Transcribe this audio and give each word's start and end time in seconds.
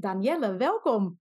Danielle, 0.00 0.56
welkom. 0.56 1.18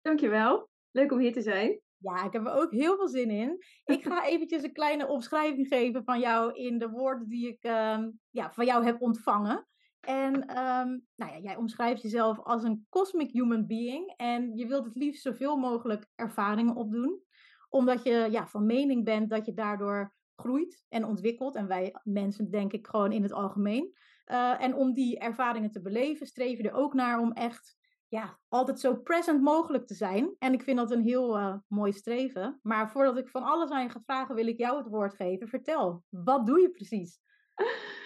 Dankjewel. 0.00 0.68
Leuk 0.90 1.12
om 1.12 1.18
hier 1.18 1.32
te 1.32 1.42
zijn. 1.42 1.80
Ja, 1.96 2.24
ik 2.24 2.32
heb 2.32 2.46
er 2.46 2.52
ook 2.52 2.70
heel 2.70 2.96
veel 2.96 3.08
zin 3.08 3.30
in. 3.30 3.58
Ik 3.84 4.02
ga 4.02 4.24
eventjes 4.32 4.62
een 4.62 4.72
kleine 4.72 5.06
omschrijving 5.06 5.68
geven 5.68 6.04
van 6.04 6.20
jou 6.20 6.52
in 6.52 6.78
de 6.78 6.88
woorden 6.88 7.28
die 7.28 7.48
ik 7.48 7.62
ehm, 7.62 8.10
ja, 8.30 8.52
van 8.52 8.64
jou 8.66 8.84
heb 8.84 9.02
ontvangen. 9.02 9.66
En 10.00 10.46
ehm, 10.46 10.88
nou 11.14 11.32
ja, 11.32 11.38
jij 11.38 11.56
omschrijft 11.56 12.02
jezelf 12.02 12.40
als 12.40 12.62
een 12.62 12.86
cosmic 12.88 13.30
human 13.30 13.66
being. 13.66 14.14
En 14.16 14.56
je 14.56 14.66
wilt 14.66 14.84
het 14.84 14.96
liefst 14.96 15.22
zoveel 15.22 15.56
mogelijk 15.56 16.06
ervaringen 16.14 16.74
opdoen. 16.74 17.22
Omdat 17.68 18.02
je 18.02 18.28
ja, 18.30 18.46
van 18.46 18.66
mening 18.66 19.04
bent 19.04 19.30
dat 19.30 19.46
je 19.46 19.54
daardoor 19.54 20.14
groeit 20.36 20.84
en 20.88 21.04
ontwikkelt. 21.04 21.56
En 21.56 21.66
wij 21.66 21.94
mensen 22.02 22.50
denk 22.50 22.72
ik 22.72 22.86
gewoon 22.86 23.12
in 23.12 23.22
het 23.22 23.32
algemeen. 23.32 23.94
Uh, 24.26 24.62
en 24.62 24.74
om 24.74 24.92
die 24.92 25.18
ervaringen 25.18 25.70
te 25.70 25.82
beleven, 25.82 26.26
streef 26.26 26.58
je 26.58 26.68
er 26.68 26.74
ook 26.74 26.94
naar 26.94 27.20
om 27.20 27.32
echt 27.32 27.76
ja, 28.08 28.38
altijd 28.48 28.80
zo 28.80 28.96
present 28.96 29.42
mogelijk 29.42 29.86
te 29.86 29.94
zijn. 29.94 30.34
En 30.38 30.52
ik 30.52 30.62
vind 30.62 30.78
dat 30.78 30.90
een 30.90 31.02
heel 31.02 31.38
uh, 31.38 31.56
mooi 31.68 31.92
streven. 31.92 32.58
Maar 32.62 32.90
voordat 32.90 33.18
ik 33.18 33.28
van 33.28 33.42
alles 33.42 33.70
aan 33.70 33.82
je 33.82 33.90
ga 33.90 34.00
vragen, 34.04 34.34
wil 34.34 34.46
ik 34.46 34.58
jou 34.58 34.78
het 34.78 34.88
woord 34.88 35.14
geven. 35.14 35.48
Vertel, 35.48 36.04
wat 36.08 36.46
doe 36.46 36.60
je 36.60 36.70
precies? 36.70 37.20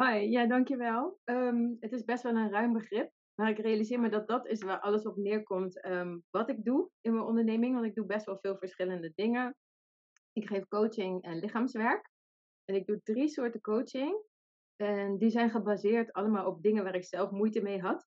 Hoi, 0.00 0.30
ja, 0.30 0.46
dankjewel. 0.46 1.20
Um, 1.24 1.76
het 1.80 1.92
is 1.92 2.04
best 2.04 2.22
wel 2.22 2.36
een 2.36 2.50
ruim 2.50 2.72
begrip. 2.72 3.12
Maar 3.34 3.50
ik 3.50 3.58
realiseer 3.58 4.00
me 4.00 4.08
dat 4.08 4.28
dat 4.28 4.46
is 4.46 4.62
waar 4.62 4.80
alles 4.80 5.06
op 5.06 5.16
neerkomt. 5.16 5.86
Um, 5.86 6.24
wat 6.30 6.48
ik 6.48 6.64
doe 6.64 6.90
in 7.00 7.12
mijn 7.12 7.24
onderneming, 7.24 7.74
want 7.74 7.86
ik 7.86 7.94
doe 7.94 8.06
best 8.06 8.26
wel 8.26 8.38
veel 8.38 8.56
verschillende 8.56 9.12
dingen. 9.14 9.56
Ik 10.32 10.46
geef 10.46 10.68
coaching 10.68 11.22
en 11.22 11.38
lichaamswerk. 11.38 12.10
En 12.64 12.74
ik 12.74 12.86
doe 12.86 13.00
drie 13.02 13.28
soorten 13.28 13.60
coaching. 13.60 14.22
En 14.76 15.18
die 15.18 15.30
zijn 15.30 15.50
gebaseerd 15.50 16.12
allemaal 16.12 16.46
op 16.46 16.62
dingen 16.62 16.84
waar 16.84 16.94
ik 16.94 17.04
zelf 17.04 17.30
moeite 17.30 17.62
mee 17.62 17.80
had. 17.80 18.06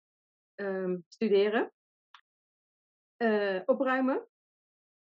Um, 0.60 1.04
studeren, 1.08 1.72
uh, 3.22 3.60
opruimen 3.64 4.28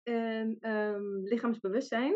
en 0.02 0.70
um, 0.70 1.24
lichaamsbewustzijn. 1.24 2.12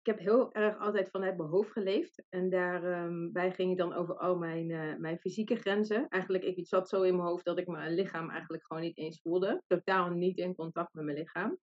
Ik 0.00 0.12
heb 0.12 0.18
heel 0.18 0.52
erg 0.52 0.78
altijd 0.78 1.10
vanuit 1.10 1.36
mijn 1.36 1.48
hoofd 1.48 1.72
geleefd. 1.72 2.24
En 2.28 2.50
daarbij 2.50 3.46
um, 3.46 3.52
ging 3.52 3.70
ik 3.70 3.78
dan 3.78 3.92
over 3.92 4.18
al 4.18 4.36
mijn, 4.36 4.68
uh, 4.68 4.96
mijn 4.96 5.18
fysieke 5.18 5.56
grenzen. 5.56 6.08
Eigenlijk, 6.08 6.44
ik 6.44 6.66
zat 6.66 6.88
zo 6.88 7.02
in 7.02 7.16
mijn 7.16 7.28
hoofd 7.28 7.44
dat 7.44 7.58
ik 7.58 7.66
mijn 7.66 7.94
lichaam 7.94 8.30
eigenlijk 8.30 8.66
gewoon 8.66 8.82
niet 8.82 8.98
eens 8.98 9.20
voelde. 9.20 9.62
Totaal 9.66 10.10
niet 10.10 10.38
in 10.38 10.54
contact 10.54 10.94
met 10.94 11.04
mijn 11.04 11.16
lichaam. 11.16 11.58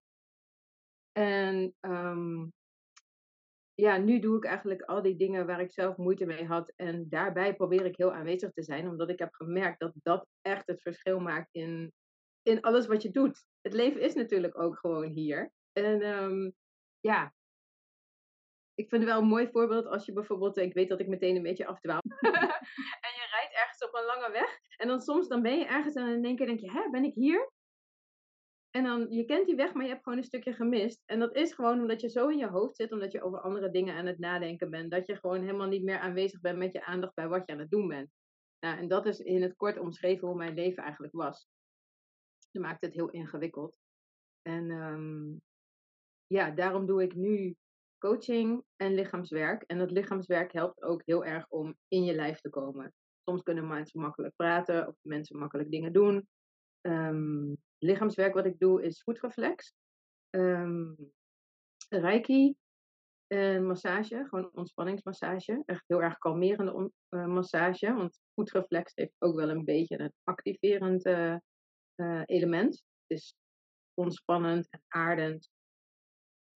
En 1.12 1.76
ja, 3.76 3.98
nu 3.98 4.20
doe 4.20 4.38
ik 4.38 4.46
eigenlijk 4.46 4.82
al 4.82 5.02
die 5.02 5.16
dingen 5.16 5.46
waar 5.46 5.62
ik 5.62 5.72
zelf 5.72 5.98
moeite 5.98 6.26
mee 6.26 6.46
had. 6.46 6.74
En 6.76 7.10
daarbij 7.10 7.56
probeer 7.56 7.86
ik 7.86 7.98
heel 7.98 8.14
aanwezig 8.14 8.52
te 8.52 8.64
zijn, 8.64 8.88
omdat 8.88 9.10
ik 9.10 9.20
heb 9.20 9.34
gemerkt 9.34 9.80
dat 9.80 9.94
dat 10.04 10.28
echt 10.42 10.68
het 10.68 10.82
verschil 10.82 11.20
maakt 11.20 11.50
in, 11.52 11.94
in 12.42 12.62
alles 12.62 12.88
wat 12.88 13.02
je 13.02 13.12
doet. 13.12 13.46
Het 13.62 13.74
leven 13.74 14.02
is 14.02 14.14
natuurlijk 14.14 14.60
ook 14.60 14.78
gewoon 14.78 15.10
hier. 15.12 15.52
En 15.72 16.02
um, 16.02 16.54
ja, 17.00 17.34
ik 18.76 18.90
vind 18.90 19.02
het 19.02 19.12
wel 19.12 19.22
een 19.22 19.28
mooi 19.28 19.50
voorbeeld 19.52 19.86
als 19.86 20.06
je 20.06 20.14
bijvoorbeeld, 20.14 20.58
ik 20.58 20.74
weet 20.74 20.90
dat 20.90 21.00
ik 21.00 21.08
meteen 21.08 21.36
een 21.36 21.44
beetje 21.44 21.66
afdwaal. 21.66 22.02
en 23.06 23.14
je 23.20 23.28
rijdt 23.32 23.54
ergens 23.54 23.84
op 23.84 23.94
een 23.94 24.06
lange 24.06 24.32
weg. 24.32 24.60
En 24.78 24.88
dan 24.88 25.02
soms 25.02 25.28
dan 25.28 25.42
ben 25.42 25.58
je 25.58 25.66
ergens 25.66 25.96
en 25.96 26.08
in 26.08 26.26
één 26.26 26.36
keer 26.36 26.46
denk 26.46 26.60
je, 26.60 26.72
hè, 26.72 26.90
ben 26.90 27.04
ik 27.04 27.14
hier? 27.14 27.52
En 28.76 28.84
dan, 28.84 29.08
je 29.10 29.26
kent 29.26 29.46
die 29.46 29.56
weg, 29.56 29.74
maar 29.74 29.84
je 29.84 29.90
hebt 29.90 30.04
gewoon 30.04 30.18
een 30.18 30.24
stukje 30.24 30.54
gemist. 30.54 31.04
En 31.06 31.20
dat 31.20 31.36
is 31.36 31.54
gewoon 31.54 31.80
omdat 31.80 32.02
je 32.02 32.10
zo 32.10 32.28
in 32.28 32.38
je 32.38 32.48
hoofd 32.48 32.76
zit, 32.76 32.92
omdat 32.92 33.12
je 33.12 33.22
over 33.22 33.40
andere 33.40 33.72
dingen 33.72 33.96
aan 33.96 34.06
het 34.06 34.20
nadenken 34.20 34.70
bent. 34.70 34.92
Dat 34.92 35.08
je 35.08 35.16
gewoon 35.16 35.42
helemaal 35.42 35.68
niet 35.68 35.84
meer 35.84 36.00
aanwezig 36.00 36.40
bent 36.40 36.58
met 36.58 36.74
je 36.74 36.86
aandacht 36.86 37.14
bij 37.14 37.28
wat 37.28 37.46
je 37.46 37.54
aan 37.54 37.60
het 37.60 37.70
doen 37.70 37.88
bent. 37.88 38.10
Nou, 38.60 38.78
en 38.78 38.88
dat 38.88 39.06
is 39.06 39.20
in 39.20 39.42
het 39.42 39.56
kort 39.56 39.80
omschreven 39.80 40.28
hoe 40.28 40.38
mijn 40.38 40.54
leven 40.54 40.84
eigenlijk 40.84 41.14
was. 41.14 41.48
Dat 42.52 42.62
maakt 42.62 42.82
het 42.82 42.94
heel 42.94 43.10
ingewikkeld. 43.10 43.78
En 44.42 44.70
um, 44.70 45.42
ja, 46.28 46.52
daarom 46.52 46.86
doe 46.86 47.04
ik 47.04 47.16
nu 47.16 47.56
coaching 47.98 48.64
en 48.76 48.94
lichaamswerk. 48.94 49.64
En 49.64 49.78
dat 49.78 49.92
lichaamswerk 49.92 50.54
helpt 50.54 50.84
ook 50.84 51.02
heel 51.06 51.26
erg 51.26 51.50
om 51.50 51.76
in 51.88 52.04
je 52.04 52.14
lijf 52.14 52.40
te 52.40 52.50
komen. 52.50 52.94
Soms 53.24 53.44
kunnen 53.44 53.68
mensen 53.68 54.02
makkelijk 54.02 54.36
praten 54.36 54.88
of 54.88 54.96
mensen 55.02 55.38
makkelijk 55.38 55.72
dingen 55.72 55.94
doen. 55.94 56.28
Um, 56.86 57.58
lichaamswerk 57.78 58.34
wat 58.34 58.46
ik 58.46 58.60
doe 58.60 58.84
is 58.84 59.04
voetreflex, 59.04 59.74
um, 60.30 60.96
reiki 61.90 62.56
en 63.28 63.66
massage, 63.66 64.26
gewoon 64.30 64.50
ontspanningsmassage. 64.54 65.64
Echt 65.66 65.84
heel 65.88 66.02
erg 66.02 66.18
kalmerende 66.18 66.92
uh, 67.10 67.26
massage, 67.26 67.94
want 67.94 68.20
voetreflex 68.34 68.92
heeft 68.96 69.16
ook 69.20 69.36
wel 69.36 69.50
een 69.50 69.64
beetje 69.64 70.00
een 70.00 70.14
activerend 70.24 71.06
uh, 71.06 72.22
element. 72.26 72.74
Het 72.74 73.18
is 73.18 73.36
ontspannend 73.94 74.68
en 74.70 74.84
aardend. 74.88 75.50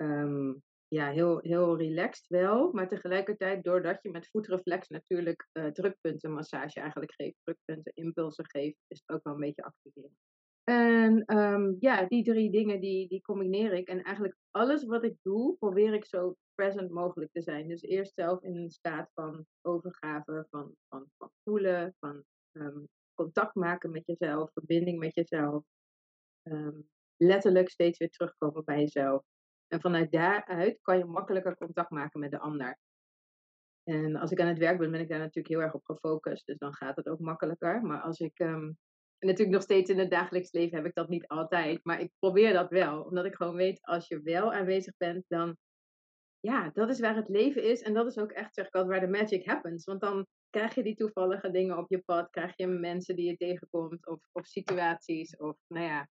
Um, 0.02 0.64
ja, 0.88 1.12
heel, 1.12 1.40
heel 1.42 1.78
relaxed 1.78 2.28
wel, 2.28 2.72
maar 2.72 2.88
tegelijkertijd 2.88 3.64
doordat 3.64 4.02
je 4.02 4.10
met 4.10 4.30
voetreflex 4.30 4.88
natuurlijk 4.88 5.48
uh, 5.54 5.66
drukpuntenmassage 5.66 6.80
eigenlijk 6.80 7.14
geeft, 7.14 7.38
drukpunten, 7.44 7.92
impulsen 7.96 8.50
geeft, 8.50 8.78
is 8.88 9.02
het 9.06 9.16
ook 9.16 9.24
wel 9.24 9.34
een 9.34 9.40
beetje 9.40 9.64
activerend. 9.64 10.16
En 10.64 11.38
um, 11.38 11.76
ja, 11.80 12.06
die 12.06 12.24
drie 12.24 12.52
dingen 12.52 12.80
die, 12.82 13.08
die 13.08 13.22
combineer 13.22 13.74
ik. 13.74 13.88
En 13.88 14.04
eigenlijk 14.04 14.38
alles 14.52 14.86
wat 14.86 15.04
ik 15.04 15.16
doe, 15.22 15.56
probeer 15.58 15.94
ik 15.94 16.06
zo 16.06 16.36
present 16.56 16.92
mogelijk 16.92 17.32
te 17.32 17.42
zijn. 17.42 17.68
Dus 17.68 17.82
eerst 17.82 18.14
zelf 18.14 18.44
in 18.44 18.56
een 18.56 18.72
staat 18.72 19.12
van 19.14 19.46
overgave, 19.62 20.48
van, 20.50 20.76
van, 20.88 21.06
van 21.18 21.32
voelen, 21.44 21.96
van 22.00 22.24
um, 22.52 22.88
contact 23.14 23.56
maken 23.56 23.92
met 23.92 24.06
jezelf, 24.06 24.52
verbinding 24.54 25.00
met 25.00 25.16
jezelf. 25.16 25.64
Um, 26.44 26.90
letterlijk 27.18 27.70
steeds 27.70 27.98
weer 27.98 28.10
terugkomen 28.10 28.64
bij 28.66 28.80
jezelf. 28.80 29.24
En 29.68 29.82
vanuit 29.82 30.12
daaruit 30.12 30.82
kan 30.82 30.98
je 30.98 31.06
makkelijker 31.06 31.58
contact 31.58 31.90
maken 31.90 32.20
met 32.20 32.32
de 32.32 32.40
ander. 32.40 32.78
En 33.84 34.16
als 34.16 34.32
ik 34.32 34.40
aan 34.40 34.48
het 34.48 34.58
werk 34.58 34.78
ben, 34.78 34.92
ben 34.92 35.02
ik 35.02 35.10
daar 35.10 35.20
natuurlijk 35.20 35.48
heel 35.48 35.62
erg 35.62 35.74
op 35.74 35.86
gefocust. 35.86 36.46
Dus 36.46 36.58
dan 36.58 36.74
gaat 36.74 36.96
het 36.96 37.08
ook 37.08 37.20
makkelijker. 37.20 37.82
Maar 37.82 38.02
als 38.02 38.20
ik 38.20 38.40
en 39.20 39.28
natuurlijk 39.28 39.58
nog 39.58 39.62
steeds 39.62 39.90
in 39.90 40.00
het 40.00 40.12
dagelijks 40.12 40.52
leven 40.52 40.78
heb 40.78 40.86
ik 40.86 40.94
dat 40.94 41.10
niet 41.10 41.28
altijd. 41.28 41.84
Maar 41.84 42.02
ik 42.02 42.12
probeer 42.20 42.54
dat 42.54 42.70
wel. 42.70 43.04
Omdat 43.04 43.26
ik 43.26 43.36
gewoon 43.36 43.56
weet, 43.56 43.82
als 43.82 44.08
je 44.08 44.22
wel 44.22 44.54
aanwezig 44.54 44.98
bent, 44.98 45.26
dan... 45.28 45.58
Ja, 46.40 46.70
dat 46.74 46.90
is 46.90 47.00
waar 47.00 47.16
het 47.16 47.28
leven 47.28 47.64
is. 47.64 47.82
En 47.82 47.94
dat 47.94 48.08
is 48.08 48.18
ook 48.18 48.32
echt, 48.32 48.54
zeg 48.54 48.68
ik 48.68 48.76
altijd, 48.76 49.00
waar 49.00 49.12
de 49.12 49.18
magic 49.18 49.46
happens. 49.46 49.86
Want 49.86 50.02
dan 50.02 50.28
krijg 50.50 50.76
je 50.76 50.84
die 50.84 50.96
toevallige 50.96 51.52
dingen 51.52 51.78
op 51.78 51.90
je 51.90 52.00
pad. 52.00 52.30
Krijg 52.30 52.54
je 52.56 52.68
mensen 52.68 53.16
die 53.16 53.30
je 53.30 53.38
tegenkomt. 53.38 54.08
Of, 54.08 54.20
of 54.32 54.46
situaties. 54.46 55.38
Of, 55.38 55.58
nou 55.68 55.86
ja, 55.86 56.08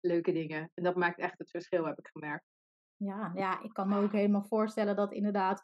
leuke 0.00 0.32
dingen. 0.32 0.70
En 0.74 0.84
dat 0.84 0.96
maakt 0.96 1.18
echt 1.18 1.38
het 1.38 1.50
verschil, 1.50 1.86
heb 1.86 1.98
ik 1.98 2.08
gemerkt. 2.12 2.44
Ja, 3.00 3.32
ja, 3.34 3.62
ik 3.62 3.72
kan 3.72 3.88
me 3.88 4.02
ook 4.02 4.12
helemaal 4.12 4.44
voorstellen 4.44 4.96
dat 4.96 5.12
inderdaad... 5.12 5.62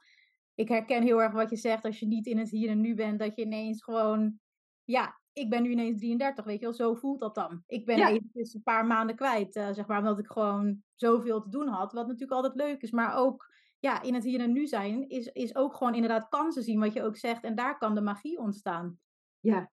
Ik 0.54 0.68
herken 0.68 1.02
heel 1.02 1.22
erg 1.22 1.32
wat 1.32 1.50
je 1.50 1.56
zegt. 1.56 1.84
Als 1.84 1.98
je 1.98 2.06
niet 2.06 2.26
in 2.26 2.38
het 2.38 2.50
hier 2.50 2.70
en 2.70 2.80
nu 2.80 2.94
bent, 2.94 3.18
dat 3.18 3.36
je 3.36 3.42
ineens 3.42 3.82
gewoon 3.82 4.40
ja, 4.86 5.20
ik 5.32 5.50
ben 5.50 5.62
nu 5.62 5.70
ineens 5.70 5.98
33, 5.98 6.44
weet 6.44 6.58
je 6.58 6.64
wel, 6.64 6.74
zo 6.74 6.94
voelt 6.94 7.20
dat 7.20 7.34
dan. 7.34 7.62
Ik 7.66 7.86
ben 7.86 7.96
ja. 7.96 8.08
eventjes 8.08 8.54
een 8.54 8.62
paar 8.62 8.86
maanden 8.86 9.16
kwijt, 9.16 9.56
uh, 9.56 9.68
zeg 9.72 9.86
maar, 9.86 9.98
omdat 9.98 10.18
ik 10.18 10.26
gewoon 10.26 10.82
zoveel 10.94 11.40
te 11.40 11.48
doen 11.48 11.68
had, 11.68 11.92
wat 11.92 12.06
natuurlijk 12.06 12.32
altijd 12.32 12.54
leuk 12.54 12.82
is, 12.82 12.90
maar 12.90 13.16
ook, 13.16 13.52
ja, 13.78 14.02
in 14.02 14.14
het 14.14 14.24
hier 14.24 14.40
en 14.40 14.52
nu 14.52 14.66
zijn, 14.66 15.08
is, 15.08 15.26
is 15.26 15.56
ook 15.56 15.74
gewoon 15.76 15.94
inderdaad 15.94 16.28
kansen 16.28 16.62
zien, 16.62 16.80
wat 16.80 16.92
je 16.92 17.02
ook 17.02 17.16
zegt, 17.16 17.42
en 17.42 17.54
daar 17.54 17.78
kan 17.78 17.94
de 17.94 18.00
magie 18.00 18.38
ontstaan. 18.38 18.98
Ja, 19.40 19.70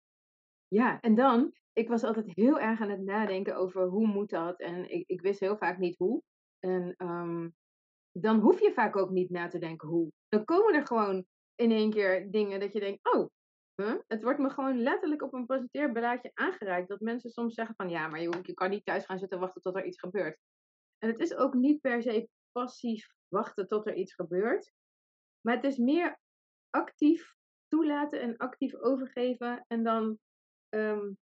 ja, 0.68 1.00
en 1.00 1.16
dan, 1.16 1.54
ik 1.74 1.88
was 1.88 2.04
altijd 2.04 2.36
heel 2.36 2.60
erg 2.60 2.82
aan 2.82 2.90
het 2.90 3.04
nadenken 3.04 3.56
over 3.56 3.88
hoe 3.88 4.08
moet 4.08 4.30
dat, 4.30 4.60
en 4.60 4.92
ik, 4.92 5.04
ik 5.08 5.22
wist 5.22 5.40
heel 5.40 5.58
vaak 5.58 5.78
niet 5.78 5.98
hoe. 5.98 6.22
En 6.62 6.96
um, 6.98 7.56
dan 8.12 8.40
hoef 8.40 8.60
je 8.60 8.74
vaak 8.74 8.96
ook 8.96 9.10
niet 9.10 9.30
na 9.30 9.48
te 9.48 9.60
denken 9.60 9.88
hoe. 9.88 10.12
Dan 10.30 10.46
komen 10.46 10.74
er 10.74 10.88
gewoon 10.88 11.26
in 11.56 11.72
één 11.72 11.90
keer 11.90 12.32
dingen 12.32 12.60
dat 12.60 12.74
je 12.74 12.80
denkt, 12.80 13.14
oh, 13.14 13.30
het 14.08 14.24
wordt 14.24 14.40
me 14.40 14.50
gewoon 14.50 14.82
letterlijk 14.82 15.22
op 15.22 15.34
een 15.34 15.46
presenteerbeleidje 15.46 16.32
aangereikt. 16.34 16.88
Dat 16.88 17.00
mensen 17.00 17.30
soms 17.30 17.54
zeggen 17.54 17.76
van 17.76 17.90
ja, 17.90 18.08
maar 18.08 18.22
je, 18.22 18.40
je 18.42 18.54
kan 18.54 18.70
niet 18.70 18.86
thuis 18.86 19.06
gaan 19.06 19.20
zitten 19.20 19.40
wachten 19.40 19.62
tot 19.62 19.76
er 19.76 19.86
iets 19.86 20.00
gebeurt. 20.00 20.40
En 20.98 21.10
het 21.10 21.20
is 21.20 21.36
ook 21.36 21.54
niet 21.54 21.82
per 21.82 22.02
se 22.02 22.30
passief 22.52 23.14
wachten 23.28 23.68
tot 23.68 23.88
er 23.88 23.96
iets 23.96 24.14
gebeurt. 24.14 24.74
Maar 25.42 25.56
het 25.56 25.64
is 25.64 25.78
meer 25.78 26.20
actief 26.70 27.36
toelaten 27.68 28.22
en 28.22 28.38
actief 28.38 28.76
overgeven. 28.76 29.66
En 29.68 29.84
dan, 29.84 30.20
um, 30.70 31.18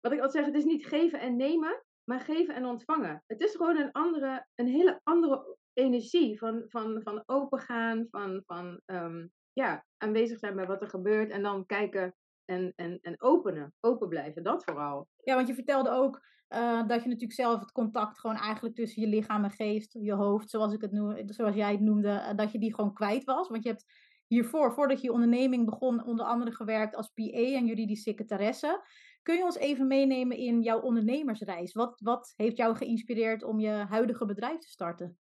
wat 0.00 0.12
ik 0.12 0.20
altijd 0.20 0.32
zeg, 0.32 0.44
het 0.44 0.54
is 0.54 0.64
niet 0.64 0.86
geven 0.86 1.20
en 1.20 1.36
nemen, 1.36 1.84
maar 2.04 2.20
geven 2.20 2.54
en 2.54 2.64
ontvangen. 2.64 3.22
Het 3.26 3.40
is 3.40 3.54
gewoon 3.54 3.76
een, 3.76 3.92
andere, 3.92 4.46
een 4.54 4.68
hele 4.68 5.00
andere 5.02 5.56
energie 5.72 6.38
van, 6.38 6.64
van, 6.68 7.00
van 7.02 7.22
opengaan, 7.26 8.06
van, 8.10 8.42
van 8.46 8.80
um, 8.86 9.32
ja, 9.52 9.84
aanwezig 9.96 10.38
zijn 10.38 10.54
bij 10.54 10.66
wat 10.66 10.82
er 10.82 10.88
gebeurt 10.88 11.30
en 11.30 11.42
dan 11.42 11.66
kijken 11.66 12.14
en, 12.44 12.72
en, 12.76 12.98
en 13.00 13.22
openen, 13.22 13.74
open 13.80 14.08
blijven, 14.08 14.42
dat 14.42 14.64
vooral. 14.64 15.08
Ja, 15.22 15.34
want 15.34 15.48
je 15.48 15.54
vertelde 15.54 15.90
ook 15.90 16.20
uh, 16.48 16.86
dat 16.86 17.02
je 17.02 17.08
natuurlijk 17.08 17.32
zelf 17.32 17.60
het 17.60 17.72
contact 17.72 18.18
gewoon 18.18 18.36
eigenlijk 18.36 18.74
tussen 18.74 19.02
je 19.02 19.08
lichaam 19.08 19.44
en 19.44 19.50
geest, 19.50 19.92
je 19.92 20.12
hoofd, 20.12 20.50
zoals, 20.50 20.72
ik 20.72 20.80
het 20.80 20.92
noem, 20.92 21.22
zoals 21.26 21.54
jij 21.54 21.72
het 21.72 21.80
noemde, 21.80 22.08
uh, 22.08 22.30
dat 22.36 22.52
je 22.52 22.58
die 22.58 22.74
gewoon 22.74 22.94
kwijt 22.94 23.24
was. 23.24 23.48
Want 23.48 23.62
je 23.62 23.68
hebt 23.68 23.84
hiervoor, 24.26 24.72
voordat 24.72 25.00
je 25.00 25.06
je 25.06 25.12
onderneming 25.12 25.64
begon, 25.64 26.04
onder 26.04 26.26
andere 26.26 26.52
gewerkt 26.52 26.96
als 26.96 27.08
PA 27.08 27.22
en 27.32 27.66
juridische 27.66 28.02
secretaresse. 28.02 28.86
Kun 29.24 29.36
je 29.36 29.44
ons 29.44 29.56
even 29.56 29.86
meenemen 29.86 30.36
in 30.36 30.62
jouw 30.62 30.80
ondernemersreis? 30.80 31.72
Wat, 31.72 32.00
wat 32.00 32.32
heeft 32.36 32.56
jou 32.56 32.76
geïnspireerd 32.76 33.42
om 33.42 33.60
je 33.60 33.68
huidige 33.68 34.26
bedrijf 34.26 34.58
te 34.58 34.68
starten? 34.68 35.18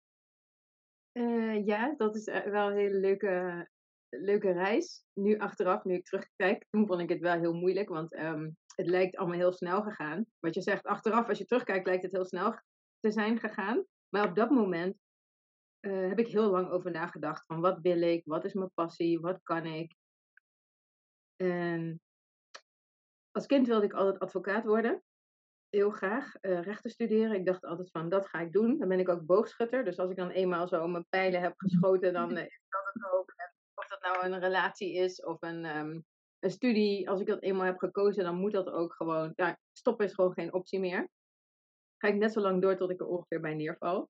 Uh, 1.13 1.67
ja, 1.67 1.95
dat 1.97 2.17
is 2.17 2.25
wel 2.25 2.71
een 2.71 2.77
hele 2.77 2.99
leuke, 2.99 3.69
leuke 4.09 4.53
reis. 4.53 5.05
Nu 5.13 5.39
achteraf, 5.39 5.85
nu 5.85 5.95
ik 5.95 6.05
terugkijk, 6.05 6.67
toen 6.71 6.87
vond 6.87 7.01
ik 7.01 7.09
het 7.09 7.21
wel 7.21 7.39
heel 7.39 7.55
moeilijk, 7.55 7.89
want 7.89 8.15
um, 8.15 8.57
het 8.75 8.87
lijkt 8.87 9.17
allemaal 9.17 9.39
heel 9.39 9.53
snel 9.53 9.83
gegaan. 9.83 10.27
Wat 10.39 10.55
je 10.55 10.63
zegt, 10.63 10.87
achteraf, 10.87 11.29
als 11.29 11.39
je 11.39 11.45
terugkijkt, 11.45 11.87
lijkt 11.87 12.03
het 12.03 12.13
heel 12.13 12.27
snel 12.27 12.59
te 13.01 13.11
zijn 13.11 13.39
gegaan. 13.39 13.85
Maar 14.09 14.29
op 14.29 14.35
dat 14.35 14.51
moment 14.51 14.97
heb 15.81 16.19
ik 16.19 16.27
heel 16.27 16.51
lang 16.51 16.71
over 16.71 16.91
nagedacht 16.91 17.47
van 17.47 17.61
wat 17.61 17.79
wil 17.81 18.01
ik, 18.03 18.23
wat 18.25 18.45
is 18.45 18.53
mijn 18.53 18.71
passie, 18.75 19.21
wat 19.21 19.43
kan 19.43 19.67
ik. 19.67 19.95
En 21.37 22.01
als 23.31 23.47
kind 23.47 23.67
wilde 23.67 23.87
ik 23.87 23.93
altijd 23.93 24.19
advocaat 24.19 24.65
worden. 24.65 25.03
Heel 25.69 25.91
graag 25.91 26.35
uh, 26.41 26.63
rechten 26.63 26.91
studeren. 26.91 27.35
Ik 27.35 27.47
dacht 27.47 27.65
altijd 27.65 27.91
van 27.91 28.09
dat 28.09 28.29
ga 28.29 28.41
ik 28.41 28.53
doen. 28.53 28.79
Dan 28.79 28.89
ben 28.89 28.99
ik 28.99 29.09
ook 29.09 29.27
boogschutter. 29.27 29.85
Dus 29.85 29.99
als 29.99 30.11
ik 30.11 30.17
dan 30.17 30.31
eenmaal 30.31 30.69
zo 30.69 30.89
mijn 30.89 31.07
pijlen 31.09 31.41
heb 31.41 31.53
geschoten, 31.57 32.13
dan 32.13 32.37
uh, 32.37 32.45
is 32.45 32.61
dat 32.69 32.91
het 32.93 33.13
ook. 33.13 33.35
Of 33.75 33.87
dat 33.87 34.03
nou 34.03 34.25
een 34.25 34.41
relatie 34.41 34.95
is 34.95 35.25
of 35.25 35.43
een, 35.43 35.65
um, 35.77 36.05
een 36.39 36.51
studie. 36.51 37.11
Als 37.11 37.21
ik 37.21 37.27
dat 37.27 37.43
eenmaal 37.43 37.65
heb 37.65 37.79
gekozen, 37.79 38.25
dan 38.25 38.37
moet 38.37 38.53
dat 38.53 38.71
ook 38.71 38.93
gewoon. 38.95 39.33
Ja, 39.37 39.59
stoppen 39.73 40.07
is 40.07 40.15
gewoon 40.15 40.33
geen 40.33 40.53
optie 40.53 40.81
meer. 40.81 41.09
Ga 41.97 42.09
ik 42.09 42.15
net 42.17 42.33
zo 42.33 42.41
lang 42.41 42.63
door 42.63 42.77
tot 42.77 42.91
ik 42.91 43.01
er 43.01 43.07
ongeveer 43.07 43.41
bij 43.41 43.55
neerval. 43.55 44.09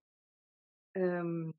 Um, 0.93 1.53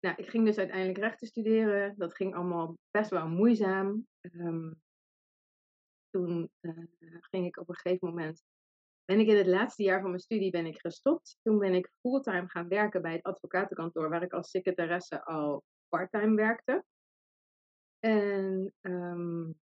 nou, 0.00 0.16
ik 0.16 0.28
ging 0.28 0.46
dus 0.46 0.58
uiteindelijk 0.58 0.98
rechten 0.98 1.26
studeren. 1.26 1.94
Dat 1.96 2.14
ging 2.14 2.34
allemaal 2.34 2.78
best 2.90 3.10
wel 3.10 3.28
moeizaam. 3.28 4.06
Um, 4.20 4.80
toen 6.12 6.50
uh, 6.60 6.84
ging 7.20 7.46
ik 7.46 7.56
op 7.56 7.68
een 7.68 7.74
gegeven 7.74 8.08
moment, 8.08 8.42
ben 9.04 9.20
ik 9.20 9.26
in 9.26 9.36
het 9.36 9.46
laatste 9.46 9.82
jaar 9.82 10.00
van 10.00 10.08
mijn 10.08 10.22
studie 10.22 10.50
ben 10.50 10.66
ik 10.66 10.80
gestopt. 10.80 11.38
Toen 11.42 11.58
ben 11.58 11.74
ik 11.74 11.92
fulltime 12.00 12.48
gaan 12.48 12.68
werken 12.68 13.02
bij 13.02 13.12
het 13.12 13.22
advocatenkantoor 13.22 14.08
waar 14.08 14.22
ik 14.22 14.32
als 14.32 14.50
secretaresse 14.50 15.24
al 15.24 15.64
parttime 15.88 16.34
werkte. 16.34 16.84
En 17.98 18.74
um, 18.80 19.60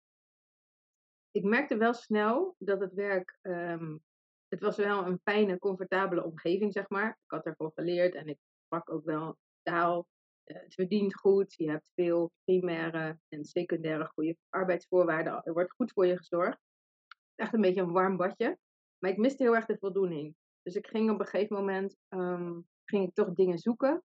ik 1.31 1.45
merkte 1.45 1.77
wel 1.77 1.95
snel 1.95 2.55
dat 2.59 2.81
het 2.81 2.93
werk, 2.93 3.39
um, 3.43 4.03
het 4.49 4.61
was 4.61 4.77
wel 4.77 5.07
een 5.07 5.21
fijne, 5.23 5.59
comfortabele 5.59 6.25
omgeving, 6.25 6.73
zeg 6.73 6.89
maar. 6.89 7.09
Ik 7.09 7.31
had 7.31 7.47
ervoor 7.47 7.73
geleerd 7.75 8.15
en 8.15 8.27
ik 8.27 8.39
sprak 8.65 8.93
ook 8.93 9.05
wel 9.05 9.39
taal. 9.63 10.07
Uh, 10.45 10.57
het 10.57 10.75
verdient 10.75 11.15
goed, 11.15 11.55
je 11.55 11.71
hebt 11.71 11.91
veel 11.95 12.33
primaire 12.45 13.19
en 13.29 13.45
secundaire 13.45 14.07
goede 14.07 14.37
arbeidsvoorwaarden. 14.49 15.43
Er 15.45 15.53
wordt 15.53 15.73
goed 15.73 15.93
voor 15.93 16.07
je 16.07 16.17
gezorgd. 16.17 16.59
Echt 17.35 17.53
een 17.55 17.61
beetje 17.61 17.81
een 17.81 17.93
warm 17.93 18.17
badje. 18.17 18.59
Maar 18.99 19.11
ik 19.11 19.19
miste 19.19 19.43
heel 19.43 19.55
erg 19.55 19.67
de 19.67 19.79
voldoening. 19.79 20.35
Dus 20.63 20.75
ik 20.75 20.87
ging 20.87 21.11
op 21.11 21.21
een 21.21 21.27
gegeven 21.27 21.57
moment 21.57 21.97
um, 22.09 22.67
ging 22.85 23.09
ik 23.09 23.15
toch 23.15 23.33
dingen 23.33 23.59
zoeken. 23.59 24.03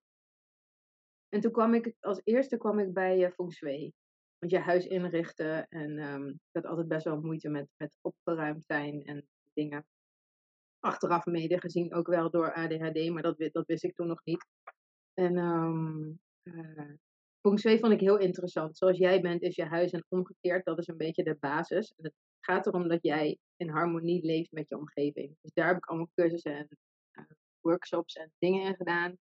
En 1.29 1.41
toen 1.41 1.51
kwam 1.51 1.73
ik, 1.73 1.93
als 1.99 2.21
eerste 2.23 2.57
kwam 2.57 2.79
ik 2.79 2.93
bij 2.93 3.33
uh, 3.37 3.49
Feng. 3.49 3.93
Want 4.37 4.51
je 4.51 4.59
huis 4.59 4.85
inrichten 4.85 5.67
en 5.67 5.99
um, 5.99 6.29
ik 6.29 6.39
had 6.51 6.65
altijd 6.65 6.87
best 6.87 7.05
wel 7.05 7.21
moeite 7.21 7.49
met, 7.49 7.67
met 7.77 7.97
opgeruimd 8.01 8.65
zijn 8.65 9.03
en 9.03 9.27
dingen. 9.53 9.85
Achteraf 10.79 11.25
mede 11.25 11.59
gezien 11.59 11.93
ook 11.93 12.07
wel 12.07 12.29
door 12.29 12.53
ADHD, 12.53 13.09
maar 13.09 13.21
dat, 13.21 13.49
dat 13.51 13.65
wist 13.65 13.83
ik 13.83 13.95
toen 13.95 14.07
nog 14.07 14.21
niet. 14.23 14.45
En 15.13 15.37
um, 15.37 16.19
uh, 16.53 16.93
Feng 17.41 17.79
vond 17.79 17.93
ik 17.93 17.99
heel 17.99 18.17
interessant. 18.17 18.77
Zoals 18.77 18.97
jij 18.97 19.21
bent, 19.21 19.41
is 19.41 19.55
je 19.55 19.65
huis 19.65 19.91
en 19.91 20.05
omgekeerd. 20.07 20.65
Dat 20.65 20.77
is 20.77 20.87
een 20.87 20.97
beetje 20.97 21.23
de 21.23 21.37
basis. 21.39 21.93
En 21.97 22.03
het 22.03 22.13
gaat 22.39 22.67
erom 22.67 22.87
dat 22.87 23.03
jij 23.03 23.37
in 23.57 23.69
harmonie 23.69 24.25
leeft 24.25 24.51
met 24.51 24.69
je 24.69 24.77
omgeving. 24.77 25.37
Dus 25.41 25.53
daar 25.53 25.67
heb 25.67 25.77
ik 25.77 25.85
allemaal 25.85 26.09
cursussen 26.13 26.55
en 26.55 26.67
uh, 27.19 27.25
workshops 27.61 28.13
en 28.13 28.31
dingen 28.37 28.65
in 28.65 28.75
gedaan. 28.75 29.17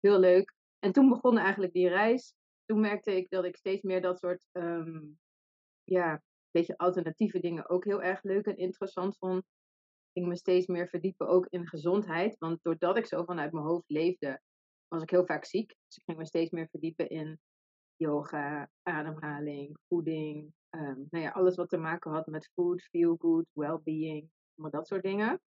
Heel 0.00 0.18
leuk. 0.18 0.54
En 0.78 0.92
toen 0.92 1.08
begon 1.08 1.38
eigenlijk 1.38 1.72
die 1.72 1.88
reis. 1.88 2.34
Toen 2.64 2.80
merkte 2.80 3.16
ik 3.16 3.30
dat 3.30 3.44
ik 3.44 3.56
steeds 3.56 3.82
meer 3.82 4.00
dat 4.00 4.18
soort, 4.18 4.46
um, 4.52 5.18
ja, 5.84 6.22
beetje 6.50 6.76
alternatieve 6.76 7.40
dingen 7.40 7.68
ook 7.68 7.84
heel 7.84 8.02
erg 8.02 8.22
leuk 8.22 8.46
en 8.46 8.56
interessant 8.56 9.18
vond. 9.18 9.38
Ik 9.38 10.10
ging 10.12 10.26
me 10.26 10.36
steeds 10.36 10.66
meer 10.66 10.88
verdiepen 10.88 11.28
ook 11.28 11.46
in 11.46 11.68
gezondheid. 11.68 12.36
Want 12.38 12.62
doordat 12.62 12.96
ik 12.96 13.06
zo 13.06 13.24
vanuit 13.24 13.52
mijn 13.52 13.66
hoofd 13.66 13.90
leefde, 13.90 14.40
was 14.88 15.02
ik 15.02 15.10
heel 15.10 15.26
vaak 15.26 15.44
ziek. 15.44 15.68
Dus 15.68 15.96
ik 15.96 16.02
ging 16.04 16.18
me 16.18 16.26
steeds 16.26 16.50
meer 16.50 16.68
verdiepen 16.70 17.08
in 17.08 17.40
yoga, 17.96 18.70
ademhaling, 18.82 19.78
voeding. 19.88 20.52
Um, 20.70 21.06
nou 21.10 21.24
ja, 21.24 21.30
alles 21.30 21.56
wat 21.56 21.68
te 21.68 21.76
maken 21.76 22.10
had 22.10 22.26
met 22.26 22.50
food, 22.54 22.82
feel 22.82 23.16
good, 23.18 23.46
well-being. 23.52 24.30
Allemaal 24.54 24.80
dat 24.80 24.88
soort 24.88 25.02
dingen. 25.02 25.40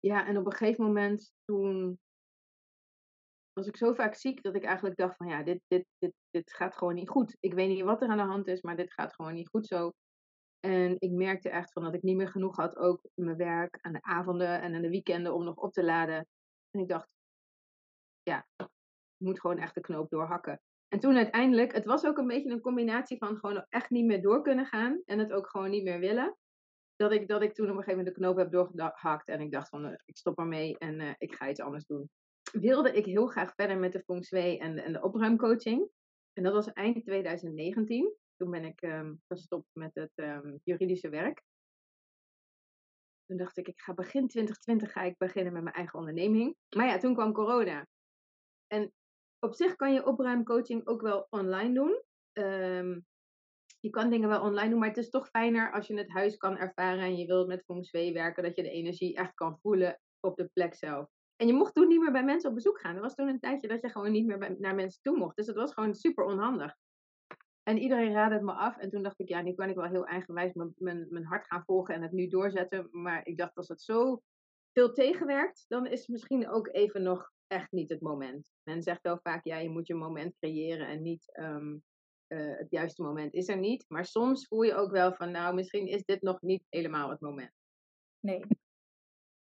Ja, 0.00 0.26
en 0.26 0.38
op 0.38 0.46
een 0.46 0.52
gegeven 0.52 0.84
moment 0.84 1.32
toen 1.44 1.98
was 3.52 3.66
ik 3.66 3.76
zo 3.76 3.94
vaak 3.94 4.14
ziek 4.14 4.42
dat 4.42 4.54
ik 4.54 4.64
eigenlijk 4.64 4.96
dacht 4.96 5.16
van 5.16 5.28
ja, 5.28 5.42
dit, 5.42 5.60
dit, 5.66 5.86
dit, 5.98 6.12
dit 6.30 6.52
gaat 6.52 6.76
gewoon 6.76 6.94
niet 6.94 7.08
goed. 7.08 7.36
Ik 7.40 7.54
weet 7.54 7.68
niet 7.68 7.82
wat 7.82 8.02
er 8.02 8.08
aan 8.08 8.16
de 8.16 8.22
hand 8.22 8.46
is, 8.46 8.62
maar 8.62 8.76
dit 8.76 8.92
gaat 8.92 9.14
gewoon 9.14 9.34
niet 9.34 9.48
goed 9.48 9.66
zo. 9.66 9.92
En 10.60 10.96
ik 10.98 11.10
merkte 11.10 11.50
echt 11.50 11.72
van 11.72 11.82
dat 11.82 11.94
ik 11.94 12.02
niet 12.02 12.16
meer 12.16 12.28
genoeg 12.28 12.56
had, 12.56 12.76
ook 12.76 13.00
mijn 13.14 13.36
werk, 13.36 13.78
aan 13.80 13.92
de 13.92 14.02
avonden 14.02 14.60
en 14.60 14.74
aan 14.74 14.82
de 14.82 14.90
weekenden 14.90 15.34
om 15.34 15.44
nog 15.44 15.56
op 15.56 15.72
te 15.72 15.84
laden. 15.84 16.26
En 16.70 16.80
ik 16.80 16.88
dacht, 16.88 17.08
ja, 18.26 18.46
ik 18.56 18.66
moet 19.16 19.40
gewoon 19.40 19.58
echt 19.58 19.74
de 19.74 19.80
knoop 19.80 20.10
doorhakken. 20.10 20.60
En 20.88 21.00
toen 21.00 21.16
uiteindelijk, 21.16 21.72
het 21.72 21.84
was 21.84 22.04
ook 22.04 22.18
een 22.18 22.26
beetje 22.26 22.50
een 22.50 22.60
combinatie 22.60 23.18
van 23.18 23.36
gewoon 23.36 23.66
echt 23.68 23.90
niet 23.90 24.04
meer 24.04 24.22
door 24.22 24.42
kunnen 24.42 24.66
gaan 24.66 25.02
en 25.04 25.18
het 25.18 25.32
ook 25.32 25.48
gewoon 25.48 25.70
niet 25.70 25.84
meer 25.84 25.98
willen. 25.98 26.36
Dat 26.96 27.12
ik, 27.12 27.28
dat 27.28 27.42
ik 27.42 27.54
toen 27.54 27.70
op 27.70 27.76
een 27.76 27.82
gegeven 27.82 27.98
moment 27.98 28.14
de 28.14 28.20
knoop 28.20 28.36
heb 28.36 28.50
doorgehakt 28.50 29.28
en 29.28 29.40
ik 29.40 29.52
dacht 29.52 29.68
van, 29.68 29.86
uh, 29.86 29.92
ik 30.04 30.16
stop 30.16 30.38
ermee 30.38 30.78
en 30.78 31.00
uh, 31.00 31.10
ik 31.18 31.34
ga 31.34 31.48
iets 31.48 31.60
anders 31.60 31.86
doen. 31.86 32.10
Wilde 32.52 32.92
ik 32.92 33.04
heel 33.04 33.26
graag 33.26 33.54
verder 33.54 33.78
met 33.78 33.92
de 33.92 34.02
feng 34.02 34.24
shui 34.24 34.56
en, 34.56 34.78
en 34.78 34.92
de 34.92 35.02
opruimcoaching. 35.02 35.90
En 36.32 36.42
dat 36.42 36.52
was 36.52 36.72
eind 36.72 37.04
2019. 37.04 38.14
Toen 38.36 38.50
ben 38.50 38.64
ik 38.64 38.82
um, 38.82 39.20
gestopt 39.28 39.68
met 39.72 39.94
het 39.94 40.12
um, 40.14 40.60
juridische 40.64 41.08
werk. 41.08 41.42
Toen 43.26 43.36
dacht 43.36 43.56
ik, 43.56 43.68
ik 43.68 43.80
ga 43.80 43.94
begin 43.94 44.28
2020 44.28 44.92
ga 44.92 45.02
ik 45.02 45.18
beginnen 45.18 45.52
met 45.52 45.62
mijn 45.62 45.74
eigen 45.74 45.98
onderneming. 45.98 46.56
Maar 46.76 46.86
ja, 46.86 46.98
toen 46.98 47.14
kwam 47.14 47.32
corona. 47.32 47.86
En 48.66 48.92
op 49.38 49.54
zich 49.54 49.76
kan 49.76 49.92
je 49.92 50.06
opruimcoaching 50.06 50.86
ook 50.86 51.00
wel 51.00 51.26
online 51.30 51.74
doen. 51.74 52.02
Um, 52.32 53.06
je 53.80 53.90
kan 53.90 54.10
dingen 54.10 54.28
wel 54.28 54.42
online 54.42 54.70
doen, 54.70 54.78
maar 54.78 54.88
het 54.88 54.96
is 54.96 55.10
toch 55.10 55.28
fijner 55.28 55.72
als 55.72 55.86
je 55.86 55.98
het 55.98 56.10
huis 56.10 56.36
kan 56.36 56.56
ervaren 56.56 57.02
en 57.02 57.16
je 57.16 57.26
wilt 57.26 57.46
met 57.46 57.64
feng 57.64 57.84
shui 57.84 58.12
werken, 58.12 58.42
dat 58.42 58.56
je 58.56 58.62
de 58.62 58.70
energie 58.70 59.16
echt 59.16 59.34
kan 59.34 59.58
voelen 59.62 60.00
op 60.20 60.36
de 60.36 60.50
plek 60.52 60.74
zelf. 60.74 61.08
En 61.36 61.46
je 61.46 61.52
mocht 61.52 61.74
toen 61.74 61.88
niet 61.88 62.00
meer 62.00 62.12
bij 62.12 62.24
mensen 62.24 62.48
op 62.48 62.54
bezoek 62.54 62.80
gaan. 62.80 62.94
Er 62.94 63.00
was 63.02 63.14
toen 63.14 63.28
een 63.28 63.40
tijdje 63.40 63.68
dat 63.68 63.80
je 63.80 63.88
gewoon 63.88 64.12
niet 64.12 64.26
meer 64.26 64.56
naar 64.58 64.74
mensen 64.74 65.02
toe 65.02 65.16
mocht. 65.16 65.36
Dus 65.36 65.46
het 65.46 65.56
was 65.56 65.72
gewoon 65.72 65.94
super 65.94 66.24
onhandig. 66.24 66.76
En 67.62 67.78
iedereen 67.78 68.12
raadde 68.12 68.34
het 68.34 68.44
me 68.44 68.52
af. 68.52 68.76
En 68.76 68.90
toen 68.90 69.02
dacht 69.02 69.20
ik, 69.20 69.28
ja, 69.28 69.42
nu 69.42 69.54
kan 69.54 69.68
ik 69.68 69.74
wel 69.74 69.84
heel 69.84 70.06
eigenwijs 70.06 70.52
mijn, 70.52 70.74
mijn, 70.76 71.06
mijn 71.10 71.24
hart 71.24 71.46
gaan 71.46 71.64
volgen 71.64 71.94
en 71.94 72.02
het 72.02 72.12
nu 72.12 72.28
doorzetten. 72.28 72.88
Maar 72.90 73.26
ik 73.26 73.36
dacht, 73.36 73.56
als 73.56 73.68
het 73.68 73.82
zo 73.82 74.22
veel 74.72 74.92
tegenwerkt, 74.92 75.64
dan 75.68 75.86
is 75.86 75.98
het 75.98 76.08
misschien 76.08 76.48
ook 76.48 76.68
even 76.72 77.02
nog 77.02 77.32
echt 77.46 77.72
niet 77.72 77.88
het 77.88 78.00
moment. 78.00 78.52
Men 78.62 78.82
zegt 78.82 79.02
wel 79.02 79.18
vaak, 79.22 79.44
ja, 79.44 79.56
je 79.56 79.68
moet 79.68 79.86
je 79.86 79.94
moment 79.94 80.36
creëren 80.36 80.88
en 80.88 81.02
niet 81.02 81.38
um, 81.38 81.82
uh, 82.28 82.58
het 82.58 82.70
juiste 82.70 83.02
moment 83.02 83.34
is 83.34 83.48
er 83.48 83.58
niet. 83.58 83.84
Maar 83.88 84.04
soms 84.04 84.46
voel 84.46 84.62
je 84.62 84.74
ook 84.74 84.90
wel 84.90 85.12
van, 85.12 85.30
nou, 85.30 85.54
misschien 85.54 85.86
is 85.86 86.04
dit 86.04 86.22
nog 86.22 86.40
niet 86.40 86.66
helemaal 86.68 87.10
het 87.10 87.20
moment. 87.20 87.52
Nee. 88.20 88.44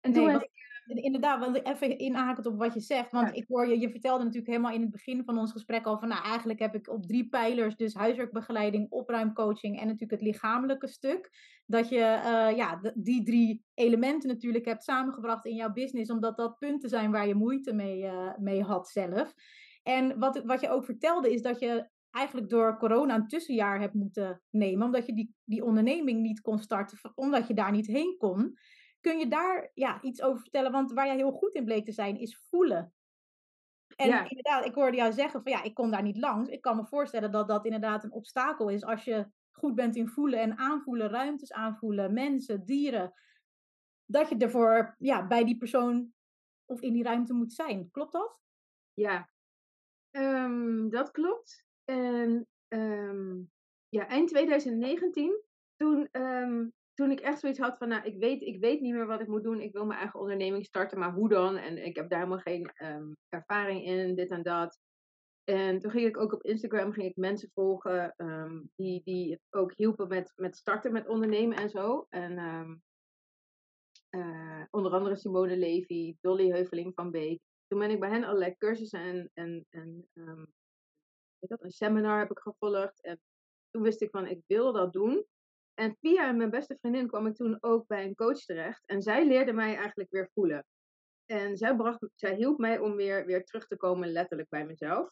En 0.02 0.14
toen 0.14 0.26
nee, 0.26 0.36
ik, 0.36 0.50
inderdaad, 0.86 1.40
want 1.40 1.66
even 1.66 1.98
inhakend 1.98 2.46
op 2.46 2.58
wat 2.58 2.74
je 2.74 2.80
zegt. 2.80 3.12
Want 3.12 3.28
ja. 3.28 3.34
ik 3.34 3.46
hoor 3.48 3.68
je, 3.68 3.80
je 3.80 3.90
vertelde 3.90 4.24
natuurlijk 4.24 4.52
helemaal 4.52 4.74
in 4.74 4.82
het 4.82 4.92
begin 4.92 5.24
van 5.24 5.38
ons 5.38 5.52
gesprek 5.52 5.86
al 5.86 6.00
van, 6.00 6.08
nou, 6.08 6.24
eigenlijk 6.24 6.60
heb 6.60 6.76
ik 6.76 6.90
op 6.90 7.06
drie 7.06 7.30
pijlers, 7.30 7.76
dus 7.76 7.94
huiswerkbegeleiding, 7.94 8.92
opruimcoaching 8.92 9.80
en 9.80 9.86
natuurlijk 9.86 10.12
het 10.12 10.22
lichamelijke 10.22 10.88
stuk, 10.88 11.30
dat 11.66 11.90
je 11.90 11.96
uh, 11.96 12.58
ja, 12.58 12.82
die 12.96 13.24
drie 13.24 13.64
elementen 13.74 14.30
natuurlijk 14.30 14.66
hebt 14.66 14.84
samengebracht 14.84 15.46
in 15.46 15.56
jouw 15.56 15.74
business, 15.74 16.12
omdat 16.12 16.38
dat 16.38 16.58
punten 16.58 16.90
zijn 16.90 17.12
waar 17.12 17.28
je 17.28 17.36
moeite 17.36 17.74
mee, 17.74 18.02
uh, 18.02 18.38
mee 18.38 18.64
had 18.64 18.90
zelf. 18.90 19.34
En 19.84 20.20
wat, 20.20 20.44
wat 20.44 20.62
je 20.62 20.70
ook 20.70 20.86
vertelde 20.86 21.34
is 21.34 21.42
dat 21.42 21.60
je 21.60 21.90
eigenlijk 22.12 22.50
door 22.50 22.78
corona 22.78 23.16
een 23.16 23.28
tussenjaar 23.28 23.80
hebt 23.80 23.94
moeten 23.94 24.42
nemen, 24.50 24.86
omdat 24.86 25.06
je 25.06 25.14
die, 25.14 25.36
die 25.44 25.64
onderneming 25.64 26.22
niet 26.22 26.42
kon 26.42 26.60
starten, 26.60 26.98
omdat 27.16 27.48
je 27.48 27.54
daar 27.54 27.72
niet 27.72 27.88
heen 27.88 28.16
kon. 28.18 28.58
Kun 29.00 29.20
je 29.20 29.28
daar 29.28 29.72
ja, 29.74 30.02
iets 30.02 30.22
over 30.22 30.42
vertellen? 30.42 30.72
Want 30.72 30.92
waar 30.92 31.06
jij 31.06 31.16
heel 31.16 31.32
goed 31.32 31.54
in 31.54 31.66
bleek 31.66 31.86
te 31.86 31.92
zijn, 31.92 32.20
is 32.20 32.42
voelen. 32.50 32.94
En 33.96 34.08
ja. 34.08 34.30
inderdaad, 34.30 34.66
ik 34.66 34.74
hoorde 34.74 34.98
jou 34.98 35.14
zeggen 35.14 35.44
van 35.44 35.52
ja, 35.52 35.64
ik 35.64 35.74
kon 35.74 35.92
daar 35.92 36.02
niet 36.02 36.18
langs. 36.18 36.50
Ik 36.50 36.62
kan 36.62 36.76
me 36.76 36.86
voorstellen 36.86 37.32
dat 37.32 37.48
dat 37.48 37.66
inderdaad 37.66 38.04
een 38.04 38.12
obstakel 38.12 38.70
is 38.70 38.84
als 38.84 39.04
je 39.04 39.28
goed 39.52 39.76
bent 39.76 39.96
in 39.96 40.08
voelen 40.08 40.40
en 40.40 40.58
aanvoelen, 40.58 41.10
ruimtes 41.10 41.52
aanvoelen, 41.52 42.14
mensen, 42.14 42.66
dieren. 42.66 43.14
Dat 44.06 44.30
je 44.30 44.38
ervoor 44.38 44.96
ja, 44.98 45.28
bij 45.28 45.44
die 45.44 45.58
persoon 45.58 46.14
of 46.66 46.82
in 46.82 46.94
die 46.94 47.04
ruimte 47.04 47.34
moet 47.34 47.54
zijn. 47.54 47.92
Klopt 47.92 48.12
dat? 48.12 48.40
Ja, 48.94 49.30
um, 50.12 50.90
dat 50.90 51.12
klopt. 51.12 51.66
En 51.86 52.48
um, 52.68 53.52
ja, 53.90 54.08
eind 54.08 54.30
2019, 54.30 55.44
toen 55.76 56.08
um, 56.12 56.74
toen 57.00 57.12
ik 57.12 57.20
echt 57.20 57.40
zoiets 57.40 57.60
had 57.60 57.78
van, 57.78 57.88
nou, 57.88 58.04
ik 58.04 58.18
weet, 58.18 58.42
ik 58.42 58.60
weet 58.60 58.82
niet 58.82 58.94
meer 58.94 59.06
wat 59.06 59.22
ik 59.22 59.28
moet 59.28 59.44
doen. 59.44 59.62
Ik 59.62 59.72
wil 59.72 59.86
mijn 59.86 60.00
eigen 60.00 60.20
onderneming 60.20 60.66
starten, 60.66 61.00
maar 61.00 61.14
hoe 61.14 61.30
dan? 61.30 61.58
En 61.58 61.86
ik 61.86 61.96
heb 61.96 62.10
daar 62.10 62.20
helemaal 62.20 62.42
geen 62.42 62.72
ehm, 62.74 63.14
ervaring 63.30 63.86
in, 63.86 64.16
dit 64.16 64.30
en 64.30 64.44
dat. 64.44 64.80
En 65.44 65.80
toen 65.80 65.92
ging 65.92 66.08
ik 66.08 66.18
ook 66.18 66.34
op 66.34 66.44
Instagram 66.44 66.92
ging 66.92 67.10
ik 67.10 67.16
mensen 67.16 67.52
volgen 67.54 68.14
ehm, 68.16 68.62
die, 68.76 69.02
die 69.04 69.40
ook 69.50 69.74
hielpen 69.76 70.08
met, 70.08 70.34
met 70.36 70.56
starten 70.56 70.92
met 70.92 71.08
ondernemen 71.08 71.58
en 71.58 71.70
zo. 71.70 72.06
En 72.10 72.38
ehm, 72.38 72.76
eh, 74.10 74.64
onder 74.70 74.92
andere 74.92 75.16
Simone 75.16 75.58
Levy, 75.58 76.16
Dolly 76.22 76.50
Heuveling 76.50 76.92
van 76.96 77.12
Beek. 77.12 77.42
Toen 77.68 77.80
ben 77.80 77.92
ik 77.92 78.00
bij 78.00 78.10
hen 78.10 78.24
allerlei 78.24 78.56
cursussen 78.58 79.30
en, 79.34 79.66
en, 79.74 80.08
een 81.40 81.72
seminar 81.72 82.20
heb 82.20 82.32
ik 82.32 82.40
gevolgd. 82.40 83.02
En 83.02 83.20
toen 83.70 83.82
wist 83.82 84.02
ik 84.02 84.10
van, 84.10 84.28
ik 84.28 84.42
wil 84.48 84.74
dat 84.74 84.94
doen. 84.94 85.26
En 85.80 85.98
via 86.00 86.32
mijn 86.32 86.50
beste 86.50 86.78
vriendin 86.80 87.08
kwam 87.08 87.28
ik 87.28 87.36
toen 87.36 87.58
ook 87.60 87.88
bij 87.88 88.06
een 88.06 88.16
coach 88.16 88.40
terecht. 88.40 88.84
En 88.86 89.02
zij 89.02 89.28
leerde 89.28 89.54
mij 89.54 89.76
eigenlijk 89.76 90.10
weer 90.12 90.30
voelen. 90.34 90.66
En 91.26 91.58
zij, 91.58 91.76
bracht, 91.76 92.08
zij 92.16 92.36
hielp 92.36 92.58
mij 92.58 92.80
om 92.80 92.96
weer, 92.96 93.26
weer 93.26 93.44
terug 93.44 93.68
te 93.68 93.78
komen 93.78 94.12
letterlijk 94.12 94.50
bij 94.50 94.66
mezelf. 94.66 95.10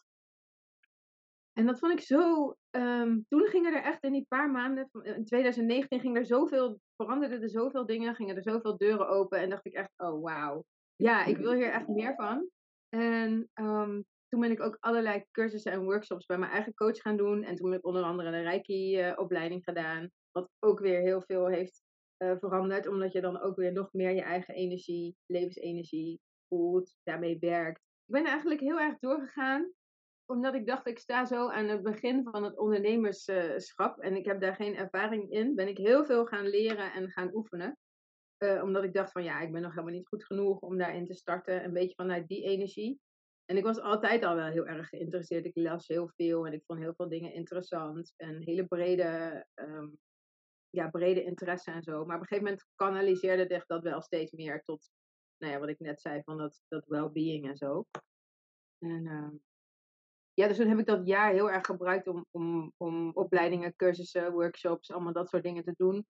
En 1.52 1.66
dat 1.66 1.78
vond 1.78 1.92
ik 1.92 2.00
zo. 2.00 2.54
Um, 2.70 3.24
toen 3.28 3.46
gingen 3.46 3.74
er 3.74 3.82
echt 3.82 4.04
in 4.04 4.12
die 4.12 4.26
paar 4.28 4.50
maanden, 4.50 4.90
in 5.02 5.24
2019, 5.24 6.00
ging 6.00 6.16
er 6.16 6.26
zoveel, 6.26 6.80
veranderden 6.96 7.42
er 7.42 7.50
zoveel 7.50 7.86
dingen, 7.86 8.14
gingen 8.14 8.36
er 8.36 8.42
zoveel 8.42 8.76
deuren 8.76 9.08
open. 9.08 9.38
En 9.38 9.50
dacht 9.50 9.66
ik 9.66 9.74
echt, 9.74 9.92
oh 9.96 10.22
wauw. 10.22 10.64
Ja, 10.96 11.24
ik 11.24 11.36
wil 11.36 11.52
hier 11.52 11.70
echt 11.70 11.88
meer 11.88 12.14
van. 12.14 12.48
En 12.88 13.50
um, 13.54 14.04
toen 14.28 14.40
ben 14.40 14.50
ik 14.50 14.60
ook 14.60 14.76
allerlei 14.80 15.24
cursussen 15.30 15.72
en 15.72 15.84
workshops 15.84 16.26
bij 16.26 16.38
mijn 16.38 16.52
eigen 16.52 16.74
coach 16.74 16.98
gaan 16.98 17.16
doen. 17.16 17.44
En 17.44 17.56
toen 17.56 17.70
heb 17.70 17.78
ik 17.78 17.86
onder 17.86 18.02
andere 18.02 18.28
een 18.28 18.42
Reiki-opleiding 18.42 19.64
gedaan. 19.64 20.10
Wat 20.32 20.50
ook 20.58 20.80
weer 20.80 21.00
heel 21.00 21.22
veel 21.22 21.46
heeft 21.46 21.82
uh, 22.18 22.36
veranderd. 22.38 22.86
Omdat 22.86 23.12
je 23.12 23.20
dan 23.20 23.40
ook 23.40 23.56
weer 23.56 23.72
nog 23.72 23.92
meer 23.92 24.10
je 24.10 24.22
eigen 24.22 24.54
energie, 24.54 25.16
levensenergie 25.26 26.20
voelt, 26.48 26.96
daarmee 27.02 27.38
werkt. 27.38 27.80
Ik 27.80 28.14
ben 28.14 28.24
eigenlijk 28.24 28.60
heel 28.60 28.80
erg 28.80 28.98
doorgegaan. 28.98 29.72
Omdat 30.26 30.54
ik 30.54 30.66
dacht, 30.66 30.86
ik 30.86 30.98
sta 30.98 31.24
zo 31.24 31.48
aan 31.48 31.68
het 31.68 31.82
begin 31.82 32.24
van 32.30 32.42
het 32.44 32.58
ondernemerschap. 32.58 33.98
En 33.98 34.16
ik 34.16 34.24
heb 34.24 34.40
daar 34.40 34.54
geen 34.54 34.76
ervaring 34.76 35.30
in. 35.30 35.54
Ben 35.54 35.68
ik 35.68 35.78
heel 35.78 36.04
veel 36.04 36.26
gaan 36.26 36.48
leren 36.48 36.92
en 36.92 37.10
gaan 37.10 37.34
oefenen. 37.34 37.78
Uh, 38.38 38.62
omdat 38.62 38.84
ik 38.84 38.94
dacht 38.94 39.12
van 39.12 39.24
ja, 39.24 39.40
ik 39.40 39.52
ben 39.52 39.62
nog 39.62 39.70
helemaal 39.70 39.94
niet 39.94 40.08
goed 40.08 40.24
genoeg 40.24 40.58
om 40.58 40.78
daarin 40.78 41.06
te 41.06 41.14
starten. 41.14 41.64
Een 41.64 41.72
beetje 41.72 41.94
vanuit 41.94 42.28
die 42.28 42.42
energie. 42.42 43.00
En 43.44 43.56
ik 43.56 43.64
was 43.64 43.80
altijd 43.80 44.24
al 44.24 44.34
wel 44.34 44.46
heel 44.46 44.66
erg 44.66 44.88
geïnteresseerd. 44.88 45.44
Ik 45.44 45.56
las 45.56 45.86
heel 45.86 46.08
veel 46.16 46.46
en 46.46 46.52
ik 46.52 46.62
vond 46.66 46.78
heel 46.78 46.94
veel 46.94 47.08
dingen 47.08 47.32
interessant. 47.32 48.12
En 48.16 48.42
hele 48.42 48.66
brede, 48.66 49.44
um, 49.54 49.98
ja, 50.70 50.88
brede 50.88 51.24
interesse 51.24 51.70
en 51.70 51.82
zo. 51.82 52.04
Maar 52.04 52.16
op 52.16 52.22
een 52.22 52.28
gegeven 52.28 52.44
moment 52.44 52.66
kanaliseerde 52.74 53.46
zich 53.54 53.66
dat 53.66 53.82
wel 53.82 54.02
steeds 54.02 54.32
meer 54.32 54.62
tot, 54.62 54.90
nou 55.36 55.52
ja, 55.52 55.58
wat 55.58 55.68
ik 55.68 55.78
net 55.78 56.00
zei, 56.00 56.22
van 56.22 56.38
dat, 56.38 56.62
dat 56.68 56.86
well-being 56.86 57.48
en 57.48 57.56
zo. 57.56 57.86
En 58.78 59.06
um, 59.06 59.42
ja, 60.34 60.48
dus 60.48 60.56
toen 60.56 60.68
heb 60.68 60.78
ik 60.78 60.86
dat 60.86 61.06
jaar 61.06 61.32
heel 61.32 61.50
erg 61.50 61.66
gebruikt 61.66 62.06
om, 62.06 62.26
om, 62.30 62.72
om 62.76 63.10
opleidingen, 63.14 63.76
cursussen, 63.76 64.32
workshops, 64.32 64.90
allemaal 64.90 65.12
dat 65.12 65.28
soort 65.28 65.42
dingen 65.42 65.64
te 65.64 65.74
doen. 65.76 66.06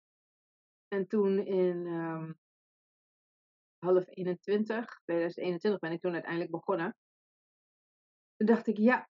En 0.88 1.07
toen 1.07 1.47
in 1.47 1.87
um, 1.87 2.38
half 3.79 4.05
21, 4.09 5.00
2021 5.05 5.81
ben 5.81 5.93
ik 5.93 6.00
toen 6.00 6.12
uiteindelijk 6.12 6.50
begonnen. 6.50 6.97
Toen 8.37 8.47
dacht 8.47 8.67
ik, 8.67 8.77
ja, 8.77 9.09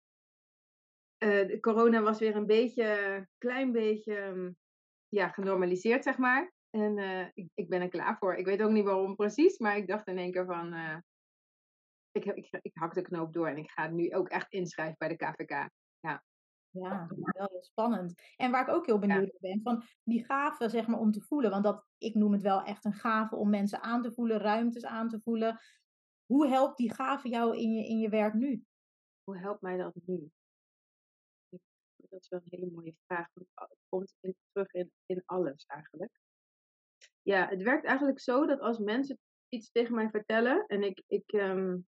uh, 1.18 1.60
corona 1.60 2.02
was 2.02 2.18
weer 2.18 2.36
een 2.36 2.46
beetje, 2.46 3.26
klein 3.38 3.72
beetje, 3.72 4.16
um, 4.16 4.56
ja, 5.08 5.28
genormaliseerd, 5.28 6.04
zeg 6.04 6.18
maar. 6.18 6.52
En 6.70 6.96
uh, 6.96 7.26
ik, 7.34 7.48
ik, 7.54 7.68
ben 7.68 7.80
er 7.80 7.88
klaar 7.88 8.18
voor. 8.18 8.34
Ik 8.34 8.44
weet 8.44 8.62
ook 8.62 8.70
niet 8.70 8.84
waarom 8.84 9.16
precies, 9.16 9.58
maar 9.58 9.76
ik 9.76 9.86
dacht 9.86 10.06
in 10.06 10.18
één 10.18 10.32
keer 10.32 10.46
van, 10.46 10.74
uh, 10.74 10.96
ik, 12.12 12.24
ik, 12.24 12.58
ik 12.62 12.72
hak 12.74 12.94
de 12.94 13.02
knoop 13.02 13.32
door 13.32 13.48
en 13.48 13.56
ik 13.56 13.70
ga 13.70 13.88
nu 13.88 14.14
ook 14.14 14.28
echt 14.28 14.52
inschrijven 14.52 14.96
bij 14.98 15.08
de 15.08 15.16
KVK. 15.16 15.68
Ja. 16.00 16.24
Ja, 16.70 17.08
wel 17.08 17.56
spannend. 17.60 18.22
En 18.36 18.50
waar 18.50 18.68
ik 18.68 18.74
ook 18.74 18.86
heel 18.86 18.98
benieuwd 18.98 19.32
ja. 19.32 19.38
ben, 19.40 19.60
van 19.62 19.82
die 20.02 20.24
gave 20.24 20.68
zeg 20.68 20.86
maar 20.86 20.98
om 20.98 21.12
te 21.12 21.20
voelen, 21.20 21.50
want 21.50 21.64
dat, 21.64 21.86
ik 21.98 22.14
noem 22.14 22.32
het 22.32 22.42
wel 22.42 22.62
echt 22.62 22.84
een 22.84 22.92
gave 22.92 23.36
om 23.36 23.50
mensen 23.50 23.82
aan 23.82 24.02
te 24.02 24.12
voelen, 24.12 24.38
ruimtes 24.38 24.84
aan 24.84 25.08
te 25.08 25.20
voelen. 25.20 25.60
Hoe 26.26 26.48
helpt 26.48 26.76
die 26.76 26.94
gave 26.94 27.28
jou 27.28 27.56
in 27.56 27.72
je, 27.72 27.88
in 27.88 27.98
je 27.98 28.08
werk 28.08 28.34
nu? 28.34 28.64
hoe 29.28 29.38
helpt 29.38 29.62
mij 29.62 29.76
dat 29.76 29.94
nu? 30.04 30.30
Dat 32.08 32.20
is 32.20 32.28
wel 32.28 32.40
een 32.44 32.58
hele 32.58 32.70
mooie 32.70 32.94
vraag. 33.06 33.28
Het 33.34 33.78
komt 33.88 34.14
terug 34.52 34.72
in, 34.72 34.92
in 35.06 35.22
alles 35.24 35.64
eigenlijk. 35.66 36.20
Ja, 37.22 37.48
het 37.48 37.62
werkt 37.62 37.84
eigenlijk 37.84 38.20
zo 38.20 38.46
dat 38.46 38.60
als 38.60 38.78
mensen 38.78 39.18
iets 39.48 39.70
tegen 39.70 39.94
mij 39.94 40.10
vertellen 40.10 40.66
en 40.66 40.82
ik, 40.82 41.02
ik 41.06 41.32
um, 41.32 41.86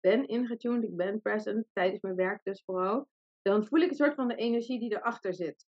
ben 0.00 0.28
ingetuned, 0.28 0.84
ik 0.84 0.96
ben 0.96 1.20
present 1.20 1.66
tijdens 1.72 2.00
mijn 2.00 2.14
werk 2.14 2.40
dus 2.42 2.62
vooral, 2.64 3.08
dan 3.42 3.66
voel 3.66 3.80
ik 3.80 3.90
een 3.90 3.96
soort 3.96 4.14
van 4.14 4.28
de 4.28 4.34
energie 4.34 4.78
die 4.78 4.92
erachter 4.92 5.34
zit. 5.34 5.66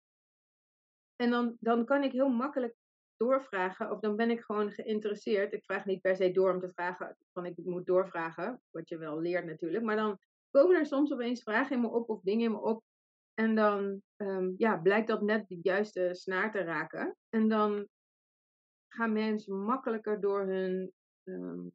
En 1.16 1.30
dan, 1.30 1.56
dan 1.60 1.84
kan 1.84 2.02
ik 2.02 2.12
heel 2.12 2.28
makkelijk 2.28 2.74
doorvragen, 3.16 3.90
of 3.90 4.00
dan 4.00 4.16
ben 4.16 4.30
ik 4.30 4.40
gewoon 4.40 4.72
geïnteresseerd. 4.72 5.52
Ik 5.52 5.64
vraag 5.64 5.84
niet 5.84 6.00
per 6.00 6.16
se 6.16 6.30
door 6.30 6.52
om 6.54 6.60
te 6.60 6.72
vragen, 6.72 7.16
van 7.32 7.46
ik 7.46 7.56
moet 7.56 7.86
doorvragen, 7.86 8.62
wat 8.70 8.88
je 8.88 8.98
wel 8.98 9.20
leert 9.20 9.44
natuurlijk, 9.44 9.84
maar 9.84 9.96
dan 9.96 10.18
komen 10.50 10.76
er 10.76 10.86
soms 10.86 11.12
opeens 11.12 11.42
vragen 11.42 11.76
in 11.76 11.82
me 11.82 11.88
op 11.88 12.08
of 12.08 12.20
dingen 12.20 12.44
in 12.44 12.50
me 12.50 12.60
op. 12.60 12.82
En 13.38 13.54
dan 13.54 14.02
um, 14.16 14.54
ja, 14.56 14.76
blijkt 14.76 15.06
dat 15.06 15.22
net 15.22 15.48
de 15.48 15.58
juiste 15.62 16.08
snaar 16.12 16.50
te 16.52 16.58
raken. 16.58 17.16
En 17.28 17.48
dan 17.48 17.88
gaan 18.88 19.12
mensen 19.12 19.64
makkelijker 19.64 20.20
door 20.20 20.46
hun, 20.46 20.92
um, 21.24 21.72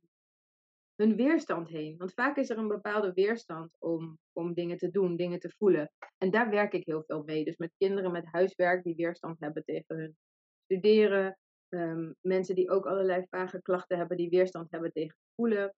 hun 0.96 1.15
weerstand 1.15 1.68
heen. 1.68 1.98
Want 1.98 2.13
vaak 2.13 2.38
is 2.38 2.50
er 2.50 2.58
een 2.58 2.68
bepaalde 2.68 3.13
weerstand 3.13 3.75
om, 3.80 4.20
om 4.32 4.53
dingen 4.53 4.77
te 4.77 4.89
doen, 4.89 5.15
dingen 5.15 5.39
te 5.39 5.53
voelen. 5.58 5.91
En 6.18 6.32
daar 6.32 6.50
werk 6.50 6.74
ik 6.74 6.86
heel 6.86 7.03
veel 7.03 7.24
mee. 7.24 7.44
Dus 7.44 7.58
met 7.58 7.74
kinderen 7.77 8.12
met 8.12 8.25
huiswerk 8.25 8.84
die 8.84 8.96
weerstand 8.96 9.39
hebben 9.39 9.63
tegen 9.63 9.98
hun 9.98 10.18
studeren. 10.63 11.38
Um, 11.70 12.15
mensen 12.22 12.56
die 12.56 12.70
ook 12.70 12.86
allerlei 12.86 13.25
vage 13.30 13.62
klachten 13.62 13.98
hebben, 13.98 14.18
die 14.18 14.30
weerstand 14.30 14.72
hebben 14.72 14.91
tegen 14.91 15.18
voelen 15.36 15.74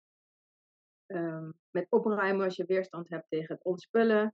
met 1.71 1.87
opruimen 1.89 2.45
als 2.45 2.55
je 2.55 2.65
weerstand 2.65 3.09
hebt 3.09 3.25
tegen 3.29 3.55
het 3.55 3.63
ontspullen. 3.63 4.33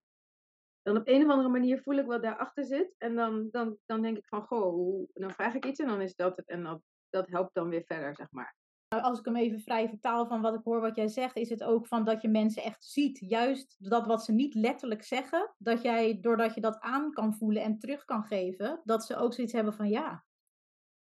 Dan 0.90 0.98
op 0.98 1.08
een 1.08 1.24
of 1.24 1.30
andere 1.30 1.50
manier 1.50 1.82
voel 1.82 1.96
ik 1.96 2.06
wat 2.06 2.22
daarachter 2.22 2.66
zit. 2.66 2.96
En 2.98 3.16
dan, 3.16 3.48
dan, 3.52 3.78
dan 3.86 4.02
denk 4.02 4.18
ik 4.18 4.28
van, 4.28 4.42
goh, 4.42 4.74
hoe, 4.74 5.08
dan 5.14 5.32
vraag 5.32 5.54
ik 5.54 5.66
iets 5.66 5.80
en 5.80 5.88
dan 5.88 6.02
is 6.02 6.16
dat 6.16 6.38
het. 6.38 6.48
En 6.48 6.64
dat, 6.64 6.82
dat 7.10 7.28
helpt 7.28 7.54
dan 7.54 7.70
weer 7.70 7.84
verder, 7.84 8.16
zeg 8.16 8.32
maar. 8.32 8.56
Nou, 8.90 9.04
als 9.04 9.20
ik 9.20 9.26
hem 9.26 9.36
even 9.36 9.60
vrij 9.60 9.90
vertaal 9.90 10.28
van 10.28 10.42
wat 10.42 10.54
ik 10.54 10.64
hoor 10.64 10.82
wat 10.82 10.96
jij 10.96 11.08
zegt, 11.08 11.36
is 11.36 11.50
het 11.50 11.64
ook 11.64 11.88
van 11.88 12.06
dat 12.06 12.22
je 12.22 12.30
mensen 12.30 12.64
echt 12.64 12.86
ziet. 12.86 13.20
Juist 13.20 13.76
dat 13.90 14.06
wat 14.06 14.24
ze 14.24 14.32
niet 14.32 14.54
letterlijk 14.54 15.04
zeggen, 15.04 15.54
dat 15.58 15.82
jij, 15.82 16.20
doordat 16.20 16.56
je 16.56 16.62
dat 16.62 16.80
aan 16.80 17.12
kan 17.12 17.34
voelen 17.34 17.64
en 17.64 17.80
terug 17.80 18.06
kan 18.06 18.24
geven, 18.24 18.82
dat 18.84 19.06
ze 19.06 19.16
ook 19.16 19.34
zoiets 19.34 19.54
hebben 19.54 19.74
van 19.74 19.90
ja, 19.90 20.26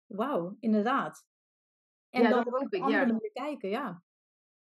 wauw, 0.06 0.56
inderdaad. 0.58 1.26
En 2.10 2.22
ja, 2.22 2.28
dan 2.28 2.44
dat 2.44 2.52
hoop 2.52 2.72
ik, 2.74 2.82
andere 2.82 3.30
ja. 3.32 3.42
kijken, 3.44 3.68
ja. 3.68 4.02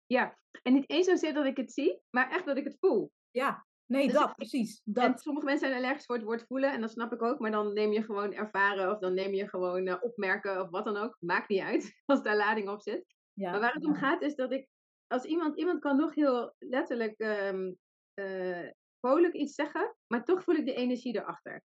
Ja, 0.05 0.37
en 0.63 0.73
niet 0.73 0.89
eens 0.89 1.05
zozeer 1.05 1.33
dat 1.33 1.45
ik 1.45 1.57
het 1.57 1.71
zie, 1.71 2.01
maar 2.09 2.31
echt 2.31 2.45
dat 2.45 2.57
ik 2.57 2.63
het 2.63 2.77
voel. 2.79 3.11
Ja, 3.31 3.67
nee, 3.89 4.05
Dus 4.07 4.13
dat, 4.13 4.35
precies. 4.35 4.81
En 4.85 4.93
Dat. 4.93 5.21
sommige 5.21 5.45
mensen 5.45 5.67
zijn 5.69 5.83
allergisch 5.83 6.05
voor 6.05 6.15
het 6.15 6.25
woord 6.25 6.45
voelen 6.47 6.71
en 6.71 6.81
dat 6.81 6.91
snap 6.91 7.13
ik 7.13 7.21
ook, 7.21 7.39
maar 7.39 7.51
dan 7.51 7.73
neem 7.73 7.91
je 7.91 8.03
gewoon 8.03 8.33
ervaren 8.33 8.91
of 8.91 8.99
dan 8.99 9.13
neem 9.13 9.33
je 9.33 9.49
gewoon 9.49 9.87
eh, 9.87 9.95
opmerken 10.01 10.61
of 10.61 10.69
wat 10.69 10.85
dan 10.85 10.97
ook. 10.97 11.17
Maakt 11.19 11.49
niet 11.49 11.61
uit 11.61 11.93
als 12.05 12.23
daar 12.23 12.35
lading 12.35 12.69
op 12.69 12.81
zit. 12.81 13.05
Ja, 13.33 13.51
Maar 13.51 13.59
waar 13.59 13.73
het 13.73 13.85
om 13.85 13.95
gaat 13.95 14.21
is 14.21 14.35
dat 14.35 14.51
ik, 14.51 14.67
als 15.07 15.23
iemand, 15.23 15.57
iemand 15.57 15.79
kan 15.79 15.97
nog 15.97 16.15
heel 16.15 16.55
letterlijk 16.57 17.19
ehm 17.19 17.71
eh, 18.13 18.69
vrolijk 18.99 19.33
iets 19.33 19.55
zeggen, 19.55 19.95
maar 20.07 20.25
toch 20.25 20.43
voel 20.43 20.55
ik 20.55 20.65
de 20.65 20.73
energie 20.73 21.15
erachter. 21.15 21.63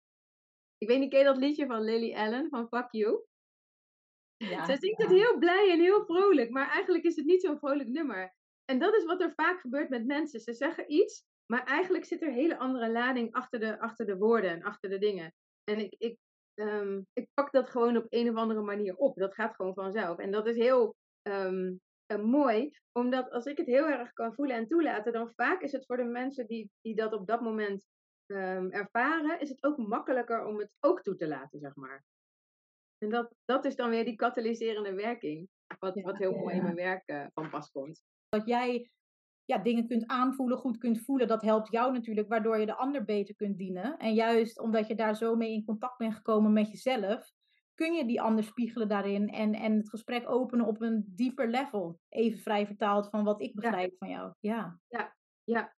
Ik 0.78 0.88
weet 0.88 0.98
niet, 0.98 1.10
ken 1.10 1.18
je 1.18 1.24
dat 1.24 1.36
liedje 1.36 1.66
van 1.66 1.82
Lily 1.82 2.14
Allen 2.14 2.48
van 2.48 2.68
Fuck 2.68 2.86
You? 2.90 3.24
ja, 4.36 4.64
Zij 4.64 4.76
zingt 4.78 5.02
het 5.02 5.10
heel 5.10 5.38
blij 5.38 5.70
en 5.70 5.80
heel 5.80 6.04
vrolijk, 6.04 6.50
maar 6.50 6.70
eigenlijk 6.70 7.04
is 7.04 7.16
het 7.16 7.24
niet 7.24 7.42
zo'n 7.42 7.58
vrolijk 7.58 7.88
nummer. 7.88 8.34
En 8.64 8.78
dat 8.78 8.94
is 8.94 9.04
wat 9.04 9.20
er 9.20 9.32
vaak 9.34 9.60
gebeurt 9.60 9.88
met 9.88 10.06
mensen. 10.06 10.40
Ze 10.40 10.52
zeggen 10.52 10.92
iets, 10.92 11.24
maar 11.46 11.64
eigenlijk 11.64 12.04
zit 12.04 12.22
er 12.22 12.28
een 12.28 12.34
hele 12.34 12.58
andere 12.58 12.90
lading 12.90 13.32
achter 13.32 13.60
de, 13.60 13.80
achter 13.80 14.06
de 14.06 14.16
woorden 14.16 14.50
en 14.50 14.62
achter 14.62 14.90
de 14.90 14.98
dingen. 14.98 15.34
En 15.64 15.78
ik, 15.78 15.94
ik, 15.98 16.18
ehm, 16.54 17.00
ik 17.12 17.28
pak 17.34 17.52
dat 17.52 17.70
gewoon 17.70 17.96
op 17.96 18.06
een 18.08 18.30
of 18.30 18.36
andere 18.36 18.62
manier 18.62 18.96
op. 18.96 19.16
Dat 19.16 19.34
gaat 19.34 19.54
gewoon 19.54 19.74
vanzelf. 19.74 20.18
En 20.18 20.30
dat 20.30 20.46
is 20.46 20.56
heel 20.56 20.94
ehm, 21.22 21.74
eh, 22.06 22.22
mooi, 22.22 22.70
omdat 22.92 23.30
als 23.30 23.44
ik 23.44 23.56
het 23.56 23.66
heel 23.66 23.86
erg 23.86 24.12
kan 24.12 24.34
voelen 24.34 24.56
en 24.56 24.66
toelaten, 24.66 25.12
dan 25.12 25.32
vaak 25.34 25.60
is 25.60 25.72
het 25.72 25.86
voor 25.86 25.96
de 25.96 26.04
mensen 26.04 26.46
die, 26.46 26.70
die 26.80 26.94
dat 26.94 27.12
op 27.12 27.26
dat 27.26 27.40
moment 27.40 27.86
ehm, 28.26 28.68
ervaren, 28.70 29.40
is 29.40 29.48
het 29.48 29.64
ook 29.64 29.76
makkelijker 29.76 30.44
om 30.44 30.58
het 30.58 30.70
ook 30.80 31.02
toe 31.02 31.14
te 31.14 31.28
laten, 31.28 31.58
zeg 31.60 31.74
maar. 31.74 32.04
En 32.98 33.10
dat, 33.10 33.34
dat 33.44 33.64
is 33.64 33.76
dan 33.76 33.90
weer 33.90 34.04
die 34.04 34.16
katalyserende 34.16 34.94
werking, 34.94 35.48
wat, 35.78 35.94
Ja, 35.94 36.02
wat 36.02 36.18
heel 36.18 36.32
mooi 36.32 36.56
in 36.56 36.62
mijn 36.62 36.74
werk 36.74 37.02
eh, 37.06 37.26
van 37.34 37.50
pas 37.50 37.70
komt. 37.70 38.02
Dat 38.28 38.46
jij 38.46 38.90
ja, 39.44 39.58
dingen 39.58 39.86
kunt 39.86 40.06
aanvoelen, 40.06 40.58
goed 40.58 40.78
kunt 40.78 41.00
voelen, 41.00 41.28
dat 41.28 41.42
helpt 41.42 41.72
jou 41.72 41.92
natuurlijk, 41.92 42.28
waardoor 42.28 42.58
je 42.58 42.66
de 42.66 42.76
ander 42.76 43.04
beter 43.04 43.34
kunt 43.34 43.58
dienen. 43.58 43.96
En 43.96 44.14
juist 44.14 44.60
omdat 44.60 44.86
je 44.86 44.94
daar 44.94 45.16
zo 45.16 45.36
mee 45.36 45.52
in 45.52 45.64
contact 45.64 45.98
bent 45.98 46.14
gekomen 46.14 46.52
met 46.52 46.70
jezelf, 46.70 47.32
kun 47.74 47.92
je 47.92 48.06
die 48.06 48.20
ander 48.20 48.44
spiegelen 48.44 48.88
daarin 48.88 49.28
en, 49.28 49.54
en 49.54 49.76
het 49.76 49.88
gesprek 49.88 50.30
openen 50.30 50.66
op 50.66 50.80
een 50.80 51.04
dieper 51.06 51.48
level. 51.48 51.98
Even 52.08 52.38
vrij 52.38 52.66
vertaald 52.66 53.08
van 53.08 53.24
wat 53.24 53.40
ik 53.40 53.54
begrijp 53.54 53.94
van 53.98 54.08
jou. 54.08 54.32
Ja, 54.40 54.80
ja, 54.88 55.16
ja. 55.44 55.74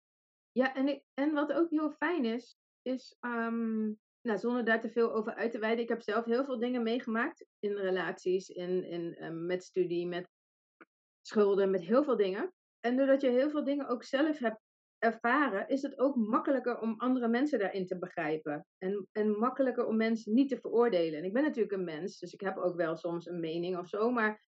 ja 0.52 0.76
en, 0.76 0.88
ik, 0.88 1.04
en 1.14 1.34
wat 1.34 1.54
ook 1.54 1.70
heel 1.70 1.92
fijn 1.92 2.26
is, 2.26 2.58
is 2.82 3.18
ehm, 3.20 3.84
nou, 4.22 4.40
zonder 4.40 4.66
daar 4.66 4.82
te 4.82 4.90
veel 4.90 5.14
over 5.14 5.36
uit 5.36 5.52
te 5.52 5.60
wijden. 5.60 5.84
Ik 5.84 5.90
heb 5.90 6.02
zelf 6.02 6.26
heel 6.26 6.46
veel 6.46 6.60
dingen 6.60 6.84
meegemaakt 6.84 7.46
in 7.60 7.74
relaties, 7.74 8.50
in, 8.50 8.84
in, 8.84 9.24
um, 9.24 9.46
met 9.46 9.64
studie, 9.64 10.08
met 10.08 10.30
schulden, 11.22 11.72
met 11.72 11.82
heel 11.82 12.04
veel 12.04 12.16
dingen. 12.16 12.54
En 12.86 12.98
doordat 12.98 13.22
je 13.22 13.30
heel 13.30 13.50
veel 13.50 13.64
dingen 13.64 13.88
ook 13.88 14.04
zelf 14.04 14.38
hebt 14.38 14.60
ervaren, 14.98 15.68
is 15.68 15.82
het 15.82 16.00
ook 16.00 16.16
makkelijker 16.16 16.80
om 16.80 16.96
andere 16.98 17.28
mensen 17.28 17.60
daarin 17.60 17.88
te 17.88 17.98
begrijpen. 17.98 18.66
En, 18.78 19.08
en 19.12 19.40
makkelijker 19.40 19.86
om 19.86 19.98
mensen 19.98 20.34
niet 20.34 20.50
te 20.50 20.60
veroordelen. 20.60 21.20
En 21.20 21.26
ik 21.26 21.34
ben 21.34 21.44
natuurlijk 21.44 21.74
een 21.74 21.84
mens, 21.84 22.20
dus 22.20 22.34
ik 22.34 22.42
heb 22.42 22.58
ook 22.58 22.76
wel 22.76 22.96
soms 22.96 23.26
een 23.26 23.40
mening 23.40 23.78
of 23.78 23.88
zo. 23.88 24.12
Maar 24.12 24.44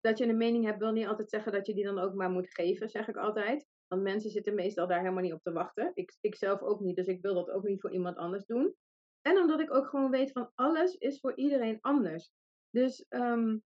dat 0.00 0.18
je 0.18 0.26
een 0.26 0.36
mening 0.36 0.64
hebt, 0.64 0.78
wil 0.78 0.92
niet 0.92 1.06
altijd 1.06 1.30
zeggen 1.30 1.52
dat 1.52 1.66
je 1.66 1.74
die 1.74 1.84
dan 1.84 1.98
ook 1.98 2.14
maar 2.14 2.30
moet 2.30 2.54
geven, 2.54 2.88
zeg 2.88 3.08
ik 3.08 3.16
altijd. 3.16 3.66
Want 3.86 4.02
mensen 4.02 4.30
zitten 4.30 4.54
meestal 4.54 4.86
daar 4.86 5.00
helemaal 5.00 5.22
niet 5.22 5.32
op 5.32 5.42
te 5.42 5.52
wachten. 5.52 5.90
Ik, 5.94 6.16
ik 6.20 6.34
zelf 6.34 6.60
ook 6.60 6.80
niet, 6.80 6.96
dus 6.96 7.06
ik 7.06 7.22
wil 7.22 7.34
dat 7.34 7.50
ook 7.50 7.64
niet 7.64 7.80
voor 7.80 7.92
iemand 7.92 8.16
anders 8.16 8.44
doen. 8.44 8.74
En 9.20 9.38
omdat 9.38 9.60
ik 9.60 9.74
ook 9.74 9.86
gewoon 9.86 10.10
weet 10.10 10.32
van 10.32 10.50
alles 10.54 10.94
is 10.94 11.20
voor 11.20 11.36
iedereen 11.36 11.78
anders. 11.80 12.30
Dus 12.70 13.06
um, 13.08 13.62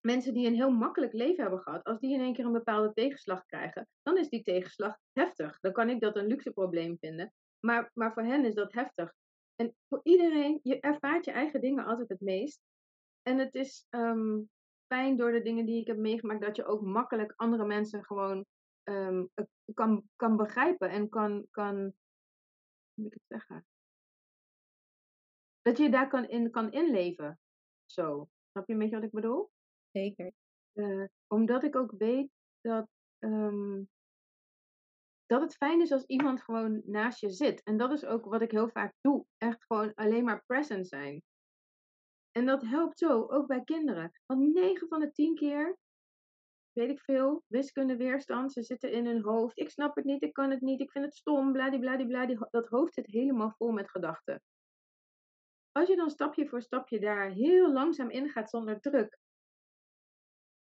mensen 0.00 0.34
die 0.34 0.46
een 0.46 0.54
heel 0.54 0.70
makkelijk 0.70 1.12
leven 1.12 1.42
hebben 1.42 1.60
gehad, 1.60 1.84
als 1.84 1.98
die 1.98 2.14
in 2.14 2.20
één 2.20 2.34
keer 2.34 2.44
een 2.44 2.52
bepaalde 2.52 2.92
tegenslag 2.92 3.44
krijgen, 3.44 3.88
dan 4.02 4.18
is 4.18 4.28
die 4.28 4.42
tegenslag 4.42 4.98
heftig. 5.12 5.60
Dan 5.60 5.72
kan 5.72 5.88
ik 5.88 6.00
dat 6.00 6.16
een 6.16 6.26
luxe 6.26 6.50
probleem 6.50 6.98
vinden. 6.98 7.32
Maar, 7.60 7.90
maar 7.94 8.12
voor 8.12 8.22
hen 8.22 8.44
is 8.44 8.54
dat 8.54 8.72
heftig. 8.72 9.12
En 9.54 9.74
voor 9.88 10.00
iedereen, 10.02 10.60
je 10.62 10.80
ervaart 10.80 11.24
je 11.24 11.30
eigen 11.30 11.60
dingen 11.60 11.84
altijd 11.84 12.08
het 12.08 12.20
meest. 12.20 12.60
En 13.22 13.38
het 13.38 13.54
is 13.54 13.86
um, 13.90 14.50
fijn 14.86 15.16
door 15.16 15.32
de 15.32 15.42
dingen 15.42 15.66
die 15.66 15.80
ik 15.80 15.86
heb 15.86 15.96
meegemaakt, 15.96 16.40
dat 16.40 16.56
je 16.56 16.64
ook 16.64 16.82
makkelijk 16.82 17.32
andere 17.36 17.64
mensen 17.64 18.04
gewoon 18.04 18.44
um, 18.84 19.30
kan, 19.74 20.08
kan 20.16 20.36
begrijpen 20.36 20.90
en 20.90 21.08
kan, 21.08 21.46
kan, 21.50 21.76
hoe 21.76 21.92
moet 22.94 23.06
ik 23.06 23.12
het 23.12 23.40
zeggen? 23.40 23.66
Dat 25.62 25.78
je 25.78 25.90
daar 25.90 26.08
kan, 26.08 26.28
in, 26.28 26.50
kan 26.50 26.72
inleven. 26.72 27.38
Zo. 27.86 28.28
Snap 28.50 28.66
je 28.66 28.72
een 28.72 28.78
beetje 28.78 28.94
wat 28.94 29.04
ik 29.04 29.10
bedoel? 29.10 29.50
Zeker. 29.92 30.32
Uh, 30.74 31.04
omdat 31.26 31.64
ik 31.64 31.76
ook 31.76 31.92
weet 31.98 32.30
dat, 32.60 32.88
um, 33.18 33.88
dat 35.26 35.40
het 35.40 35.56
fijn 35.56 35.80
is 35.80 35.92
als 35.92 36.04
iemand 36.04 36.42
gewoon 36.42 36.82
naast 36.84 37.20
je 37.20 37.30
zit. 37.30 37.62
En 37.62 37.76
dat 37.76 37.92
is 37.92 38.04
ook 38.04 38.24
wat 38.24 38.42
ik 38.42 38.50
heel 38.50 38.68
vaak 38.68 38.94
doe. 39.00 39.26
Echt 39.38 39.64
gewoon 39.64 39.94
alleen 39.94 40.24
maar 40.24 40.44
present 40.46 40.88
zijn. 40.88 41.22
En 42.32 42.46
dat 42.46 42.62
helpt 42.62 42.98
zo, 42.98 43.26
ook 43.26 43.46
bij 43.46 43.64
kinderen. 43.64 44.12
Want 44.26 44.52
9 44.52 44.88
van 44.88 45.00
de 45.00 45.12
10 45.12 45.34
keer, 45.34 45.76
weet 46.72 46.90
ik 46.90 47.00
veel, 47.00 47.44
wiskunde 47.46 47.96
weerstand, 47.96 48.52
ze 48.52 48.62
zitten 48.62 48.92
in 48.92 49.06
hun 49.06 49.22
hoofd. 49.22 49.58
Ik 49.58 49.70
snap 49.70 49.96
het 49.96 50.04
niet, 50.04 50.22
ik 50.22 50.32
kan 50.32 50.50
het 50.50 50.60
niet, 50.60 50.80
ik 50.80 50.90
vind 50.90 51.04
het 51.04 51.14
stom, 51.14 51.52
bladibladibla. 51.52 52.26
Dat 52.50 52.68
hoofd 52.68 52.94
zit 52.94 53.06
helemaal 53.06 53.50
vol 53.50 53.70
met 53.72 53.90
gedachten. 53.90 54.42
Als 55.72 55.88
je 55.88 55.96
dan 55.96 56.10
stapje 56.10 56.48
voor 56.48 56.62
stapje 56.62 57.00
daar 57.00 57.30
heel 57.30 57.72
langzaam 57.72 58.10
in 58.10 58.28
gaat 58.28 58.50
zonder 58.50 58.80
druk, 58.80 59.18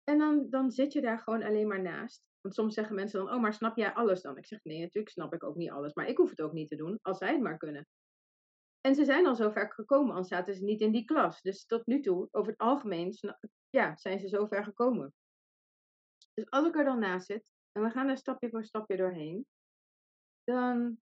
en 0.06 0.18
dan, 0.18 0.50
dan 0.50 0.72
zit 0.72 0.94
je 0.94 1.02
daar 1.02 1.20
gewoon 1.20 1.44
alleen 1.44 1.68
maar 1.68 1.82
naast. 1.82 2.24
Want 2.42 2.56
soms 2.56 2.74
zeggen 2.74 2.96
mensen 2.96 3.20
dan, 3.20 3.34
oh, 3.34 3.42
maar 3.42 3.54
snap 3.54 3.78
jij 3.78 3.94
alles 3.94 4.22
dan? 4.22 4.38
Ik 4.38 4.46
zeg, 4.46 4.64
nee, 4.64 4.80
natuurlijk 4.80 5.14
snap 5.14 5.34
ik 5.34 5.44
ook 5.44 5.56
niet 5.56 5.70
alles. 5.70 5.94
Maar 5.94 6.08
ik 6.08 6.18
hoef 6.18 6.30
het 6.30 6.42
ook 6.42 6.54
niet 6.54 6.70
te 6.70 6.76
doen, 6.76 7.00
als 7.02 7.18
zij 7.18 7.32
het 7.32 7.42
maar 7.42 7.58
kunnen. 7.58 7.88
En 8.82 8.96
ze 8.96 9.06
zijn 9.06 9.28
al 9.28 9.36
zo 9.36 9.52
ver 9.52 9.72
gekomen, 9.72 10.10
anders 10.10 10.28
zaten 10.28 10.56
ze 10.56 10.64
niet 10.64 10.82
in 10.82 10.92
die 10.92 11.06
klas. 11.06 11.42
Dus 11.42 11.66
tot 11.66 11.86
nu 11.86 12.02
toe, 12.02 12.28
over 12.32 12.52
het 12.52 12.62
algemeen, 12.62 13.14
ja, 13.70 13.96
zijn 13.96 14.20
ze 14.20 14.28
zo 14.28 14.46
ver 14.46 14.64
gekomen. 14.64 15.14
Dus 16.34 16.50
als 16.50 16.68
ik 16.68 16.76
er 16.76 16.86
dan 16.86 17.00
naast 17.00 17.26
zit, 17.26 17.52
en 17.72 17.84
we 17.84 17.90
gaan 17.90 18.08
er 18.08 18.18
stapje 18.18 18.50
voor 18.50 18.66
stapje 18.66 18.98
doorheen, 18.98 19.48
dan 20.44 21.00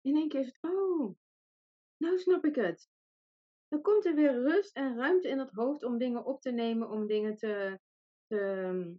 in 0.00 0.16
één 0.16 0.28
keer 0.28 0.40
is 0.40 0.46
het, 0.46 0.58
oh, 0.60 1.16
nou 1.96 2.18
snap 2.18 2.44
ik 2.44 2.54
het. 2.54 2.88
Dan 3.68 3.82
komt 3.82 4.04
er 4.04 4.14
weer 4.14 4.32
rust 4.32 4.76
en 4.76 4.96
ruimte 4.96 5.28
in 5.28 5.38
het 5.38 5.50
hoofd 5.50 5.82
om 5.82 5.98
dingen 5.98 6.24
op 6.24 6.40
te 6.40 6.50
nemen, 6.50 6.90
om 6.90 7.06
dingen 7.06 7.36
te, 7.36 7.80
te, 8.26 8.98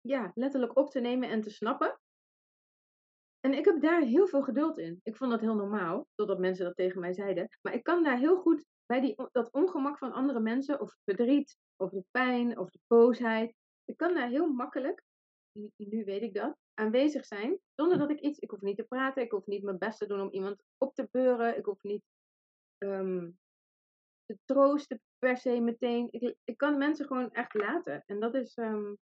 ja, 0.00 0.32
letterlijk 0.34 0.76
op 0.76 0.90
te 0.90 1.00
nemen 1.00 1.28
en 1.28 1.40
te 1.40 1.50
snappen. 1.50 1.98
En 3.40 3.52
ik 3.52 3.64
heb 3.64 3.80
daar 3.80 4.00
heel 4.00 4.26
veel 4.26 4.42
geduld 4.42 4.78
in. 4.78 5.00
Ik 5.02 5.16
vond 5.16 5.30
dat 5.30 5.40
heel 5.40 5.54
normaal, 5.54 6.06
totdat 6.14 6.38
mensen 6.38 6.64
dat 6.64 6.76
tegen 6.76 7.00
mij 7.00 7.12
zeiden. 7.12 7.48
Maar 7.62 7.74
ik 7.74 7.82
kan 7.82 8.02
daar 8.02 8.18
heel 8.18 8.36
goed 8.36 8.64
bij 8.86 9.00
die, 9.00 9.14
dat 9.32 9.52
ongemak 9.52 9.98
van 9.98 10.12
andere 10.12 10.40
mensen, 10.40 10.80
of 10.80 10.96
verdriet, 11.04 11.56
of 11.76 11.90
de 11.90 12.04
pijn, 12.10 12.58
of 12.58 12.70
de 12.70 12.78
boosheid. 12.86 13.54
Ik 13.84 13.96
kan 13.96 14.14
daar 14.14 14.28
heel 14.28 14.52
makkelijk, 14.52 15.02
nu 15.76 16.04
weet 16.04 16.22
ik 16.22 16.34
dat, 16.34 16.56
aanwezig 16.74 17.24
zijn, 17.26 17.60
zonder 17.74 17.98
dat 17.98 18.10
ik 18.10 18.20
iets, 18.20 18.38
ik 18.38 18.50
hoef 18.50 18.60
niet 18.60 18.76
te 18.76 18.84
praten, 18.84 19.22
ik 19.22 19.30
hoef 19.30 19.46
niet 19.46 19.62
mijn 19.62 19.78
best 19.78 19.98
te 19.98 20.06
doen 20.06 20.20
om 20.20 20.30
iemand 20.30 20.62
op 20.78 20.94
te 20.94 21.08
beuren, 21.10 21.56
ik 21.56 21.64
hoef 21.64 21.82
niet 21.82 22.02
um, 22.78 23.38
te 24.24 24.38
troosten 24.44 25.00
per 25.18 25.36
se 25.36 25.60
meteen. 25.60 26.08
Ik, 26.10 26.36
ik 26.44 26.56
kan 26.56 26.78
mensen 26.78 27.06
gewoon 27.06 27.30
echt 27.30 27.54
laten. 27.54 28.02
En 28.06 28.20
dat 28.20 28.34
is, 28.34 28.56
um, 28.56 28.98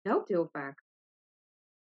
helpt 0.00 0.28
heel 0.28 0.48
vaak. 0.48 0.84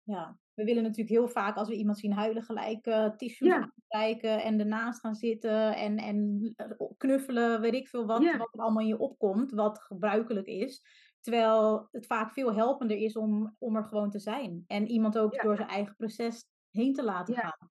Ja, 0.03 0.37
we 0.53 0.63
willen 0.63 0.83
natuurlijk 0.83 1.09
heel 1.09 1.27
vaak 1.27 1.55
als 1.55 1.67
we 1.67 1.75
iemand 1.75 1.99
zien 1.99 2.13
huilen 2.13 2.43
gelijk 2.43 2.87
uh, 2.87 3.09
tissues 3.09 3.49
ja. 3.49 3.73
kijken 3.87 4.43
en 4.43 4.59
ernaast 4.59 4.99
gaan 4.99 5.15
zitten 5.15 5.75
en, 5.75 5.97
en 5.97 6.51
eh, 6.55 6.87
knuffelen, 6.97 7.61
weet 7.61 7.73
ik 7.73 7.87
veel 7.87 8.05
wat, 8.05 8.21
ja. 8.21 8.37
wat 8.37 8.53
er 8.53 8.59
allemaal 8.59 8.81
in 8.81 8.87
je 8.87 8.99
opkomt, 8.99 9.51
wat 9.51 9.81
gebruikelijk 9.81 10.47
is. 10.47 10.81
Terwijl 11.19 11.87
het 11.91 12.05
vaak 12.05 12.31
veel 12.33 12.53
helpender 12.53 12.97
is 12.97 13.15
om, 13.15 13.55
om 13.57 13.75
er 13.75 13.85
gewoon 13.85 14.09
te 14.09 14.19
zijn. 14.19 14.63
En 14.67 14.87
iemand 14.87 15.17
ook 15.17 15.33
ja. 15.33 15.41
door 15.41 15.55
zijn 15.55 15.67
eigen 15.67 15.95
proces 15.95 16.45
heen 16.69 16.93
te 16.93 17.03
laten 17.03 17.35
gaan. 17.35 17.69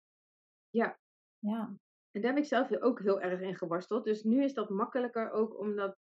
Ja. 0.70 0.98
Ja. 1.38 1.76
En 2.12 2.20
daar 2.20 2.32
heb 2.32 2.42
ik 2.42 2.48
zelf 2.48 2.72
ook 2.80 3.00
heel 3.00 3.20
erg 3.20 3.40
in 3.40 3.56
geworsteld. 3.56 4.04
Dus 4.04 4.22
nu 4.22 4.44
is 4.44 4.54
dat 4.54 4.70
makkelijker 4.70 5.30
ook 5.30 5.58
om 5.58 5.76
dat 5.76 5.96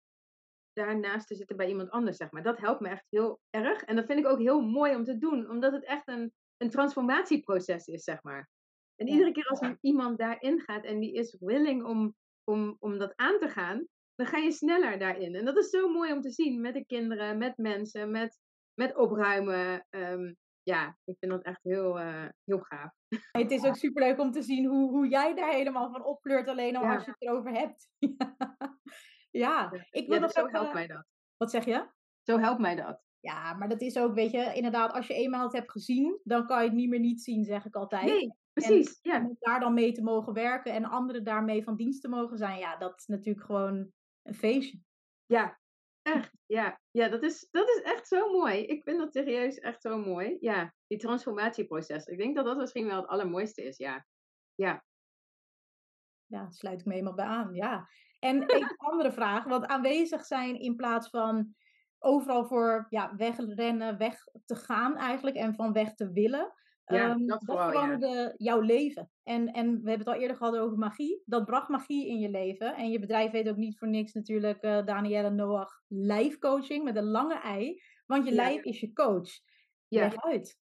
daarnaast 0.73 1.27
te 1.27 1.35
zitten 1.35 1.57
bij 1.57 1.69
iemand 1.69 1.91
anders, 1.91 2.17
zeg 2.17 2.31
maar. 2.31 2.43
Dat 2.43 2.59
helpt 2.59 2.81
me 2.81 2.89
echt 2.89 3.07
heel 3.11 3.41
erg. 3.51 3.83
En 3.83 3.97
dat 3.97 4.07
vind 4.07 4.19
ik 4.19 4.27
ook 4.27 4.39
heel 4.39 4.61
mooi 4.61 4.95
om 4.95 5.05
te 5.05 5.19
doen, 5.19 5.51
omdat 5.51 5.73
het 5.73 5.85
echt 5.85 6.09
een, 6.09 6.33
een 6.57 6.71
transformatieproces 6.71 7.87
is, 7.87 8.05
zeg 8.05 8.23
maar. 8.23 8.49
En 8.97 9.09
iedere 9.09 9.33
keer 9.33 9.47
als 9.47 9.61
iemand 9.81 10.19
daarin 10.19 10.61
gaat 10.61 10.85
en 10.85 11.01
die 11.01 11.13
is 11.13 11.37
willing 11.41 11.85
om, 11.85 12.15
om, 12.45 12.77
om 12.79 12.99
dat 12.99 13.13
aan 13.17 13.39
te 13.39 13.49
gaan, 13.49 13.87
dan 14.15 14.27
ga 14.27 14.39
je 14.39 14.53
sneller 14.53 14.99
daarin. 14.99 15.35
En 15.35 15.45
dat 15.45 15.57
is 15.57 15.71
zo 15.71 15.89
mooi 15.89 16.13
om 16.13 16.21
te 16.21 16.31
zien 16.31 16.61
met 16.61 16.75
de 16.75 16.85
kinderen, 16.85 17.39
met 17.39 17.57
mensen, 17.57 18.11
met, 18.11 18.39
met 18.75 18.97
opruimen. 18.97 19.87
Um, 19.91 20.37
ja, 20.67 20.97
ik 21.05 21.17
vind 21.19 21.33
dat 21.33 21.43
echt 21.43 21.63
heel, 21.63 22.01
uh, 22.01 22.29
heel 22.45 22.59
gaaf. 22.59 22.93
Het 23.33 23.51
is 23.51 23.65
ook 23.65 23.77
superleuk 23.77 24.21
om 24.21 24.33
te 24.33 24.43
zien 24.43 24.67
hoe, 24.67 24.91
hoe 24.91 25.09
jij 25.09 25.35
daar 25.35 25.53
helemaal 25.53 25.91
van 25.91 26.05
opkleurt, 26.05 26.49
alleen 26.49 26.77
al 26.77 26.83
ja. 26.83 26.95
als 26.95 27.05
je 27.05 27.11
het 27.11 27.23
erover 27.23 27.53
hebt. 27.53 27.89
ja, 29.45 29.73
ik 29.91 30.07
wil 30.07 30.15
ja, 30.15 30.21
nog 30.21 30.31
zo 30.31 30.41
ook, 30.41 30.51
helpt 30.51 30.69
uh, 30.69 30.75
mij 30.75 30.87
dat. 30.87 31.07
Wat 31.37 31.51
zeg 31.51 31.65
je? 31.65 31.87
Zo 32.23 32.39
helpt 32.39 32.61
mij 32.61 32.75
dat. 32.75 33.03
Ja, 33.21 33.55
maar 33.55 33.69
dat 33.69 33.81
is 33.81 33.99
ook, 33.99 34.15
weet 34.15 34.31
je, 34.31 34.53
inderdaad, 34.55 34.93
als 34.93 35.07
je 35.07 35.15
eenmaal 35.15 35.43
het 35.43 35.53
hebt 35.53 35.71
gezien, 35.71 36.21
dan 36.25 36.47
kan 36.47 36.59
je 36.63 36.69
het 36.69 36.77
niet 36.77 36.89
meer 36.89 37.01
niet 37.01 37.23
zien, 37.23 37.45
zeg 37.45 37.65
ik 37.65 37.75
altijd. 37.75 38.05
Nee, 38.05 38.35
precies. 38.53 39.01
En, 39.01 39.11
ja. 39.11 39.17
en 39.17 39.37
daar 39.39 39.61
dan 39.61 39.75
mee 39.75 39.93
te 39.93 40.03
mogen 40.03 40.33
werken 40.33 40.73
en 40.73 40.85
anderen 40.85 41.25
daarmee 41.25 41.65
van 41.65 41.77
dienst 41.77 42.03
te 42.03 42.09
mogen 42.09 42.39
zijn, 42.39 42.59
ja, 42.59 42.77
dat 42.77 42.99
is 42.99 43.07
natuurlijk 43.07 43.47
gewoon 43.47 43.93
een 44.23 44.35
feestje. 44.35 44.79
Ja, 45.27 45.59
Echt, 46.07 46.33
ja. 46.47 46.81
Ja, 46.91 47.09
dat 47.09 47.23
is, 47.23 47.49
dat 47.51 47.69
is 47.69 47.81
echt 47.83 48.09
zo 48.09 48.31
mooi. 48.33 48.63
Ik 48.63 48.83
vind 48.83 48.99
dat 48.99 49.13
serieus 49.13 49.59
echt 49.59 49.83
zo 49.83 49.99
mooi. 49.99 50.37
Ja, 50.41 50.75
die 50.87 50.99
transformatieproces. 50.99 52.05
Ik 52.05 52.19
denk 52.19 52.37
dat 52.37 52.45
dat 52.45 52.57
misschien 52.57 52.87
wel 52.87 52.97
het 52.97 53.07
allermooiste 53.07 53.63
is, 53.63 53.77
ja. 53.77 54.07
Ja. 54.55 54.85
Ja, 56.27 56.51
sluit 56.51 56.81
ik 56.81 56.87
me 56.87 56.93
helemaal 56.93 57.15
bij 57.15 57.25
aan, 57.25 57.55
ja. 57.55 57.89
En 58.19 58.55
een 58.55 58.77
andere 58.77 59.13
vraag, 59.13 59.45
want 59.45 59.67
aanwezig 59.67 60.25
zijn 60.25 60.61
in 60.61 60.77
plaats 60.77 61.09
van 61.09 61.55
overal 61.99 62.47
voor 62.47 62.87
ja, 62.89 63.15
wegrennen, 63.17 63.99
weg 63.99 64.25
te 64.45 64.57
gaan 64.57 64.97
eigenlijk 64.97 65.37
en 65.37 65.55
van 65.55 65.73
weg 65.73 65.95
te 65.95 66.13
willen. 66.13 66.53
Ja, 66.87 67.11
um, 67.11 67.19
dat 67.19 67.29
dat 67.29 67.45
vooral, 67.45 67.65
ja. 67.65 67.71
veranderde 67.71 68.35
jouw 68.37 68.61
leven. 68.61 69.11
En, 69.23 69.53
en 69.53 69.67
we 69.67 69.89
hebben 69.89 70.07
het 70.07 70.15
al 70.15 70.21
eerder 70.21 70.37
gehad 70.37 70.57
over 70.57 70.79
magie. 70.79 71.23
Dat 71.25 71.45
bracht 71.45 71.69
magie 71.69 72.09
in 72.09 72.19
je 72.19 72.31
leven. 72.31 72.75
En 72.77 72.91
je 72.91 72.99
bedrijf 72.99 73.31
heet 73.31 73.49
ook 73.49 73.57
niet 73.57 73.79
voor 73.79 73.89
niks 73.89 74.13
natuurlijk 74.13 74.65
uh, 74.65 74.85
Danielle 74.85 75.31
Noach 75.31 75.83
Life 75.87 76.39
Coaching 76.39 76.85
met 76.85 76.97
een 76.97 77.11
lange 77.11 77.41
ei. 77.41 77.83
Want 78.07 78.25
je 78.25 78.31
Ja. 78.31 78.37
lijf 78.37 78.63
is 78.63 78.81
je 78.81 78.93
coach. 78.93 79.31
Ja. 79.89 80.01
Leg 80.01 80.23
uit. 80.23 80.59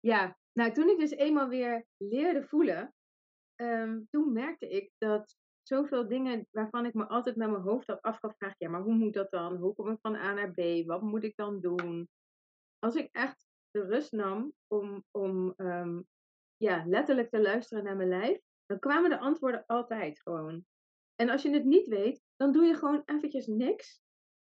Ja, 0.00 0.38
nou 0.52 0.72
toen 0.72 0.88
ik 0.88 0.98
dus 0.98 1.10
eenmaal 1.10 1.48
weer 1.48 1.86
leerde 1.96 2.42
voelen, 2.42 2.94
ehm, 3.54 4.00
toen 4.10 4.32
merkte 4.32 4.68
ik 4.68 4.92
dat 4.98 5.36
zoveel 5.62 6.08
dingen 6.08 6.48
waarvan 6.50 6.86
ik 6.86 6.94
me 6.94 7.06
altijd 7.06 7.36
met 7.36 7.50
mijn 7.50 7.62
hoofd 7.62 7.86
had 7.86 8.02
afgevraagd, 8.02 8.54
ja, 8.58 8.68
maar 8.68 8.82
hoe 8.82 8.94
moet 8.94 9.14
dat 9.14 9.30
dan? 9.30 9.56
Hoe 9.56 9.74
kom 9.74 9.90
ik 9.90 9.98
van 10.00 10.14
A 10.14 10.32
naar 10.32 10.50
B? 10.52 10.86
Wat 10.86 11.02
moet 11.02 11.24
ik 11.24 11.36
dan 11.36 11.60
doen? 11.60 12.08
Als 12.78 12.94
ik 12.94 13.08
echt 13.12 13.43
de 13.74 13.84
rust 13.84 14.12
nam 14.12 14.54
om, 14.66 15.04
om 15.10 15.54
ehm, 15.56 16.02
ja, 16.56 16.84
letterlijk 16.86 17.30
te 17.30 17.40
luisteren 17.40 17.84
naar 17.84 17.96
mijn 17.96 18.08
lijf, 18.08 18.40
dan 18.66 18.78
kwamen 18.78 19.10
de 19.10 19.18
antwoorden 19.18 19.64
altijd 19.66 20.20
gewoon. 20.20 20.64
En 21.14 21.28
als 21.28 21.42
je 21.42 21.50
het 21.50 21.64
niet 21.64 21.86
weet, 21.86 22.22
dan 22.36 22.52
doe 22.52 22.64
je 22.64 22.74
gewoon 22.74 23.02
eventjes 23.04 23.46
niks. 23.46 24.02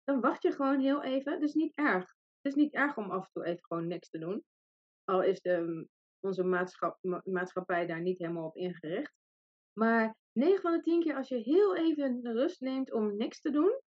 Dan 0.04 0.20
wacht 0.20 0.42
je 0.42 0.52
gewoon 0.52 0.80
heel 0.80 1.02
even. 1.02 1.42
Is 1.42 1.54
niet 1.54 1.74
erg. 1.74 2.14
Het 2.40 2.52
is 2.52 2.54
niet 2.54 2.74
erg 2.74 2.96
om 2.96 3.10
af 3.10 3.24
en 3.24 3.30
toe 3.32 3.44
even 3.44 3.64
gewoon 3.64 3.86
niks 3.86 4.10
te 4.10 4.18
doen. 4.18 4.44
Al 5.04 5.22
is 5.22 5.40
de, 5.40 5.86
onze 6.20 6.44
maatschap, 6.44 6.98
maatschappij 7.24 7.86
daar 7.86 8.00
niet 8.00 8.18
helemaal 8.18 8.46
op 8.46 8.56
ingericht. 8.56 9.14
Maar 9.72 10.16
9 10.32 10.60
van 10.60 10.72
de 10.72 10.80
10 10.80 11.02
keer 11.02 11.16
als 11.16 11.28
je 11.28 11.36
heel 11.36 11.76
even 11.76 12.20
rust 12.22 12.60
neemt 12.60 12.92
om 12.92 13.16
niks 13.16 13.40
te 13.40 13.50
doen. 13.50 13.80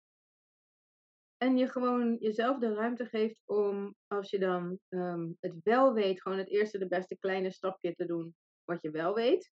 En 1.37 1.57
je 1.57 1.69
gewoon 1.69 2.17
jezelf 2.21 2.59
de 2.59 2.75
ruimte 2.75 3.07
geeft 3.07 3.37
om, 3.45 3.95
als 4.07 4.31
je 4.31 4.39
dan 4.39 4.79
ehm, 4.89 5.31
het 5.41 5.55
wel 5.63 5.93
weet, 5.93 6.23
gewoon 6.23 6.39
het 6.39 6.49
eerste, 6.49 6.79
de 6.79 6.89
beste 6.89 7.19
kleine 7.19 7.51
stapje 7.51 7.95
te 7.95 8.07
doen 8.07 8.35
wat 8.65 8.83
je 8.83 8.91
wel 8.91 9.15
weet. 9.15 9.53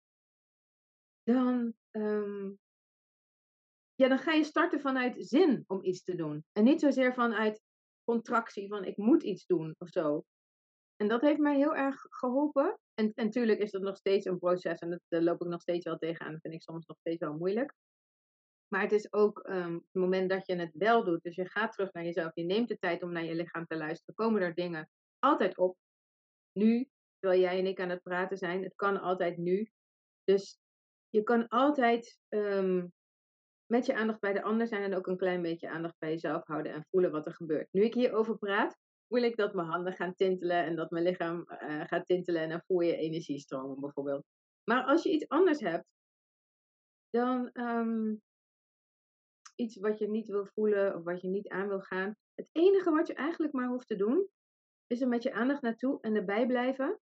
Dan, 1.23 1.75
ehm, 1.91 2.51
ja, 3.95 4.09
dan 4.09 4.19
ga 4.19 4.33
je 4.33 4.45
starten 4.45 4.81
vanuit 4.81 5.15
zin 5.19 5.65
om 5.67 5.85
iets 5.85 6.03
te 6.03 6.15
doen. 6.15 6.45
En 6.53 6.65
niet 6.65 6.81
zozeer 6.81 7.15
vanuit 7.15 7.63
contractie 8.05 8.69
van 8.69 8.85
ik 8.85 8.97
moet 8.97 9.23
iets 9.23 9.47
doen 9.47 9.75
of 9.79 9.89
zo. 9.89 10.25
En 10.97 11.09
dat 11.09 11.21
heeft 11.21 11.39
mij 11.39 11.57
heel 11.57 11.77
erg 11.77 12.07
geholpen. 12.09 12.79
En, 12.95 13.13
natuurlijk 13.15 13.59
is 13.59 13.71
dat 13.71 13.83
nog 13.83 13.97
steeds 13.97 14.27
een 14.27 14.39
proces 14.39 14.79
en 14.79 14.91
dat, 14.91 15.23
loop 15.23 15.41
ik 15.41 15.49
nog 15.49 15.61
steeds 15.61 15.85
wel 15.85 15.99
tegenaan. 15.99 16.33
Dat 16.33 16.41
vind 16.41 16.55
ik 16.55 16.63
soms 16.63 16.87
nog 16.87 16.99
steeds 16.99 17.19
wel 17.19 17.37
moeilijk. 17.37 17.75
Maar 18.73 18.83
het 18.83 18.93
is 18.93 19.13
ook 19.13 19.49
um, 19.49 19.75
het 19.75 20.03
moment 20.03 20.31
dat 20.31 20.47
je 20.47 20.57
het 20.57 20.75
wel 20.75 21.05
doet. 21.05 21.23
Dus 21.23 21.35
je 21.35 21.49
gaat 21.49 21.73
terug 21.73 21.93
naar 21.93 22.05
jezelf. 22.05 22.35
Je 22.35 22.45
neemt 22.45 22.69
de 22.69 22.79
tijd 22.79 23.03
om 23.03 23.13
naar 23.13 23.25
je 23.25 23.35
lichaam 23.35 23.67
te 23.67 23.77
luisteren. 23.77 24.15
Komen 24.15 24.43
er 24.43 24.55
dingen 24.55 24.91
altijd 25.19 25.59
op. 25.59 25.77
Nu, 26.53 26.89
terwijl 27.19 27.41
jij 27.41 27.59
en 27.59 27.67
ik 27.67 27.81
aan 27.81 27.89
het 27.89 28.03
praten 28.03 28.37
zijn. 28.37 28.63
Het 28.63 28.75
kan 28.75 29.01
altijd 29.01 29.37
nu. 29.37 29.71
Dus 30.25 30.59
je 31.09 31.23
kan 31.23 31.49
altijd 31.49 32.19
um, 32.29 32.93
met 33.67 33.87
je 33.87 33.95
aandacht 33.95 34.21
bij 34.21 34.33
de 34.33 34.43
ander 34.43 34.67
zijn. 34.67 34.83
En 34.83 34.95
ook 34.95 35.07
een 35.07 35.17
klein 35.17 35.43
beetje 35.43 35.71
aandacht 35.71 35.99
bij 35.99 36.11
jezelf 36.11 36.47
houden. 36.47 36.73
En 36.73 36.87
voelen 36.91 37.11
wat 37.11 37.27
er 37.27 37.35
gebeurt. 37.35 37.69
Nu 37.73 37.83
ik 37.83 37.95
hierover 37.95 38.39
praat, 38.39 38.79
voel 39.09 39.23
ik 39.23 39.37
dat 39.37 39.55
mijn 39.55 39.69
handen 39.69 39.93
gaan 39.93 40.15
tintelen. 40.15 40.65
En 40.65 40.77
dat 40.77 40.91
mijn 40.91 41.05
lichaam 41.05 41.47
uh, 41.49 41.85
gaat 41.87 42.07
tintelen. 42.07 42.43
En 42.43 42.49
dan 42.49 42.63
voel 42.67 42.81
je 42.81 42.97
energiestromen 42.97 43.81
bijvoorbeeld. 43.81 44.25
Maar 44.65 44.85
als 44.85 45.03
je 45.03 45.11
iets 45.11 45.29
anders 45.29 45.61
hebt. 45.61 45.85
Dan 47.11 47.51
um, 47.53 48.23
iets 49.61 49.77
wat 49.77 49.99
je 49.99 50.09
niet 50.09 50.29
wil 50.29 50.47
voelen 50.47 50.97
of 50.97 51.03
wat 51.05 51.21
je 51.21 51.29
niet 51.29 51.49
aan 51.49 51.69
wil 51.69 51.81
gaan. 51.81 52.17
Het 52.35 52.49
enige 52.53 52.91
wat 52.91 53.07
je 53.07 53.15
eigenlijk 53.15 53.53
maar 53.53 53.69
hoeft 53.69 53.87
te 53.87 53.97
doen, 53.97 54.29
is 54.87 55.01
er 55.01 55.09
met 55.09 55.23
je 55.23 55.33
aandacht 55.33 55.63
naartoe 55.63 56.01
en 56.01 56.15
erbij 56.15 56.47
blijven. 56.47 57.01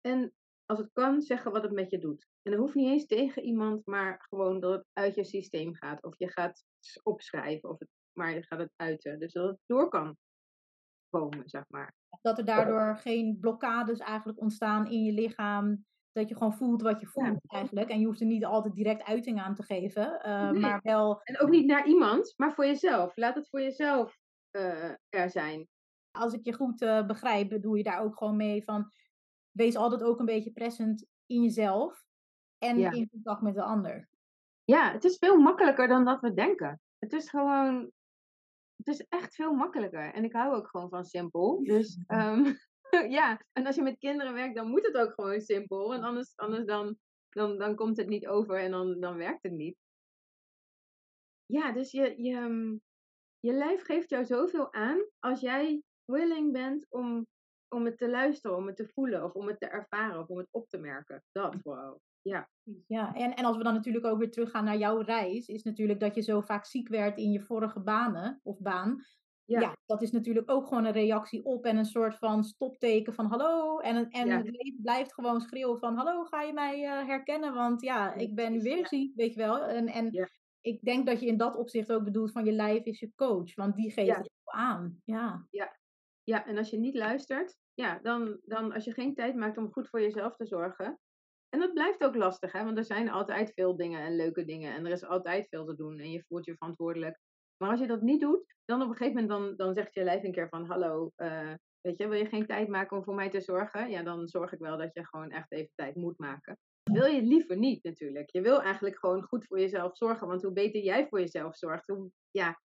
En 0.00 0.34
als 0.64 0.78
het 0.78 0.92
kan, 0.92 1.22
zeggen 1.22 1.52
wat 1.52 1.62
het 1.62 1.72
met 1.72 1.90
je 1.90 1.98
doet. 1.98 2.26
En 2.42 2.50
dat 2.50 2.60
hoeft 2.60 2.74
niet 2.74 2.88
eens 2.88 3.06
tegen 3.06 3.42
iemand, 3.42 3.86
maar 3.86 4.24
gewoon 4.28 4.60
dat 4.60 4.72
het 4.72 4.86
uit 4.92 5.14
je 5.14 5.24
systeem 5.24 5.74
gaat. 5.74 6.02
Of 6.02 6.18
je 6.18 6.28
gaat 6.28 6.64
opschrijven, 7.02 7.68
of 7.68 7.78
het, 7.78 7.88
maar 8.12 8.34
je 8.34 8.42
gaat 8.42 8.58
het 8.58 8.72
uiten. 8.76 9.18
Dus 9.18 9.32
dat 9.32 9.48
het 9.48 9.58
door 9.66 9.88
kan 9.88 10.16
komen, 11.08 11.48
zeg 11.48 11.64
maar. 11.68 11.94
Dat 12.20 12.38
er 12.38 12.44
daardoor 12.44 12.96
geen 12.96 13.38
blokkades 13.40 13.98
eigenlijk 13.98 14.40
ontstaan 14.40 14.86
in 14.86 15.04
je 15.04 15.12
lichaam 15.12 15.86
dat 16.12 16.28
je 16.28 16.36
gewoon 16.36 16.54
voelt 16.54 16.82
wat 16.82 17.00
je 17.00 17.06
voelt 17.06 17.40
eigenlijk. 17.46 17.88
En 17.88 18.00
je 18.00 18.06
hoeft 18.06 18.20
er 18.20 18.26
niet 18.26 18.44
altijd 18.44 18.74
direct 18.74 19.02
uiting 19.02 19.40
aan 19.40 19.54
te 19.54 19.62
geven. 19.62 20.20
Uh, 20.26 20.50
Maar 20.50 20.80
wel... 20.82 21.22
En 21.22 21.40
ook 21.40 21.48
niet 21.48 21.66
naar 21.66 21.86
iemand, 21.86 22.34
maar 22.36 22.52
voor 22.52 22.66
jezelf. 22.66 23.16
Laat 23.16 23.34
het 23.34 23.48
voor 23.48 23.60
jezelf 23.60 24.18
uh, 24.56 24.90
er 25.08 25.30
zijn. 25.30 25.68
Als 26.10 26.32
ik 26.32 26.44
je 26.44 26.52
goed 26.52 26.82
uh, 26.82 27.06
begrijp, 27.06 27.62
doe 27.62 27.76
je 27.76 27.82
daar 27.82 28.00
ook 28.00 28.18
gewoon 28.18 28.36
mee 28.36 28.64
van... 28.64 28.90
Wees 29.50 29.76
altijd 29.76 30.02
ook 30.02 30.18
een 30.18 30.26
beetje 30.26 30.52
present 30.52 31.06
in 31.26 31.42
jezelf. 31.42 32.04
En 32.58 32.78
ja. 32.78 32.90
in 32.90 33.10
contact 33.10 33.42
met 33.42 33.54
de 33.54 33.62
ander. 33.62 34.08
Ja, 34.64 34.92
het 34.92 35.04
is 35.04 35.16
veel 35.16 35.38
makkelijker 35.38 35.88
dan 35.88 36.04
dat 36.04 36.20
we 36.20 36.34
denken. 36.34 36.80
Het 36.98 37.12
is 37.12 37.28
gewoon... 37.28 37.90
Het 38.76 38.88
is 38.88 39.06
echt 39.08 39.34
veel 39.34 39.54
makkelijker. 39.54 40.12
En 40.12 40.24
ik 40.24 40.32
hou 40.32 40.54
ook 40.54 40.68
gewoon 40.68 40.88
van 40.88 41.04
simpel. 41.04 41.62
Dus... 41.64 41.98
Um, 42.06 42.44
ja, 43.18 43.40
en 43.52 43.66
als 43.66 43.76
je 43.76 43.82
met 43.82 43.98
kinderen 43.98 44.34
werkt, 44.34 44.54
dan 44.54 44.68
moet 44.68 44.86
het 44.86 44.96
ook 44.96 45.12
gewoon 45.12 45.40
simpel. 45.40 45.88
Want 45.88 46.02
anders, 46.02 46.32
anders 46.36 46.64
dan, 46.64 46.98
dan, 47.28 47.58
dan 47.58 47.74
komt 47.74 47.96
het 47.96 48.08
niet 48.08 48.26
over 48.26 48.58
en 48.58 48.70
dan, 48.70 49.00
dan 49.00 49.16
werkt 49.16 49.42
het 49.42 49.52
niet. 49.52 49.76
Ja, 51.46 51.72
dus 51.72 51.90
je, 51.90 52.22
je, 52.22 52.36
mm, 52.36 52.80
je 53.40 53.52
lijf 53.52 53.84
geeft 53.84 54.10
jou 54.10 54.24
zoveel 54.24 54.72
aan 54.72 55.06
als 55.18 55.40
jij 55.40 55.82
willing 56.04 56.52
bent 56.52 56.86
om, 56.90 57.26
om 57.68 57.84
het 57.84 57.98
te 57.98 58.10
luisteren, 58.10 58.56
om 58.56 58.66
het 58.66 58.76
te 58.76 58.88
voelen 58.88 59.24
of 59.24 59.32
om 59.32 59.46
het 59.46 59.60
te 59.60 59.66
ervaren 59.66 60.20
of 60.20 60.28
om 60.28 60.38
het 60.38 60.48
op 60.50 60.68
te 60.68 60.78
merken. 60.78 61.22
Dat 61.32 61.56
vooral. 61.62 62.00
Ja. 62.22 62.48
Ja, 62.86 63.14
en, 63.14 63.34
en 63.34 63.44
als 63.44 63.56
we 63.56 63.62
dan 63.62 63.74
natuurlijk 63.74 64.04
ook 64.04 64.18
weer 64.18 64.30
teruggaan 64.30 64.64
naar 64.64 64.76
jouw 64.76 65.00
reis, 65.00 65.46
is 65.46 65.62
natuurlijk 65.62 66.00
dat 66.00 66.14
je 66.14 66.20
zo 66.20 66.40
vaak 66.40 66.64
ziek 66.64 66.88
werd 66.88 67.18
in 67.18 67.30
je 67.30 67.40
vorige 67.40 67.80
banen 67.80 68.40
of 68.42 68.58
baan, 68.58 69.04
ja. 69.52 69.60
ja. 69.60 69.76
dat 69.86 70.02
is 70.02 70.10
natuurlijk 70.10 70.50
ook 70.50 70.66
gewoon 70.66 70.84
een 70.84 70.92
reactie 70.92 71.44
op 71.44 71.64
en 71.64 71.76
een 71.76 71.84
soort 71.84 72.18
van 72.18 72.44
stopteken 72.44 73.14
van 73.14 73.26
hallo. 73.26 73.78
En, 73.78 74.10
en 74.10 74.30
het 74.30 74.44
leven 74.44 74.80
blijft 74.82 75.14
gewoon 75.14 75.40
schreeuwen 75.40 75.78
van 75.78 75.96
hallo, 75.96 76.24
ga 76.24 76.42
je 76.42 76.52
mij 76.52 76.82
uh, 76.82 77.06
herkennen? 77.06 77.54
Want 77.54 77.82
ja, 77.82 78.14
ik 78.14 78.34
ben 78.34 78.52
nu 78.52 78.60
weer 78.60 78.78
ja. 78.78 78.86
ziek, 78.86 79.14
weet 79.14 79.34
je 79.34 79.40
wel. 79.40 79.64
En, 79.64 79.88
en 79.88 80.30
ik 80.60 80.82
denk 80.82 81.06
dat 81.06 81.20
je 81.20 81.26
in 81.26 81.36
dat 81.36 81.56
opzicht 81.56 81.92
ook 81.92 82.04
bedoelt 82.04 82.32
van 82.32 82.44
je 82.44 82.52
lijf 82.52 82.84
is 82.84 83.00
je 83.00 83.12
coach, 83.14 83.54
want 83.54 83.76
die 83.76 83.92
geeft 83.92 84.16
het 84.16 84.30
aan. 84.44 85.00
Ja. 85.04 85.46
Ja. 85.50 85.78
ja, 86.22 86.46
en 86.46 86.58
als 86.58 86.70
je 86.70 86.78
niet 86.78 86.94
luistert, 86.94 87.56
ja, 87.74 87.98
dan, 88.02 88.40
dan 88.44 88.72
als 88.72 88.84
je 88.84 88.92
geen 88.92 89.14
tijd 89.14 89.34
maakt 89.34 89.58
om 89.58 89.72
goed 89.72 89.88
voor 89.88 90.00
jezelf 90.00 90.36
te 90.36 90.46
zorgen. 90.46 91.00
En 91.48 91.60
dat 91.60 91.72
blijft 91.72 92.04
ook 92.04 92.14
lastig, 92.14 92.52
hè? 92.52 92.64
want 92.64 92.78
er 92.78 92.84
zijn 92.84 93.10
altijd 93.10 93.52
veel 93.54 93.76
dingen 93.76 94.00
en 94.00 94.16
leuke 94.16 94.44
dingen 94.44 94.74
en 94.74 94.86
er 94.86 94.92
is 94.92 95.04
altijd 95.04 95.48
veel 95.48 95.64
te 95.64 95.74
doen 95.74 95.98
en 95.98 96.10
je 96.10 96.24
voelt 96.28 96.44
je 96.44 96.54
verantwoordelijk. 96.54 97.20
Maar 97.62 97.70
als 97.70 97.80
je 97.80 97.86
dat 97.86 98.02
niet 98.02 98.20
doet, 98.20 98.54
dan 98.64 98.82
op 98.82 98.88
een 98.88 98.96
gegeven 98.96 99.22
moment 99.22 99.40
dan, 99.40 99.56
dan 99.66 99.74
zegt 99.74 99.94
je 99.94 100.04
lijf 100.04 100.22
een 100.22 100.32
keer 100.32 100.48
van 100.48 100.66
hallo, 100.66 101.12
uh, 101.16 101.54
weet 101.80 101.98
je, 101.98 102.08
wil 102.08 102.18
je 102.18 102.26
geen 102.26 102.46
tijd 102.46 102.68
maken 102.68 102.96
om 102.96 103.04
voor 103.04 103.14
mij 103.14 103.30
te 103.30 103.40
zorgen? 103.40 103.90
Ja, 103.90 104.02
dan 104.02 104.28
zorg 104.28 104.52
ik 104.52 104.58
wel 104.58 104.78
dat 104.78 104.94
je 104.94 105.06
gewoon 105.06 105.30
echt 105.30 105.52
even 105.52 105.72
tijd 105.74 105.94
moet 105.96 106.18
maken. 106.18 106.58
Wil 106.82 107.06
je 107.06 107.22
liever 107.22 107.56
niet 107.56 107.84
natuurlijk. 107.84 108.30
Je 108.30 108.40
wil 108.40 108.62
eigenlijk 108.62 108.98
gewoon 108.98 109.22
goed 109.22 109.46
voor 109.46 109.60
jezelf 109.60 109.96
zorgen, 109.96 110.26
want 110.26 110.42
hoe 110.42 110.52
beter 110.52 110.80
jij 110.80 111.08
voor 111.08 111.20
jezelf 111.20 111.56
zorgt, 111.56 111.86
hoe, 111.86 112.10
ja, 112.30 112.60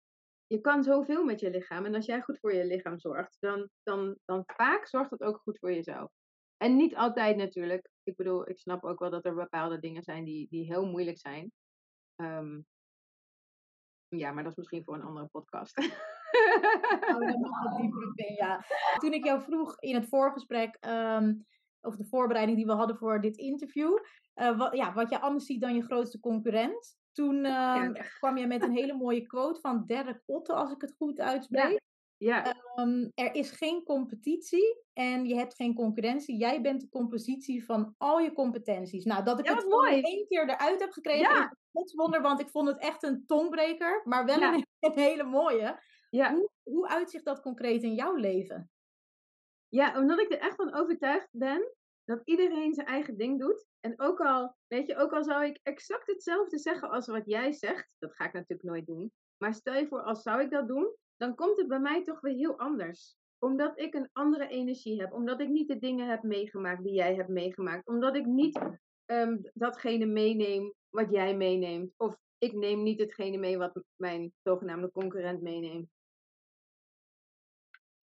je 0.47 0.61
kan 0.61 0.83
zoveel 0.83 1.25
met 1.25 1.41
je 1.41 1.51
lichaam. 1.51 1.85
En 1.85 1.95
als 1.95 2.07
jij 2.07 2.21
goed 2.21 2.39
voor 2.39 2.55
je 2.55 2.67
lichaam 2.67 2.99
zorgt, 2.99 3.37
dan, 3.41 3.69
dan, 3.83 4.19
dan 4.25 4.43
vaak 4.47 4.89
zorgt 4.89 5.11
dat 5.11 5.23
ook 5.23 5.41
goed 5.43 5.59
voor 5.59 5.73
jezelf. 5.73 6.11
En 6.57 6.77
niet 6.77 6.97
altijd 6.97 7.37
natuurlijk. 7.37 7.91
Ik 8.03 8.17
bedoel, 8.17 8.49
ik 8.49 8.59
snap 8.59 8.85
ook 8.85 8.99
wel 8.99 9.11
dat 9.11 9.25
er 9.25 9.35
bepaalde 9.35 9.79
dingen 9.79 10.03
zijn 10.03 10.25
die, 10.25 10.47
die 10.51 10.65
heel 10.65 10.87
moeilijk 10.87 11.19
zijn. 11.19 11.53
Um, 12.17 12.67
ja, 14.17 14.33
maar 14.33 14.43
dat 14.43 14.53
is 14.53 14.59
misschien 14.59 14.85
voor 14.85 14.95
een 14.95 15.03
andere 15.03 15.27
podcast. 15.27 15.79
Oh, 17.15 17.29
in, 17.29 18.35
ja. 18.37 18.65
Toen 18.99 19.13
ik 19.13 19.25
jou 19.25 19.43
vroeg 19.43 19.81
in 19.81 19.95
het 19.95 20.09
voorgesprek, 20.09 20.79
um, 20.87 21.47
of 21.81 21.97
de 21.97 22.05
voorbereiding 22.05 22.57
die 22.57 22.67
we 22.67 22.73
hadden 22.73 22.97
voor 22.97 23.21
dit 23.21 23.37
interview, 23.37 23.99
uh, 24.35 24.59
wat, 24.59 24.77
ja, 24.77 24.93
wat 24.93 25.11
je 25.11 25.21
anders 25.21 25.47
ziet 25.47 25.61
dan 25.61 25.75
je 25.75 25.83
grootste 25.83 26.21
concurrent. 26.21 26.97
Toen 27.13 27.35
um, 27.35 27.45
ja. 27.45 27.93
kwam 28.19 28.37
je 28.37 28.47
met 28.47 28.63
een 28.63 28.77
hele 28.77 28.95
mooie 28.95 29.27
quote 29.27 29.61
van 29.61 29.87
Derek 29.87 30.23
Otte, 30.27 30.53
als 30.53 30.73
ik 30.73 30.81
het 30.81 30.95
goed 30.97 31.21
uitspreek. 31.21 31.81
Ja. 32.23 32.57
Um, 32.77 33.13
er 33.15 33.35
is 33.35 33.51
geen 33.51 33.83
competitie 33.85 34.83
en 34.93 35.27
je 35.27 35.35
hebt 35.35 35.55
geen 35.55 35.75
concurrentie. 35.75 36.37
Jij 36.37 36.61
bent 36.61 36.81
de 36.81 36.89
compositie 36.89 37.65
van 37.65 37.95
al 37.99 38.19
je 38.19 38.33
competenties. 38.33 39.05
Nou, 39.05 39.25
dat 39.25 39.39
ik 39.39 39.47
ja, 39.47 39.55
het 39.55 39.69
mooi. 39.69 40.01
één 40.01 40.27
keer 40.27 40.49
eruit 40.49 40.81
heb 40.81 40.91
gekregen, 40.91 41.35
ja. 41.35 41.57
is 41.73 41.95
wonder, 41.95 42.23
want 42.23 42.41
ik 42.41 42.49
vond 42.49 42.69
het 42.69 42.79
echt 42.79 43.03
een 43.03 43.27
tongbreker, 43.27 44.01
maar 44.05 44.25
wel 44.25 44.39
ja. 44.39 44.55
een, 44.55 44.67
een, 44.81 44.99
hele 44.99 45.25
mooie. 45.25 45.83
Ja. 46.11 46.33
Hoe, 46.33 46.51
hoe 46.63 46.89
uitzicht 46.89 47.25
dat 47.25 47.41
concreet 47.41 47.83
in 47.83 47.95
jouw 47.95 48.15
leven? 48.15 48.71
Ja, 49.69 49.99
omdat 49.99 50.21
ik 50.21 50.33
er 50.33 50.39
echt 50.39 50.57
van 50.57 50.75
overtuigd 50.75 51.29
ben 51.31 51.73
dat 52.05 52.21
iedereen 52.25 52.75
zijn 52.75 52.87
eigen 52.87 53.17
ding 53.17 53.41
doet. 53.41 53.67
En 53.81 54.01
ook 54.01 54.21
al, 54.21 54.57
weet 54.67 54.87
je, 54.87 54.97
ook 54.97 55.13
al 55.13 55.25
zou 55.25 55.45
ik 55.45 55.59
exact 55.63 56.07
hetzelfde 56.07 56.59
zeggen 56.59 56.91
als 56.91 57.07
wat 57.07 57.27
jij 57.27 57.53
zegt, 57.53 57.95
dat 57.99 58.15
ga 58.15 58.25
ik 58.25 58.33
natuurlijk 58.33 58.69
nooit 58.69 58.87
doen. 58.87 59.13
Maar 59.37 59.55
stel 59.55 59.75
je 59.75 59.87
voor, 59.87 60.03
als 60.03 60.23
zou 60.23 60.43
ik 60.43 60.51
dat 60.51 60.69
doen, 60.69 60.97
dan 61.23 61.35
komt 61.35 61.57
het 61.57 61.69
bij 61.69 61.81
mij 61.81 62.03
toch 62.05 62.21
weer 62.21 62.35
heel 62.35 62.59
anders. 62.59 63.17
Omdat 63.39 63.79
ik 63.79 63.95
een 63.95 64.09
andere 64.13 64.49
energie 64.49 65.01
heb. 65.01 65.13
Omdat 65.13 65.41
ik 65.41 65.49
niet 65.49 65.69
de 65.69 65.79
dingen 65.79 66.09
heb 66.09 66.23
meegemaakt 66.23 66.85
die 66.85 66.93
jij 66.93 67.15
hebt 67.15 67.29
meegemaakt. 67.29 67.87
Omdat 67.87 68.17
ik 68.17 68.27
niet 68.27 68.59
um, 69.07 69.41
datgene 69.55 70.07
meeneem 70.07 70.75
wat 70.89 71.11
jij 71.11 71.37
meeneemt. 71.37 71.95
Of 71.97 72.17
ik 72.39 72.53
neem 72.53 72.83
niet 72.83 73.01
hetgene 73.01 73.37
mee 73.37 73.59
wat 73.59 73.85
mijn 73.97 74.33
zogenaamde 74.43 74.91
concurrent 74.91 75.43
meeneemt. 75.43 75.91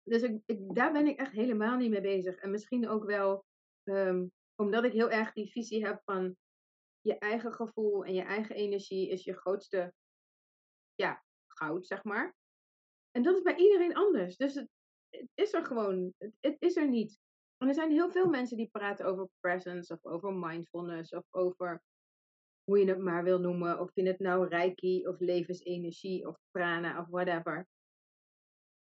Dus 0.03 0.21
ik, 0.21 0.41
ik, 0.45 0.75
daar 0.75 0.91
ben 0.91 1.07
ik 1.07 1.19
echt 1.19 1.31
helemaal 1.31 1.77
niet 1.77 1.89
mee 1.89 2.01
bezig. 2.01 2.35
En 2.35 2.51
misschien 2.51 2.89
ook 2.89 3.05
wel 3.05 3.45
um, 3.83 4.31
omdat 4.55 4.83
ik 4.83 4.91
heel 4.91 5.09
erg 5.09 5.33
die 5.33 5.51
visie 5.51 5.85
heb 5.85 6.01
van 6.05 6.37
je 7.01 7.17
eigen 7.17 7.53
gevoel 7.53 8.05
en 8.05 8.13
je 8.13 8.23
eigen 8.23 8.55
energie 8.55 9.09
is 9.09 9.23
je 9.23 9.33
grootste 9.33 9.93
ja, 10.95 11.23
goud, 11.47 11.87
zeg 11.87 12.03
maar. 12.03 12.37
En 13.11 13.23
dat 13.23 13.35
is 13.35 13.41
bij 13.41 13.55
iedereen 13.55 13.95
anders. 13.95 14.37
Dus 14.37 14.53
het, 14.53 14.69
het 15.09 15.29
is 15.33 15.53
er 15.53 15.65
gewoon. 15.65 16.13
Het, 16.17 16.33
het, 16.39 16.55
is 16.59 16.75
er 16.75 16.87
niet. 16.87 17.19
En 17.57 17.67
er 17.67 17.73
zijn 17.73 17.91
heel 17.91 18.11
veel 18.11 18.29
mensen 18.29 18.57
die 18.57 18.69
praten 18.71 19.05
over 19.05 19.29
presence 19.39 19.93
of 19.93 20.05
over 20.05 20.33
mindfulness 20.33 21.13
of 21.13 21.23
over 21.29 21.81
hoe 22.63 22.79
je 22.79 22.85
het 22.85 22.99
maar 22.99 23.23
wil 23.23 23.39
noemen. 23.39 23.79
Of 23.79 23.91
je 23.93 24.07
het 24.07 24.19
nou 24.19 24.47
reiki 24.47 25.07
of 25.07 25.19
levensenergie 25.19 26.27
of 26.27 26.37
prana 26.51 26.99
of 27.01 27.07
whatever. 27.07 27.67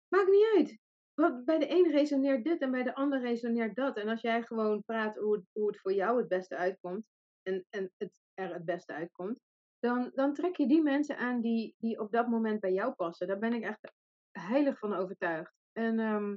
Maakt 0.08 0.30
niet 0.30 0.52
uit. 0.56 0.78
Want 1.14 1.44
bij 1.44 1.58
de 1.58 1.70
een 1.70 1.90
resoneert 1.90 2.44
dit 2.44 2.60
en 2.60 2.70
bij 2.70 2.82
de 2.82 2.94
ander 2.94 3.20
resoneert 3.20 3.76
dat. 3.76 3.96
En 3.96 4.08
als 4.08 4.20
jij 4.20 4.42
gewoon 4.42 4.84
praat 4.84 5.16
hoe 5.16 5.34
het, 5.34 5.44
hoe 5.52 5.66
het 5.66 5.80
voor 5.80 5.92
jou 5.92 6.18
het 6.18 6.28
beste 6.28 6.56
uitkomt. 6.56 7.04
En, 7.42 7.66
en 7.70 7.92
het 7.96 8.20
er 8.40 8.54
het 8.54 8.64
beste 8.64 8.92
uitkomt. 8.92 9.40
Dan, 9.78 10.10
dan 10.14 10.34
trek 10.34 10.56
je 10.56 10.66
die 10.66 10.82
mensen 10.82 11.16
aan 11.16 11.40
die, 11.40 11.74
die 11.78 12.00
op 12.00 12.10
dat 12.12 12.28
moment 12.28 12.60
bij 12.60 12.72
jou 12.72 12.92
passen. 12.92 13.26
Daar 13.26 13.38
ben 13.38 13.52
ik 13.52 13.62
echt 13.62 13.92
heilig 14.32 14.78
van 14.78 14.94
overtuigd. 14.94 15.52
En 15.72 15.98
ehm, 15.98 16.36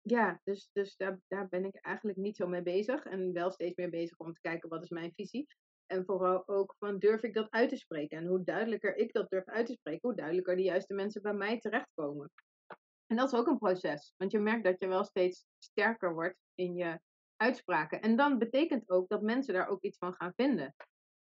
ja, 0.00 0.40
dus, 0.44 0.68
dus 0.72 0.96
daar, 0.96 1.20
daar 1.28 1.48
ben 1.48 1.64
ik 1.64 1.76
eigenlijk 1.76 2.18
niet 2.18 2.36
zo 2.36 2.46
mee 2.46 2.62
bezig. 2.62 3.04
En 3.04 3.32
wel 3.32 3.50
steeds 3.50 3.76
meer 3.76 3.90
bezig 3.90 4.18
om 4.18 4.32
te 4.32 4.40
kijken 4.40 4.68
wat 4.68 4.82
is 4.82 4.90
mijn 4.90 5.12
visie. 5.14 5.46
En 5.86 6.04
vooral 6.04 6.48
ook 6.48 6.74
van 6.78 6.98
durf 6.98 7.22
ik 7.22 7.34
dat 7.34 7.50
uit 7.50 7.68
te 7.68 7.76
spreken. 7.76 8.18
En 8.18 8.26
hoe 8.26 8.44
duidelijker 8.44 8.96
ik 8.96 9.12
dat 9.12 9.30
durf 9.30 9.44
uit 9.44 9.66
te 9.66 9.72
spreken, 9.72 10.08
hoe 10.08 10.16
duidelijker 10.16 10.56
de 10.56 10.62
juiste 10.62 10.94
mensen 10.94 11.22
bij 11.22 11.34
mij 11.34 11.58
terechtkomen. 11.58 12.30
En 13.06 13.16
dat 13.16 13.32
is 13.32 13.38
ook 13.38 13.46
een 13.46 13.58
proces. 13.58 14.14
Want 14.16 14.30
je 14.30 14.38
merkt 14.38 14.64
dat 14.64 14.78
je 14.78 14.86
wel 14.86 15.04
steeds 15.04 15.46
sterker 15.58 16.14
wordt 16.14 16.38
in 16.54 16.74
je 16.74 17.00
uitspraken. 17.36 18.00
En 18.00 18.16
dan 18.16 18.38
betekent 18.38 18.90
ook 18.90 19.08
dat 19.08 19.22
mensen 19.22 19.54
daar 19.54 19.68
ook 19.68 19.82
iets 19.82 19.98
van 19.98 20.14
gaan 20.14 20.32
vinden. 20.36 20.74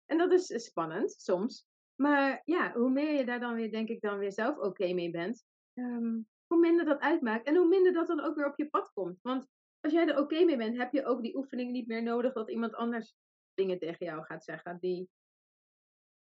En 0.05 0.17
dat 0.17 0.31
is 0.31 0.65
spannend 0.65 1.11
soms. 1.11 1.65
Maar 1.95 2.41
ja, 2.45 2.73
hoe 2.73 2.89
meer 2.89 3.13
je 3.13 3.25
daar 3.25 3.39
dan 3.39 3.55
weer, 3.55 3.71
denk 3.71 3.89
ik, 3.89 4.01
dan 4.01 4.17
weer 4.17 4.31
zelf 4.31 4.57
oké 4.57 4.93
mee 4.93 5.11
bent, 5.11 5.45
ehm, 5.73 6.21
hoe 6.47 6.59
minder 6.59 6.85
dat 6.85 6.99
uitmaakt. 6.99 7.47
En 7.47 7.55
hoe 7.55 7.67
minder 7.67 7.93
dat 7.93 8.07
dan 8.07 8.19
ook 8.19 8.35
weer 8.35 8.47
op 8.47 8.57
je 8.57 8.69
pad 8.69 8.91
komt. 8.93 9.19
Want 9.21 9.47
als 9.79 9.93
jij 9.93 10.07
er 10.07 10.19
oké 10.19 10.43
mee 10.43 10.57
bent, 10.57 10.77
heb 10.77 10.91
je 10.91 11.05
ook 11.05 11.21
die 11.21 11.35
oefening 11.35 11.71
niet 11.71 11.87
meer 11.87 12.03
nodig 12.03 12.33
dat 12.33 12.49
iemand 12.49 12.75
anders 12.75 13.15
dingen 13.53 13.79
tegen 13.79 14.05
jou 14.05 14.23
gaat 14.23 14.43
zeggen. 14.43 14.77
Die, 14.79 15.09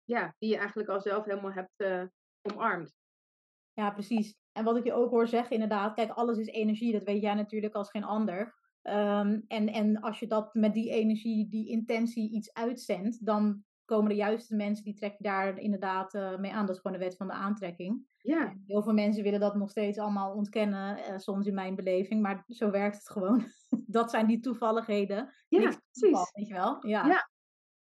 ja, 0.05 0.35
die 0.39 0.51
je 0.51 0.57
eigenlijk 0.57 0.89
al 0.89 1.01
zelf 1.01 1.25
helemaal 1.25 1.53
hebt 1.53 1.73
uh, 1.77 2.05
omarmd. 2.43 2.95
Ja, 3.73 3.91
precies. 3.91 4.37
En 4.53 4.65
wat 4.65 4.77
ik 4.77 4.85
je 4.85 4.93
ook 4.93 5.11
hoor 5.11 5.29
zeggen, 5.29 5.53
inderdaad, 5.53 5.95
kijk, 5.95 6.11
alles 6.11 6.39
is 6.39 6.47
energie. 6.47 6.93
Dat 6.93 7.05
weet 7.05 7.23
jij 7.23 7.35
natuurlijk 7.35 7.75
als 7.75 7.91
geen 7.91 8.05
ander. 8.05 8.59
Um, 8.83 9.45
en, 9.49 9.69
en 9.69 10.01
als 10.01 10.19
je 10.19 10.27
dat 10.27 10.55
met 10.55 10.75
die 10.75 10.91
energie, 10.91 11.49
die 11.49 11.69
intentie 11.69 12.31
iets 12.31 12.53
uitzendt, 12.53 13.27
dan 13.27 13.65
komen 13.91 14.09
de 14.09 14.15
juiste 14.15 14.57
mensen, 14.57 14.85
die 14.85 14.95
trek 14.95 15.15
je 15.19 15.23
daar 15.23 15.59
inderdaad 15.59 16.15
uh, 16.15 16.39
mee 16.39 16.53
aan. 16.53 16.67
Dat 16.67 16.75
is 16.75 16.81
gewoon 16.81 16.99
de 16.99 17.05
wet 17.05 17.17
van 17.17 17.27
de 17.27 17.33
aantrekking. 17.33 18.07
Ja. 18.17 18.57
Heel 18.67 18.83
veel 18.83 18.93
mensen 18.93 19.23
willen 19.23 19.41
dat 19.41 19.55
nog 19.55 19.71
steeds 19.71 19.99
allemaal 19.99 20.35
ontkennen, 20.35 20.99
uh, 20.99 21.19
soms 21.19 21.47
in 21.47 21.55
mijn 21.55 21.75
beleving, 21.75 22.23
maar 22.23 22.45
zo 22.47 22.71
werkt 22.71 22.97
het 22.97 23.11
gewoon. 23.11 23.45
dat 23.97 24.11
zijn 24.11 24.27
die 24.27 24.41
toevalligheden. 24.41 25.35
Ja, 25.49 25.61
precies. 25.61 25.81
Toeval, 25.93 26.29
weet 26.33 26.47
je 26.47 26.55
wel? 26.55 26.87
Ja. 26.87 27.07
ja. 27.07 27.31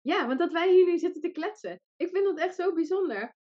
Ja, 0.01 0.27
want 0.27 0.39
dat 0.39 0.51
wij 0.51 0.73
hier 0.73 0.85
nu 0.85 0.97
zitten 0.97 1.21
te 1.21 1.29
kletsen. 1.29 1.81
Ik 1.95 2.09
vind 2.09 2.25
dat 2.25 2.39
echt 2.39 2.55
zo 2.55 2.73
bijzonder. 2.73 3.35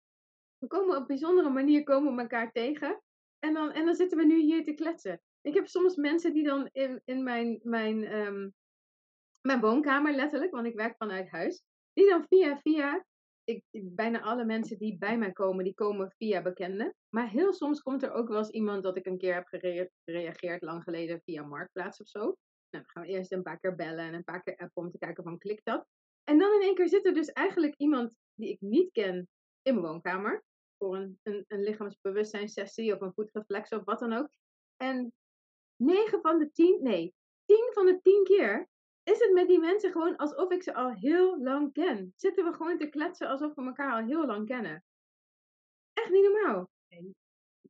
We 0.58 0.66
komen 0.66 0.96
op 0.96 1.06
bijzondere 1.06 1.50
manier 1.50 1.82
komen 1.82 2.14
we 2.14 2.20
elkaar 2.20 2.52
tegen. 2.52 3.02
En 3.38 3.54
dan, 3.54 3.72
en 3.72 3.84
dan 3.84 3.94
zitten 3.94 4.18
we 4.18 4.24
nu 4.24 4.40
hier 4.40 4.64
te 4.64 4.74
kletsen. 4.74 5.20
Ik 5.40 5.54
heb 5.54 5.66
soms 5.66 5.96
mensen 5.96 6.32
die 6.32 6.44
dan 6.44 6.68
in, 6.72 7.02
in 7.04 7.22
mijn, 7.22 7.60
mijn, 7.62 8.14
um, 8.14 8.54
mijn 9.40 9.60
woonkamer 9.60 10.14
letterlijk, 10.14 10.52
want 10.52 10.66
ik 10.66 10.74
werk 10.74 10.96
vanuit 10.96 11.30
huis, 11.30 11.62
die 11.92 12.08
dan 12.08 12.26
via 12.28 12.58
via, 12.58 13.04
ik, 13.44 13.64
bijna 13.70 14.20
alle 14.20 14.44
mensen 14.44 14.78
die 14.78 14.98
bij 14.98 15.18
mij 15.18 15.32
komen, 15.32 15.64
die 15.64 15.74
komen 15.74 16.14
via 16.16 16.42
bekenden. 16.42 16.94
Maar 17.08 17.28
heel 17.28 17.52
soms 17.52 17.80
komt 17.80 18.02
er 18.02 18.12
ook 18.12 18.28
wel 18.28 18.38
eens 18.38 18.50
iemand 18.50 18.82
dat 18.82 18.96
ik 18.96 19.06
een 19.06 19.18
keer 19.18 19.34
heb 19.34 19.46
gereageerd, 20.04 20.62
lang 20.62 20.82
geleden, 20.82 21.20
via 21.24 21.42
Marktplaats 21.42 22.00
of 22.00 22.08
zo. 22.08 22.20
Nou, 22.20 22.36
dan 22.70 22.84
gaan 22.86 23.02
we 23.02 23.08
eerst 23.08 23.32
een 23.32 23.42
paar 23.42 23.58
keer 23.58 23.74
bellen 23.74 24.04
en 24.04 24.14
een 24.14 24.24
paar 24.24 24.42
keer 24.42 24.56
appen 24.56 24.82
om 24.82 24.90
te 24.90 24.98
kijken 24.98 25.24
van 25.24 25.38
klikt 25.38 25.64
dat. 25.64 25.86
En 26.24 26.38
dan 26.38 26.54
in 26.54 26.62
één 26.62 26.74
keer 26.74 26.88
zit 26.88 27.06
er 27.06 27.14
dus 27.14 27.28
eigenlijk 27.28 27.74
iemand 27.76 28.16
die 28.34 28.48
ik 28.48 28.60
niet 28.60 28.92
ken 28.92 29.28
in 29.62 29.74
mijn 29.74 29.86
woonkamer. 29.86 30.44
Voor 30.78 30.96
een, 30.96 31.18
een, 31.22 31.44
een 31.48 31.62
lichaamsbewustzijnssessie 31.62 32.94
of 32.94 33.00
een 33.00 33.12
voetreflex 33.12 33.70
of 33.70 33.84
wat 33.84 33.98
dan 33.98 34.12
ook. 34.12 34.28
En 34.76 35.12
9 35.76 36.20
van 36.20 36.38
de 36.38 36.50
10, 36.52 36.82
nee, 36.82 37.14
10 37.44 37.70
van 37.72 37.86
de 37.86 38.00
10 38.02 38.24
keer 38.24 38.68
is 39.02 39.18
het 39.18 39.32
met 39.32 39.48
die 39.48 39.60
mensen 39.60 39.92
gewoon 39.92 40.16
alsof 40.16 40.50
ik 40.50 40.62
ze 40.62 40.74
al 40.74 40.92
heel 40.92 41.42
lang 41.42 41.72
ken. 41.72 42.12
Zitten 42.16 42.44
we 42.44 42.52
gewoon 42.52 42.78
te 42.78 42.88
kletsen 42.88 43.28
alsof 43.28 43.54
we 43.54 43.62
elkaar 43.64 43.92
al 43.92 44.06
heel 44.06 44.26
lang 44.26 44.46
kennen. 44.46 44.84
Echt 45.92 46.10
niet 46.10 46.30
normaal. 46.32 46.70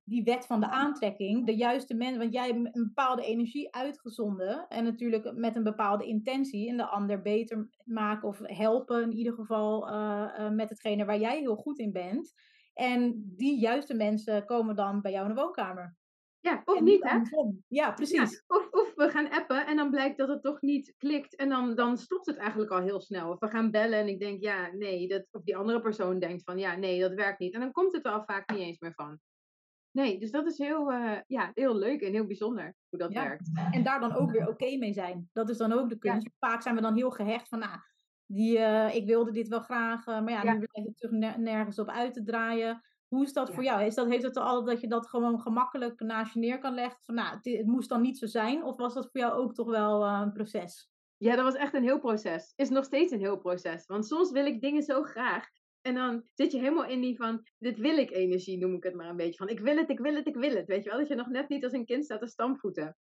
Die 0.04 0.22
wet 0.22 0.46
van 0.46 0.60
de 0.60 0.68
aantrekking, 0.68 1.46
de 1.46 1.56
juiste 1.56 1.94
mensen, 1.94 2.18
want 2.18 2.32
jij 2.32 2.46
hebt 2.46 2.76
een 2.76 2.84
bepaalde 2.86 3.24
energie 3.24 3.74
uitgezonden 3.74 4.68
en 4.68 4.84
natuurlijk 4.84 5.32
met 5.34 5.56
een 5.56 5.62
bepaalde 5.62 6.06
intentie 6.06 6.68
en 6.68 6.76
de 6.76 6.86
ander 6.86 7.22
beter 7.22 7.68
maken 7.84 8.28
of 8.28 8.38
helpen 8.42 9.02
in 9.02 9.12
ieder 9.12 9.32
geval 9.32 9.88
uh, 9.88 10.34
uh, 10.38 10.50
met 10.50 10.68
hetgene 10.68 11.04
waar 11.04 11.18
jij 11.18 11.38
heel 11.38 11.56
goed 11.56 11.78
in 11.78 11.92
bent. 11.92 12.32
En 12.74 13.22
die 13.36 13.60
juiste 13.60 13.94
mensen 13.94 14.44
komen 14.44 14.76
dan 14.76 15.00
bij 15.00 15.12
jou 15.12 15.28
in 15.28 15.34
de 15.34 15.40
woonkamer. 15.40 15.96
Ja, 16.42 16.62
of 16.64 16.80
niet, 16.80 17.02
hè? 17.02 17.18
Ja, 17.68 17.92
precies. 17.92 18.44
of, 18.46 18.68
of 18.70 18.94
we 18.94 19.10
gaan 19.10 19.30
appen 19.30 19.66
en 19.66 19.76
dan 19.76 19.90
blijkt 19.90 20.18
dat 20.18 20.28
het 20.28 20.42
toch 20.42 20.60
niet 20.60 20.94
klikt. 20.96 21.36
En 21.36 21.48
dan, 21.48 21.74
dan 21.74 21.96
stopt 21.96 22.26
het 22.26 22.36
eigenlijk 22.36 22.70
al 22.70 22.80
heel 22.80 23.00
snel. 23.00 23.30
Of 23.30 23.38
we 23.38 23.48
gaan 23.48 23.70
bellen 23.70 23.98
en 23.98 24.08
ik 24.08 24.20
denk, 24.20 24.42
ja, 24.42 24.70
nee. 24.72 25.08
Dat, 25.08 25.26
of 25.30 25.42
die 25.42 25.56
andere 25.56 25.80
persoon 25.80 26.18
denkt 26.18 26.42
van, 26.44 26.58
ja, 26.58 26.76
nee, 26.76 27.00
dat 27.00 27.14
werkt 27.14 27.38
niet. 27.38 27.54
En 27.54 27.60
dan 27.60 27.72
komt 27.72 27.92
het 27.92 28.06
er 28.06 28.12
al 28.12 28.24
vaak 28.24 28.50
niet 28.50 28.60
eens 28.60 28.78
meer 28.78 28.94
van. 28.94 29.20
Nee, 29.90 30.18
dus 30.18 30.30
dat 30.30 30.46
is 30.46 30.58
heel, 30.58 30.92
uh, 30.92 31.18
ja, 31.26 31.50
heel 31.54 31.76
leuk 31.76 32.00
en 32.00 32.12
heel 32.12 32.26
bijzonder 32.26 32.74
hoe 32.88 32.98
dat 32.98 33.12
ja. 33.12 33.22
werkt. 33.22 33.50
En 33.70 33.82
daar 33.82 34.00
dan 34.00 34.14
ook 34.14 34.30
weer 34.30 34.48
oké 34.48 34.76
mee 34.76 34.92
zijn. 34.92 35.28
Dat 35.32 35.50
is 35.50 35.56
dan 35.56 35.72
ook 35.72 35.88
de 35.88 35.98
kunst. 35.98 36.26
Ja. 36.26 36.48
Vaak 36.48 36.62
zijn 36.62 36.74
we 36.74 36.80
dan 36.80 36.96
heel 36.96 37.10
gehecht 37.10 37.48
van, 37.48 37.58
nou, 37.58 37.78
die, 38.26 38.58
uh, 38.58 38.94
ik 38.94 39.06
wilde 39.06 39.30
dit 39.30 39.48
wel 39.48 39.60
graag. 39.60 40.06
Uh, 40.06 40.20
maar 40.20 40.32
ja, 40.32 40.42
ja. 40.42 40.52
nu 40.52 40.66
blijft 40.66 40.88
het 40.88 40.96
terug 40.96 41.36
nergens 41.36 41.78
op 41.78 41.88
uit 41.88 42.14
te 42.14 42.22
draaien. 42.22 42.82
Hoe 43.12 43.24
is 43.24 43.32
dat 43.32 43.48
ja. 43.48 43.54
voor 43.54 43.64
jou? 43.64 43.82
Is 43.84 43.94
dat, 43.94 44.08
heeft 44.08 44.22
het 44.22 44.36
altijd 44.36 44.66
dat 44.66 44.80
je 44.80 44.88
dat 44.88 45.08
gewoon 45.08 45.40
gemakkelijk 45.40 46.00
naast 46.00 46.34
je 46.34 46.40
neer 46.40 46.58
kan 46.58 46.74
leggen? 46.74 47.00
Van, 47.02 47.14
nou, 47.14 47.36
het, 47.36 47.44
het, 47.44 47.66
moest 47.66 47.88
dan 47.88 48.00
niet 48.00 48.18
zo 48.18 48.26
zijn? 48.26 48.64
Of 48.64 48.76
was 48.76 48.94
dat 48.94 49.10
voor 49.10 49.20
jou 49.20 49.32
ook 49.32 49.54
toch 49.54 49.66
wel 49.66 50.06
uh, 50.06 50.20
een 50.22 50.32
proces? 50.32 50.90
Ja, 51.16 51.34
dat 51.36 51.44
was 51.44 51.54
echt 51.54 51.74
een 51.74 51.82
heel 51.82 51.98
proces. 51.98 52.52
Is 52.56 52.68
nog 52.68 52.84
steeds 52.84 53.12
een 53.12 53.20
heel 53.20 53.38
proces. 53.38 53.86
Want 53.86 54.06
soms 54.06 54.30
wil 54.30 54.46
ik 54.46 54.60
dingen 54.60 54.82
zo 54.82 55.02
graag. 55.02 55.48
En 55.80 55.94
dan 55.94 56.22
zit 56.34 56.52
je 56.52 56.58
helemaal 56.58 56.84
in 56.84 57.00
die 57.00 57.16
van, 57.16 57.46
dit 57.58 57.78
wil 57.78 57.98
ik 57.98 58.10
energie, 58.10 58.58
noem 58.58 58.74
ik 58.74 58.82
het 58.82 58.94
maar 58.94 59.08
een 59.08 59.16
beetje. 59.16 59.38
Van, 59.38 59.48
ik 59.48 59.60
wil 59.60 59.76
het, 59.76 59.90
ik 59.90 59.98
wil 59.98 60.14
het, 60.14 60.26
ik 60.26 60.36
wil 60.36 60.54
het. 60.54 60.66
Weet 60.66 60.84
je 60.84 60.90
wel, 60.90 60.98
dat 60.98 61.08
je 61.08 61.14
nog 61.14 61.28
net 61.28 61.48
niet 61.48 61.64
als 61.64 61.72
een 61.72 61.84
kind 61.84 62.04
staat 62.04 62.20
te 62.20 62.26
stampvoeten. 62.26 62.96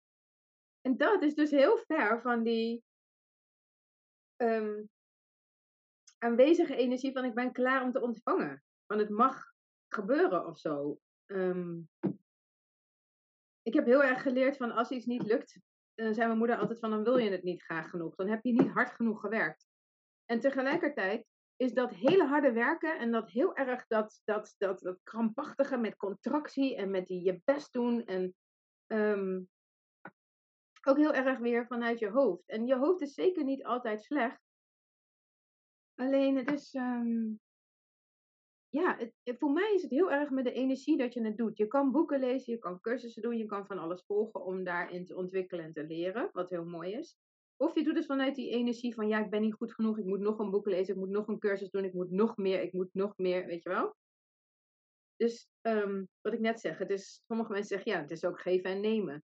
En 0.80 0.96
dat 0.96 1.22
is 1.22 1.34
dus 1.34 1.50
heel 1.50 1.76
ver 1.86 2.20
van 2.20 2.42
die 2.42 2.84
um, 4.36 4.88
aanwezige 6.18 6.76
energie 6.76 7.12
van, 7.12 7.24
ik 7.24 7.34
ben 7.34 7.52
klaar 7.52 7.82
om 7.82 7.92
te 7.92 8.02
ontvangen. 8.02 8.62
Want 8.86 9.00
het 9.00 9.10
mag 9.10 9.54
gebeuren 9.88 10.46
of 10.46 10.58
zo. 10.58 11.00
Um, 11.26 11.88
ik 13.62 13.74
heb 13.74 13.84
heel 13.84 14.04
erg 14.04 14.22
geleerd 14.22 14.56
van 14.56 14.72
als 14.72 14.90
iets 14.90 15.06
niet 15.06 15.22
lukt, 15.22 15.60
dan 15.94 16.14
zei 16.14 16.26
mijn 16.26 16.38
moeder 16.38 16.56
altijd 16.56 16.78
van 16.78 16.90
dan 16.90 17.04
wil 17.04 17.16
je 17.16 17.30
het 17.30 17.42
niet 17.42 17.62
graag 17.62 17.90
genoeg. 17.90 18.14
Dan 18.14 18.28
heb 18.28 18.44
je 18.44 18.52
niet 18.52 18.70
hard 18.70 18.90
genoeg 18.90 19.20
gewerkt. 19.20 19.66
En 20.24 20.40
tegelijkertijd 20.40 21.26
is 21.56 21.72
dat 21.72 21.90
hele 21.90 22.24
harde 22.24 22.52
werken 22.52 22.98
en 22.98 23.10
dat 23.10 23.30
heel 23.30 23.56
erg 23.56 23.86
dat, 23.86 24.20
dat, 24.24 24.54
dat, 24.56 24.80
dat 24.80 25.00
krampachtige 25.02 25.76
met 25.76 25.96
contractie 25.96 26.76
en 26.76 26.90
met 26.90 27.06
die 27.06 27.24
je 27.24 27.40
best 27.44 27.72
doen 27.72 28.04
en 28.04 28.34
um, 28.86 29.48
ook 30.88 30.96
heel 30.96 31.14
erg 31.14 31.38
weer 31.38 31.66
vanuit 31.66 31.98
je 31.98 32.10
hoofd. 32.10 32.48
En 32.48 32.66
je 32.66 32.76
hoofd 32.76 33.00
is 33.00 33.14
zeker 33.14 33.44
niet 33.44 33.64
altijd 33.64 34.02
slecht. 34.02 34.40
Alleen 35.94 36.36
het 36.36 36.52
is, 36.52 36.74
um, 36.74 37.40
ja, 38.68 38.96
het, 38.96 39.38
voor 39.38 39.52
mij 39.52 39.74
is 39.74 39.82
het 39.82 39.90
heel 39.90 40.12
erg 40.12 40.30
met 40.30 40.44
de 40.44 40.52
energie 40.52 40.96
dat 40.96 41.14
je 41.14 41.24
het 41.24 41.36
doet. 41.36 41.56
Je 41.56 41.66
kan 41.66 41.90
boeken 41.90 42.20
lezen, 42.20 42.52
je 42.52 42.58
kan 42.58 42.80
cursussen 42.80 43.22
doen, 43.22 43.36
je 43.36 43.46
kan 43.46 43.66
van 43.66 43.78
alles 43.78 44.04
volgen 44.06 44.44
om 44.44 44.64
daarin 44.64 45.04
te 45.04 45.16
ontwikkelen 45.16 45.64
en 45.64 45.72
te 45.72 45.86
leren, 45.86 46.30
wat 46.32 46.50
heel 46.50 46.64
mooi 46.64 46.92
is. 46.92 47.16
Of 47.56 47.74
je 47.74 47.84
doet 47.84 47.96
het 47.96 48.06
vanuit 48.06 48.34
die 48.34 48.50
energie 48.50 48.94
van, 48.94 49.08
ja, 49.08 49.24
ik 49.24 49.30
ben 49.30 49.40
niet 49.40 49.54
goed 49.54 49.74
genoeg, 49.74 49.98
ik 49.98 50.04
moet 50.04 50.20
nog 50.20 50.38
een 50.38 50.50
boek 50.50 50.66
lezen, 50.66 50.94
ik 50.94 51.00
moet 51.00 51.08
nog 51.08 51.28
een 51.28 51.38
cursus 51.38 51.70
doen, 51.70 51.84
ik 51.84 51.92
moet 51.92 52.10
nog 52.10 52.36
meer, 52.36 52.62
ik 52.62 52.72
moet 52.72 52.88
nog 52.92 53.16
meer, 53.16 53.46
weet 53.46 53.62
je 53.62 53.68
wel. 53.68 53.96
Dus 55.16 55.48
um, 55.62 56.08
wat 56.20 56.32
ik 56.32 56.40
net 56.40 56.60
zeg, 56.60 56.78
het 56.78 56.90
is, 56.90 57.22
sommige 57.26 57.52
mensen 57.52 57.76
zeggen, 57.76 57.92
ja, 57.92 58.00
het 58.00 58.10
is 58.10 58.24
ook 58.24 58.40
geven 58.40 58.70
en 58.70 58.80
nemen. 58.80 59.24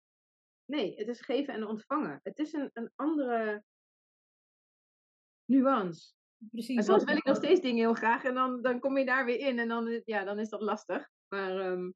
Nee, 0.64 0.94
het 0.96 1.08
is 1.08 1.20
geven 1.20 1.54
en 1.54 1.66
ontvangen. 1.66 2.20
Het 2.22 2.38
is 2.38 2.52
een, 2.52 2.70
een 2.72 2.90
andere 2.94 3.64
nuance. 5.44 6.12
Precies. 6.50 6.76
En 6.76 6.84
soms 6.84 7.04
wil 7.04 7.16
ik 7.16 7.24
nog 7.24 7.36
steeds 7.36 7.60
dingen 7.60 7.78
heel 7.78 7.94
graag 7.94 8.24
en 8.24 8.34
dan, 8.34 8.62
dan 8.62 8.80
kom 8.80 8.98
je 8.98 9.04
daar 9.04 9.24
weer 9.24 9.38
in 9.38 9.58
en 9.58 9.68
dan, 9.68 10.02
ja, 10.04 10.24
dan 10.24 10.38
is 10.38 10.48
dat 10.48 10.62
lastig. 10.62 11.08
Maar 11.28 11.56
um, 11.56 11.94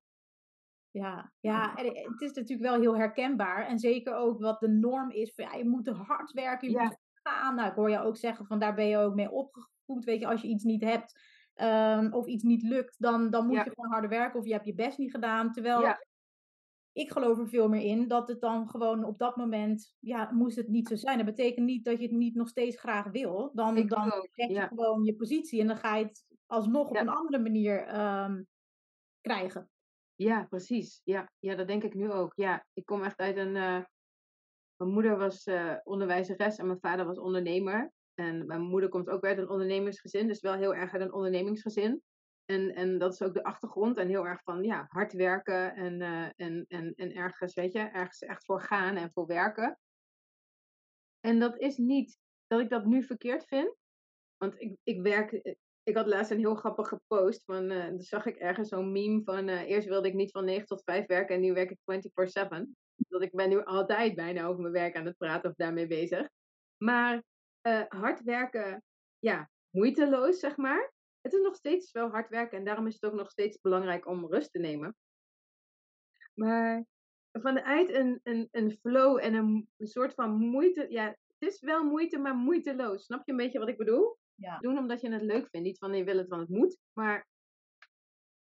ja, 0.90 1.32
ja, 1.40 1.76
en 1.76 1.86
het 1.86 2.20
is 2.20 2.32
natuurlijk 2.32 2.68
wel 2.68 2.80
heel 2.80 2.96
herkenbaar. 2.96 3.66
En 3.66 3.78
zeker 3.78 4.14
ook 4.14 4.40
wat 4.40 4.60
de 4.60 4.68
norm 4.68 5.10
is. 5.10 5.34
Van, 5.34 5.44
ja, 5.44 5.54
je 5.54 5.68
moet 5.68 5.88
hard 5.88 6.32
werken, 6.32 6.70
je 6.70 6.74
ja. 6.74 6.82
moet 6.82 6.98
gaan. 7.22 7.54
Nou, 7.54 7.68
ik 7.68 7.74
hoor 7.74 7.90
je 7.90 8.00
ook 8.00 8.16
zeggen 8.16 8.46
van 8.46 8.58
daar 8.58 8.74
ben 8.74 8.86
je 8.86 8.96
ook 8.96 9.14
mee 9.14 9.30
opgevoed. 9.30 10.04
Weet 10.04 10.20
je, 10.20 10.26
als 10.26 10.42
je 10.42 10.48
iets 10.48 10.64
niet 10.64 10.82
hebt 10.82 11.20
um, 11.56 12.12
of 12.12 12.26
iets 12.26 12.42
niet 12.42 12.62
lukt, 12.62 12.96
dan, 12.98 13.30
dan 13.30 13.46
moet 13.46 13.56
ja. 13.56 13.64
je 13.64 13.72
gewoon 13.74 13.90
harder 13.90 14.10
werken. 14.10 14.40
Of 14.40 14.46
je 14.46 14.52
hebt 14.52 14.66
je 14.66 14.74
best 14.74 14.98
niet 14.98 15.10
gedaan. 15.10 15.52
Terwijl 15.52 15.80
ja. 15.80 16.05
Ik 16.96 17.10
geloof 17.12 17.38
er 17.38 17.48
veel 17.48 17.68
meer 17.68 17.82
in 17.82 18.08
dat 18.08 18.28
het 18.28 18.40
dan 18.40 18.68
gewoon 18.68 19.04
op 19.04 19.18
dat 19.18 19.36
moment, 19.36 19.96
ja, 19.98 20.30
moest 20.32 20.56
het 20.56 20.68
niet 20.68 20.88
zo 20.88 20.96
zijn. 20.96 21.16
Dat 21.16 21.26
betekent 21.26 21.66
niet 21.66 21.84
dat 21.84 21.96
je 21.98 22.02
het 22.02 22.16
niet 22.16 22.34
nog 22.34 22.48
steeds 22.48 22.78
graag 22.78 23.10
wil. 23.10 23.50
Dan, 23.54 23.76
Ik 23.76 23.88
dan 23.88 24.12
ook, 24.12 24.28
trek 24.32 24.48
je 24.48 24.54
ja. 24.54 24.66
gewoon 24.66 25.04
je 25.04 25.16
positie 25.16 25.60
en 25.60 25.66
dan 25.66 25.76
ga 25.76 25.96
je 25.96 26.04
het 26.04 26.24
alsnog 26.46 26.88
op 26.88 26.96
een 26.96 27.08
andere 27.08 27.38
manier 27.38 27.86
ehm, 27.86 28.42
krijgen. 29.20 29.70
Ja, 30.14 30.44
precies. 30.44 31.00
Ja, 31.04 31.32
ja, 31.38 31.54
dat 31.54 31.66
denk 31.66 31.84
ik 31.84 31.94
nu 31.94 32.12
ook. 32.12 32.32
Ja, 32.36 32.66
ik 32.72 32.84
kom 32.84 33.02
echt 33.02 33.18
uit 33.18 33.36
een. 33.36 33.56
eh, 33.56 33.84
mijn 34.76 34.90
moeder 34.90 35.16
was 35.18 35.44
eh, 35.44 35.74
onderwijzeres 35.84 36.56
en 36.56 36.66
mijn 36.66 36.80
vader 36.80 37.06
was 37.06 37.18
ondernemer. 37.18 37.92
En 38.14 38.46
mijn 38.46 38.62
moeder 38.62 38.88
komt 38.88 39.08
ook 39.08 39.24
uit 39.24 39.38
een 39.38 39.48
ondernemersgezin, 39.48 40.26
dus 40.26 40.40
wel 40.40 40.54
heel 40.54 40.74
erg 40.74 40.92
uit 40.92 41.02
een 41.02 41.12
ondernemingsgezin. 41.12 42.02
En, 42.46 42.74
en 42.74 42.98
dat 42.98 43.12
is 43.12 43.22
ook 43.22 43.34
de 43.34 43.44
achtergrond 43.44 43.96
en 43.96 44.08
heel 44.08 44.26
erg 44.26 44.42
van 44.42 44.62
ja, 44.62 44.86
hard 44.88 45.12
werken 45.12 45.74
en, 45.74 46.00
eh, 46.00 46.28
en, 46.36 46.64
en, 46.68 46.94
en 46.94 47.14
ergens, 47.14 47.54
weet 47.54 47.72
je, 47.72 47.78
ergens 47.78 48.20
echt 48.20 48.44
voor 48.44 48.60
gaan 48.60 48.96
en 48.96 49.10
voor 49.12 49.26
werken. 49.26 49.78
En 51.20 51.38
dat 51.38 51.58
is 51.58 51.76
niet 51.76 52.18
dat 52.46 52.60
ik 52.60 52.68
dat 52.68 52.84
nu 52.84 53.02
verkeerd 53.02 53.44
vind. 53.44 53.76
Want 54.36 54.60
ik, 54.60 54.76
ik 54.82 55.02
werk, 55.02 55.32
eh, 55.32 55.54
ik 55.82 55.96
had 55.96 56.06
laatst 56.06 56.30
een 56.30 56.38
heel 56.38 56.54
grappige 56.54 57.00
post 57.06 57.44
van, 57.44 57.70
eh 57.70 57.86
dan 57.86 58.00
zag 58.00 58.26
ik 58.26 58.36
ergens 58.36 58.68
zo'n 58.68 58.92
meme 58.92 59.22
van, 59.24 59.48
eerst 59.48 59.88
wilde 59.88 60.08
ik 60.08 60.14
niet 60.14 60.30
van 60.30 60.44
9 60.44 60.66
tot 60.66 60.82
5 60.84 61.06
werken 61.06 61.34
en 61.34 61.40
nu 61.40 61.52
werk 61.52 61.70
ik 61.70 61.78
24-7. 61.84 62.76
Dat 63.08 63.22
ik 63.22 63.32
ben 63.32 63.48
nu 63.48 63.64
altijd 63.64 64.14
bijna 64.14 64.46
over 64.46 64.60
mijn 64.60 64.72
werk 64.72 64.96
aan 64.96 65.06
het 65.06 65.16
praten 65.16 65.50
of 65.50 65.56
daarmee 65.56 65.86
bezig. 65.86 66.28
Maar 66.76 67.22
hard 67.88 68.22
werken, 68.22 68.82
ja, 69.18 69.50
moeiteloos 69.70 70.38
zeg 70.38 70.56
maar. 70.56 70.94
Het 71.26 71.34
is 71.34 71.42
nog 71.42 71.54
steeds 71.54 71.92
wel 71.92 72.08
hard 72.08 72.28
werken 72.28 72.58
en 72.58 72.64
daarom 72.64 72.86
is 72.86 72.94
het 72.94 73.04
ook 73.04 73.18
nog 73.18 73.30
steeds 73.30 73.60
belangrijk 73.60 74.06
om 74.06 74.26
rust 74.26 74.52
te 74.52 74.58
nemen. 74.58 74.96
Maar 76.34 76.86
vanuit 77.32 77.94
een, 77.94 78.20
een, 78.22 78.48
een 78.50 78.70
flow 78.70 79.18
en 79.18 79.34
een, 79.34 79.68
een 79.76 79.86
soort 79.86 80.14
van 80.14 80.30
moeite, 80.38 80.86
ja, 80.90 81.06
het 81.06 81.48
is 81.48 81.60
wel 81.60 81.84
moeite, 81.84 82.18
maar 82.18 82.34
moeiteloos. 82.34 83.04
Snap 83.04 83.26
je 83.26 83.30
een 83.32 83.38
beetje 83.38 83.58
wat 83.58 83.68
ik 83.68 83.76
bedoel? 83.76 84.18
Ja. 84.34 84.58
Doen 84.58 84.78
omdat 84.78 85.00
je 85.00 85.12
het 85.12 85.22
leuk 85.22 85.48
vindt. 85.48 85.66
Niet 85.66 85.78
van 85.78 85.94
je 85.94 86.04
wil 86.04 86.16
het, 86.16 86.28
want 86.28 86.48
het 86.48 86.58
moet. 86.58 86.78
Maar 86.92 87.28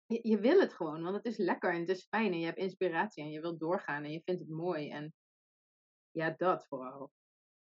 je, 0.07 0.19
je 0.23 0.39
wil 0.39 0.61
het 0.61 0.73
gewoon, 0.73 1.03
want 1.03 1.17
het 1.17 1.27
is 1.27 1.37
lekker 1.37 1.73
en 1.73 1.81
het 1.81 1.89
is 1.89 2.07
fijn. 2.07 2.33
En 2.33 2.39
je 2.39 2.47
hebt 2.47 2.59
inspiratie 2.59 3.23
en 3.23 3.31
je 3.31 3.41
wilt 3.41 3.61
doorgaan 3.61 4.05
en 4.05 4.13
je 4.13 4.23
vindt 4.25 4.41
het 4.41 4.51
mooi. 4.51 4.91
En 4.91 5.15
ja, 6.11 6.35
dat 6.37 6.67
vooral. 6.67 7.11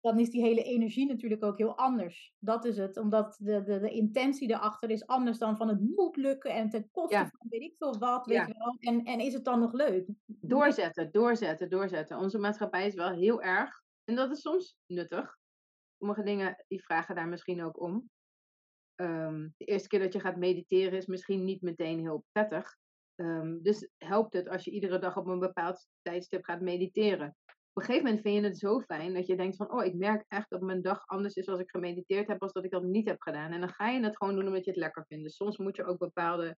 Dan 0.01 0.19
is 0.19 0.29
die 0.29 0.41
hele 0.41 0.63
energie 0.63 1.07
natuurlijk 1.07 1.43
ook 1.43 1.57
heel 1.57 1.77
anders. 1.77 2.33
Dat 2.39 2.65
is 2.65 2.77
het, 2.77 2.97
omdat 2.97 3.38
de, 3.41 3.63
de, 3.63 3.79
de 3.79 3.89
intentie 3.89 4.49
erachter 4.49 4.89
is 4.89 5.05
anders 5.07 5.38
dan 5.38 5.57
van 5.57 5.67
het 5.67 5.79
moet 5.95 6.15
lukken 6.15 6.51
en 6.51 6.69
ten 6.69 6.89
koste 6.91 7.15
Ja. 7.15 7.27
van 7.38 7.47
weet 7.49 7.62
ik 7.62 7.75
veel 7.77 7.97
wat, 7.97 8.25
weet 8.25 8.38
Ja. 8.38 8.47
je 8.47 8.53
wel. 8.57 8.75
En, 8.93 9.03
en 9.05 9.19
is 9.19 9.33
het 9.33 9.45
dan 9.45 9.59
nog 9.59 9.73
leuk? 9.73 10.07
Doorzetten, 10.25 11.12
doorzetten, 11.12 11.69
doorzetten. 11.69 12.17
Onze 12.17 12.38
maatschappij 12.39 12.88
is 12.88 12.93
wel 12.95 13.09
heel 13.12 13.41
erg. 13.41 13.81
En 14.03 14.15
dat 14.15 14.31
is 14.31 14.41
soms 14.41 14.77
nuttig. 14.85 15.38
Sommige 15.97 16.23
dingen 16.23 16.63
die 16.67 16.83
vragen 16.83 17.15
daar 17.15 17.27
misschien 17.27 17.63
ook 17.63 17.81
om. 17.81 18.09
Ehm, 18.95 19.47
de 19.57 19.65
eerste 19.65 19.88
keer 19.88 19.99
dat 19.99 20.13
je 20.13 20.19
gaat 20.19 20.38
mediteren 20.38 20.97
is 20.97 21.05
misschien 21.05 21.43
niet 21.43 21.62
meteen 21.62 21.99
heel 21.99 22.25
prettig. 22.31 22.77
Ehm, 23.15 23.62
dus 23.62 23.89
helpt 23.97 24.33
het 24.33 24.47
als 24.49 24.63
je 24.65 24.71
iedere 24.71 24.99
dag 24.99 25.17
op 25.17 25.27
een 25.27 25.39
bepaald 25.39 25.88
tijdstip 26.01 26.43
gaat 26.43 26.62
mediteren. 26.62 27.35
Een 27.80 27.86
gegeven 27.86 28.06
moment 28.06 28.22
vind 28.22 28.36
je 28.36 28.48
het 28.50 28.58
zo 28.60 28.80
fijn 28.80 29.13
dat 29.13 29.28
je 29.28 29.36
denkt 29.36 29.56
van, 29.56 29.72
oh, 29.72 29.86
ik 29.86 29.96
merk 29.96 30.26
echt 30.28 30.50
dat 30.50 30.62
mijn 30.62 30.82
dag 30.82 31.08
anders 31.08 31.36
is 31.36 31.48
als 31.48 31.60
ik 31.60 31.70
gemediteerd 31.70 32.28
heb, 32.28 32.42
als 32.42 32.52
dat 32.54 32.63
ik 32.63 32.72
dat 32.72 32.84
niet 32.84 33.08
heb 33.08 33.22
gedaan. 33.22 33.52
En 33.52 33.60
dan 33.60 33.70
ga 33.70 33.89
je 33.89 34.04
het 34.04 34.18
gewoon 34.18 34.36
doen 34.36 34.48
omdat 34.48 34.65
je 34.65 34.72
het 34.72 34.80
lekker 34.80 35.06
vindt. 35.08 35.24
Dus 35.24 35.36
soms 35.36 35.58
moet 35.58 35.76
je 35.76 35.86
ook 35.86 35.98
bepaalde, 35.98 36.58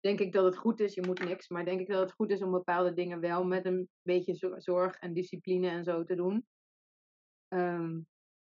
denk 0.00 0.20
ik 0.20 0.32
dat 0.32 0.44
het 0.44 0.56
goed 0.56 0.80
is, 0.80 0.94
je 0.94 1.06
moet 1.06 1.24
niks, 1.24 1.48
maar 1.48 1.64
denk 1.64 1.80
ik 1.80 1.88
dat 1.88 2.00
het 2.00 2.12
goed 2.12 2.30
is 2.30 2.42
om 2.42 2.50
bepaalde 2.50 2.92
dingen 2.92 3.20
wel 3.20 3.44
met 3.44 3.64
een 3.64 3.88
beetje 4.02 4.34
zo- 4.34 4.58
zorg 4.58 4.96
en 4.96 5.12
discipline 5.14 5.68
en 5.68 5.84
zo 5.84 6.04
te 6.04 6.14
doen. 6.14 6.46
Ehm, 7.48 7.94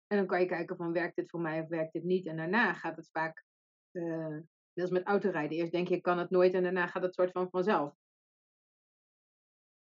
en 0.08 0.18
dan 0.18 0.26
kan 0.28 0.40
je 0.40 0.46
kijken 0.46 0.76
van, 0.76 0.92
werkt 0.92 1.16
dit 1.16 1.30
voor 1.30 1.42
mij 1.42 1.62
of 1.62 1.68
werkt 1.68 1.94
dit 1.94 2.04
niet? 2.04 2.26
En 2.26 2.38
daarna 2.38 2.74
gaat 2.74 2.96
het 2.96 3.10
vaak, 3.12 3.44
eh 3.92 4.38
net 4.74 4.86
als 4.86 4.90
met 4.90 5.08
autorijden. 5.08 5.58
Eerst 5.58 5.72
denk 5.72 5.88
je, 5.88 5.96
ik 5.96 6.02
kan 6.02 6.18
het 6.18 6.30
nooit 6.30 6.54
en 6.54 6.64
daarna 6.64 6.88
gaat 6.88 7.04
het 7.04 7.14
soort 7.14 7.32
van 7.32 7.50
vanzelf. 7.50 7.94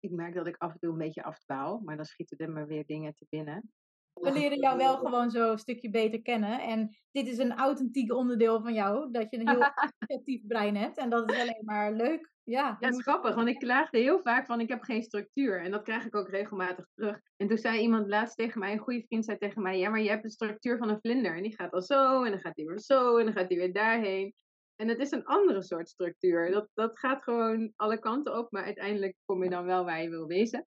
Ik 0.01 0.11
merk 0.11 0.35
dat 0.35 0.47
ik 0.47 0.57
af 0.59 0.73
en 0.73 0.79
toe 0.79 0.93
een 0.93 0.99
beetje 0.99 1.23
afdwaal, 1.23 1.81
maar 1.85 1.97
dan 1.97 2.05
schieten 2.05 2.39
er 2.39 2.51
maar 2.51 2.67
weer 2.67 2.87
dingen 2.87 3.15
te 3.15 3.27
binnen. 3.29 3.71
We 4.13 4.33
leren 4.33 4.59
jou 4.59 4.77
wel 4.77 4.97
gewoon 4.97 5.31
zo 5.31 5.51
een 5.51 5.59
stukje 5.59 5.91
beter 5.91 6.23
kennen. 6.23 6.61
En 6.61 6.97
dit 7.11 7.27
is 7.27 7.39
een 7.39 7.57
authentiek 7.57 8.13
onderdeel 8.13 8.61
van 8.63 8.75
jou, 8.75 9.11
dat 9.11 9.31
je 9.31 9.39
een 9.39 9.49
heel 9.49 9.73
creatief 9.99 10.47
brein 10.47 10.77
hebt. 10.77 10.99
En 10.99 11.11
dat 11.11 11.31
is 11.31 11.41
alleen 11.41 11.63
maar 11.65 11.93
leuk. 11.93 12.33
Ja, 12.43 12.77
Ja, 12.81 12.87
het 12.87 12.95
is 12.95 13.03
grappig, 13.03 13.35
want 13.35 13.49
ik 13.49 13.59
klaagde 13.59 13.99
heel 13.99 14.21
vaak 14.23 14.47
van 14.47 14.61
ik 14.61 14.69
heb 14.69 14.83
geen 14.83 15.03
structuur. 15.03 15.61
En 15.61 15.71
dat 15.71 15.83
krijg 15.83 16.05
ik 16.05 16.15
ook 16.15 16.29
regelmatig 16.29 16.87
terug. 16.95 17.21
En 17.37 17.49
toen 17.49 17.59
zei 17.59 17.81
iemand 17.81 18.09
laatst 18.09 18.37
tegen 18.37 18.61
mij, 18.61 18.73
een 18.73 18.79
goede 18.79 19.05
vriend 19.07 19.25
zei 19.25 19.39
tegen 19.39 19.63
mij, 19.63 19.79
ja, 19.79 19.91
maar 19.91 20.01
je 20.01 20.09
hebt 20.09 20.23
de 20.23 20.31
structuur 20.31 20.79
van 20.79 20.89
een 20.89 21.01
vlinder. 21.01 21.37
En 21.37 21.43
die 21.43 21.55
gaat 21.55 21.73
al 21.73 21.83
zo, 21.83 22.23
en 22.23 22.31
dan 22.31 22.41
gaat 22.41 22.55
die 22.55 22.67
weer 22.67 22.79
zo, 22.79 23.17
en 23.17 23.25
dan 23.25 23.35
gaat 23.35 23.49
die 23.49 23.59
weer 23.59 23.73
daarheen. 23.73 24.35
En 24.81 24.88
het 24.88 24.99
is 24.99 25.11
een 25.11 25.25
andere 25.25 25.62
soort 25.62 25.88
structuur. 25.88 26.51
Dat, 26.51 26.69
dat 26.75 26.99
gaat 26.99 27.23
gewoon 27.23 27.73
alle 27.77 27.99
kanten 27.99 28.38
op, 28.38 28.51
maar 28.51 28.64
uiteindelijk 28.64 29.16
kom 29.25 29.43
je 29.45 29.51
dan 29.51 29.64
wel 29.64 29.85
waar 29.85 30.03
je 30.03 30.09
wil 30.09 30.27
wezen. 30.27 30.66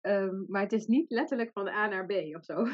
Ehm, 0.00 0.44
maar 0.46 0.62
het 0.62 0.72
is 0.72 0.86
niet 0.86 1.10
letterlijk 1.10 1.50
van 1.52 1.68
A 1.68 1.86
naar 1.86 2.06
B 2.06 2.10
of 2.10 2.44
zo. 2.44 2.64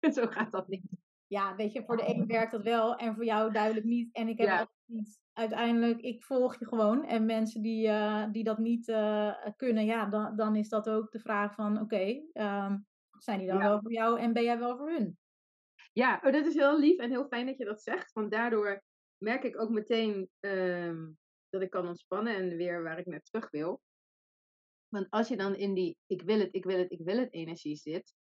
zo 0.16 0.26
gaat 0.26 0.52
dat 0.52 0.68
niet. 0.68 0.82
ja, 1.26 1.56
weet 1.56 1.72
je, 1.72 1.84
voor 1.84 1.96
de 1.96 2.08
een 2.08 2.26
werkt 2.26 2.50
dat 2.52 2.62
wel 2.62 2.96
en 2.96 3.14
voor 3.14 3.24
jou 3.24 3.52
duidelijk 3.52 3.86
niet. 3.86 4.14
En 4.14 4.28
ik 4.28 4.38
heb 4.38 4.46
Ja. 4.46 4.52
altijd 4.52 4.76
niet. 4.84 5.20
Uiteindelijk, 5.32 6.00
ik 6.00 6.24
volg 6.24 6.58
je 6.58 6.66
gewoon. 6.66 7.04
En 7.04 7.26
mensen 7.26 7.62
die, 7.62 7.88
eh, 7.88 8.26
die 8.32 8.44
dat 8.44 8.58
niet 8.58 8.88
eh, 8.88 9.34
kunnen, 9.56 9.84
ja, 9.84 10.06
dan, 10.06 10.36
dan 10.36 10.56
is 10.56 10.68
dat 10.68 10.88
ook 10.88 11.10
de 11.10 11.20
vraag 11.20 11.54
van, 11.54 11.80
oké, 11.80 12.22
ehm, 12.32 12.78
zijn 13.18 13.38
die 13.38 13.48
dan 13.48 13.58
Ja. 13.58 13.68
wel 13.68 13.80
voor 13.80 13.92
jou 13.92 14.20
en 14.20 14.32
ben 14.32 14.42
jij 14.42 14.58
wel 14.58 14.76
voor 14.76 14.90
hun? 14.90 15.18
Ja, 15.92 16.20
oh, 16.24 16.32
dat 16.32 16.46
is 16.46 16.54
heel 16.54 16.78
lief 16.78 16.98
en 16.98 17.10
heel 17.10 17.26
fijn 17.28 17.46
dat 17.46 17.58
je 17.58 17.64
dat 17.64 17.82
zegt. 17.82 18.12
Want 18.12 18.30
daardoor 18.30 18.82
merk 19.20 19.44
ik 19.44 19.60
ook 19.60 19.70
meteen 19.70 20.30
ehm, 20.40 21.10
dat 21.48 21.62
ik 21.62 21.70
kan 21.70 21.88
ontspannen 21.88 22.34
en 22.34 22.56
weer 22.56 22.82
waar 22.82 22.98
ik 22.98 23.06
naar 23.06 23.22
terug 23.22 23.50
wil. 23.50 23.80
Want 24.88 25.10
als 25.10 25.28
je 25.28 25.36
dan 25.36 25.54
in 25.54 25.74
die 25.74 25.96
ik 26.06 26.22
wil 26.22 26.38
het, 26.38 26.54
ik 26.54 26.64
wil 26.64 26.78
het, 26.78 26.92
ik 26.92 27.00
wil 27.00 27.18
het 27.18 27.32
energie 27.32 27.76
zit, 27.76 28.14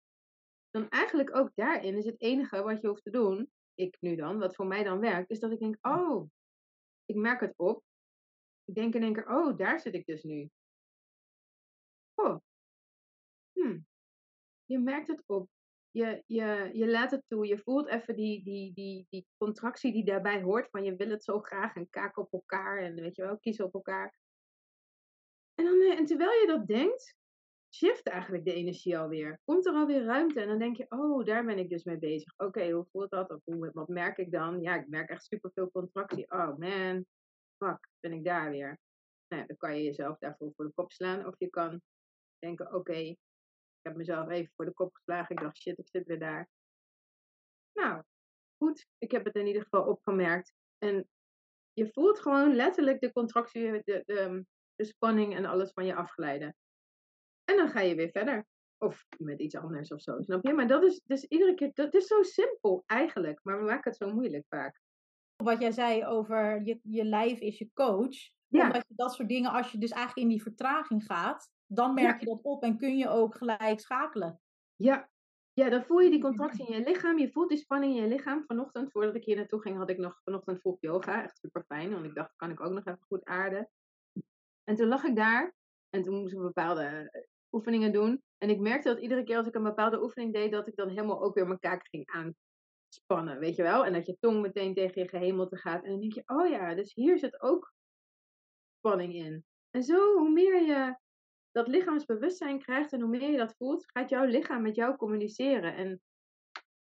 dan 0.69 0.89
eigenlijk 0.89 1.35
ook 1.35 1.51
daarin 1.55 1.97
is 1.97 2.05
het 2.05 2.21
enige 2.21 2.61
wat 2.61 2.81
je 2.81 2.87
hoeft 2.87 3.03
te 3.03 3.09
doen, 3.09 3.51
ik 3.73 3.97
nu 3.99 4.15
dan, 4.15 4.39
wat 4.39 4.55
voor 4.55 4.67
mij 4.67 4.83
dan 4.83 4.99
werkt, 4.99 5.29
is 5.29 5.39
dat 5.39 5.51
ik 5.51 5.59
denk, 5.59 5.77
oh, 5.81 6.29
ik 7.05 7.15
merk 7.15 7.39
het 7.39 7.53
op. 7.55 7.83
Ik 8.65 8.75
denk 8.75 8.95
in 8.95 9.03
één 9.03 9.13
keer, 9.13 9.29
oh, 9.29 9.57
daar 9.57 9.79
zit 9.79 9.93
ik 9.93 10.05
dus 10.05 10.23
nu. 10.23 10.49
Oh, 12.13 12.37
hm. 13.53 13.79
Je 14.65 14.79
merkt 14.79 15.07
het 15.07 15.23
op. 15.25 15.49
Je, 15.97 16.23
je, 16.25 16.69
je 16.73 16.87
laat 16.87 17.11
het 17.11 17.23
toe. 17.27 17.47
Je 17.47 17.57
voelt 17.57 17.87
even 17.87 18.15
die, 18.15 18.43
die, 18.43 18.73
die, 18.73 19.05
die 19.09 19.27
contractie 19.37 19.91
die 19.91 20.05
daarbij 20.05 20.41
hoort. 20.41 20.69
Van 20.69 20.83
je 20.83 20.95
wil 20.95 21.09
het 21.09 21.23
zo 21.23 21.39
graag 21.39 21.75
en 21.75 21.89
kaken 21.89 22.23
op 22.23 22.33
elkaar. 22.33 22.77
En 22.77 22.95
weet 22.95 23.15
je 23.15 23.21
wel, 23.21 23.37
kiezen 23.37 23.65
op 23.65 23.73
elkaar. 23.73 24.17
En, 25.55 25.65
dan, 25.65 25.81
eh, 25.81 25.97
en 25.97 26.05
terwijl 26.05 26.41
je 26.41 26.47
dat 26.47 26.67
denkt, 26.67 27.15
shift 27.75 28.07
eigenlijk 28.07 28.45
de 28.45 28.53
energie 28.53 28.97
alweer. 28.97 29.39
Komt 29.45 29.65
er 29.65 29.73
alweer 29.73 30.03
ruimte. 30.03 30.41
En 30.41 30.47
dan 30.47 30.59
denk 30.59 30.77
je, 30.77 30.85
oh, 30.89 31.25
daar 31.25 31.45
ben 31.45 31.57
ik 31.57 31.69
dus 31.69 31.83
mee 31.83 31.97
bezig. 31.97 32.33
Oké, 32.37 32.71
hoe 32.71 32.87
voelt 32.91 33.09
dat? 33.09 33.31
Of 33.31 33.41
hoe, 33.43 33.71
wat 33.73 33.87
merk 33.87 34.17
ik 34.17 34.31
dan? 34.31 34.61
Ja, 34.61 34.75
ik 34.75 34.87
merk 34.87 35.09
echt 35.09 35.25
superveel 35.25 35.71
contractie. 35.71 36.31
Oh 36.31 36.57
man, 36.57 37.05
fuck, 37.57 37.89
ben 37.99 38.13
ik 38.13 38.23
daar 38.23 38.49
weer. 38.49 38.79
Nou, 39.27 39.45
dan 39.45 39.57
kan 39.57 39.77
je 39.77 39.83
jezelf 39.83 40.17
daarvoor 40.17 40.53
voor 40.55 40.65
de 40.65 40.71
kop 40.75 40.91
slaan. 40.91 41.25
Of 41.25 41.35
je 41.37 41.49
kan 41.49 41.81
denken, 42.39 42.73
oké, 42.73 43.15
heb 43.87 43.97
mezelf 43.97 44.29
even 44.29 44.53
voor 44.55 44.65
de 44.65 44.73
kop 44.73 44.93
geslagen. 44.93 45.35
Ik 45.35 45.41
dacht, 45.41 45.57
shit, 45.57 45.77
ik 45.77 45.87
zit 45.87 46.07
weer 46.07 46.19
daar. 46.19 46.49
Nou, 47.73 48.03
goed. 48.57 48.87
Ik 48.97 49.11
heb 49.11 49.25
het 49.25 49.35
in 49.35 49.47
ieder 49.47 49.61
geval 49.61 49.85
opgemerkt. 49.85 50.53
En 50.77 51.07
je 51.73 51.91
voelt 51.91 52.19
gewoon 52.19 52.55
letterlijk 52.55 52.99
de 52.99 53.11
contractie, 53.11 53.71
de, 53.71 54.03
de, 54.05 54.45
de 54.75 54.85
spanning 54.85 55.35
en 55.35 55.45
alles 55.45 55.71
van 55.71 55.85
je 55.85 55.95
afglijden. 55.95 56.55
En 57.43 57.57
dan 57.57 57.69
ga 57.69 57.79
je 57.81 57.95
weer 57.95 58.09
verder. 58.09 58.45
Of 58.77 59.05
met 59.17 59.39
iets 59.39 59.55
anders 59.55 59.89
of 59.89 60.01
zo, 60.01 60.21
snap 60.21 60.45
je? 60.45 60.53
Maar 60.53 60.67
dat 60.67 60.83
is 60.83 61.01
dus 61.03 61.23
iedere 61.23 61.53
keer, 61.53 61.71
dat 61.73 61.93
is 61.93 62.07
zo 62.07 62.23
simpel 62.23 62.83
eigenlijk. 62.85 63.39
Maar 63.43 63.57
we 63.57 63.65
maken 63.65 63.91
het 63.91 63.99
zo 63.99 64.13
moeilijk 64.13 64.45
vaak. 64.49 64.81
Wat 65.35 65.61
jij 65.61 65.71
zei 65.71 66.05
over 66.05 66.65
je, 66.65 66.79
je 66.83 67.03
lijf 67.03 67.39
is 67.39 67.57
je 67.57 67.69
coach. 67.73 68.15
Ja. 68.47 68.65
Omdat 68.65 68.85
je 68.87 68.93
dat 68.95 69.13
soort 69.13 69.29
dingen, 69.29 69.51
als 69.51 69.71
je 69.71 69.77
dus 69.77 69.91
eigenlijk 69.91 70.27
in 70.27 70.33
die 70.33 70.41
vertraging 70.41 71.05
gaat, 71.05 71.49
dan 71.67 71.93
merk 71.93 72.19
je 72.19 72.25
dat 72.25 72.41
op 72.41 72.63
en 72.63 72.77
kun 72.77 72.97
je 72.97 73.09
ook 73.09 73.35
gelijk 73.35 73.79
schakelen. 73.79 74.41
Ja. 74.75 75.09
Ja, 75.53 75.69
dan 75.69 75.83
voel 75.83 75.99
je 75.99 76.09
die 76.09 76.21
contractie 76.21 76.67
in 76.67 76.77
je 76.77 76.83
lichaam. 76.83 77.19
Je 77.19 77.31
voelt 77.31 77.49
die 77.49 77.57
spanning 77.57 77.95
in 77.95 78.01
je 78.01 78.07
lichaam. 78.07 78.43
Vanochtend, 78.47 78.91
voordat 78.91 79.15
ik 79.15 79.23
hier 79.23 79.35
naartoe 79.35 79.61
ging, 79.61 79.77
had 79.77 79.89
ik 79.89 79.97
nog 79.97 80.21
vanochtend 80.23 80.59
vroeg 80.59 80.77
yoga. 80.79 81.23
Echt 81.23 81.37
super 81.37 81.63
fijn, 81.67 81.91
want 81.91 82.05
ik 82.05 82.15
dacht, 82.15 82.35
kan 82.35 82.51
ik 82.51 82.61
ook 82.61 82.71
nog 82.71 82.85
even 82.85 83.05
goed 83.07 83.25
aarden. 83.25 83.69
En 84.63 84.75
toen 84.75 84.87
lag 84.87 85.03
ik 85.03 85.15
daar. 85.15 85.55
En 85.89 86.03
toen 86.03 86.19
moest 86.19 86.33
ik 86.33 86.39
bepaalde 86.39 86.83
eh, 86.83 87.21
oefeningen 87.51 87.91
doen. 87.93 88.23
En 88.37 88.49
ik 88.49 88.59
merkte 88.59 88.87
dat 88.87 88.99
iedere 88.99 89.23
keer 89.23 89.37
als 89.37 89.47
ik 89.47 89.55
een 89.55 89.63
bepaalde 89.63 90.01
oefening 90.01 90.33
deed, 90.33 90.51
dat 90.51 90.67
ik 90.67 90.75
dan 90.75 90.89
helemaal 90.89 91.21
ook 91.21 91.35
weer 91.35 91.47
mijn 91.47 91.59
kaken 91.59 91.87
ging 91.87 92.07
aanspannen, 92.07 93.39
weet 93.39 93.55
je 93.55 93.63
wel? 93.63 93.85
En 93.85 93.93
dat 93.93 94.05
je 94.05 94.17
tong 94.19 94.41
meteen 94.41 94.73
tegen 94.73 95.01
je 95.01 95.07
gehemelte 95.07 95.57
gaat. 95.57 95.83
En 95.83 95.89
dan 95.89 95.99
denk 95.99 96.13
je, 96.13 96.23
oh 96.25 96.47
ja, 96.47 96.75
dus 96.75 96.93
hier 96.93 97.19
zit 97.19 97.41
ook 97.41 97.73
spanning 98.77 99.13
in. 99.13 99.45
En 99.69 99.83
zo, 99.83 100.17
hoe 100.17 100.31
meer 100.31 100.61
je 100.61 100.97
dat 101.57 101.67
lichaamsbewustzijn 101.67 102.59
krijgt 102.59 102.93
en 102.93 103.01
hoe 103.01 103.09
meer 103.09 103.31
je 103.31 103.37
dat 103.37 103.55
voelt, 103.57 103.85
gaat 103.91 104.09
jouw 104.09 104.25
lichaam 104.25 104.61
met 104.61 104.75
jou 104.75 104.95
communiceren. 104.95 105.75
En, 105.75 106.01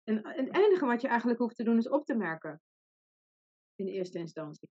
en, 0.03 0.23
en 0.23 0.45
het 0.45 0.55
enige 0.55 0.85
wat 0.85 1.01
je 1.01 1.07
eigenlijk 1.07 1.39
hoeft 1.39 1.55
te 1.55 1.63
doen 1.63 1.77
is 1.77 1.89
op 1.89 2.05
te 2.05 2.15
merken. 2.15 2.61
In 3.75 3.87
eerste 3.87 4.19
instantie. 4.19 4.69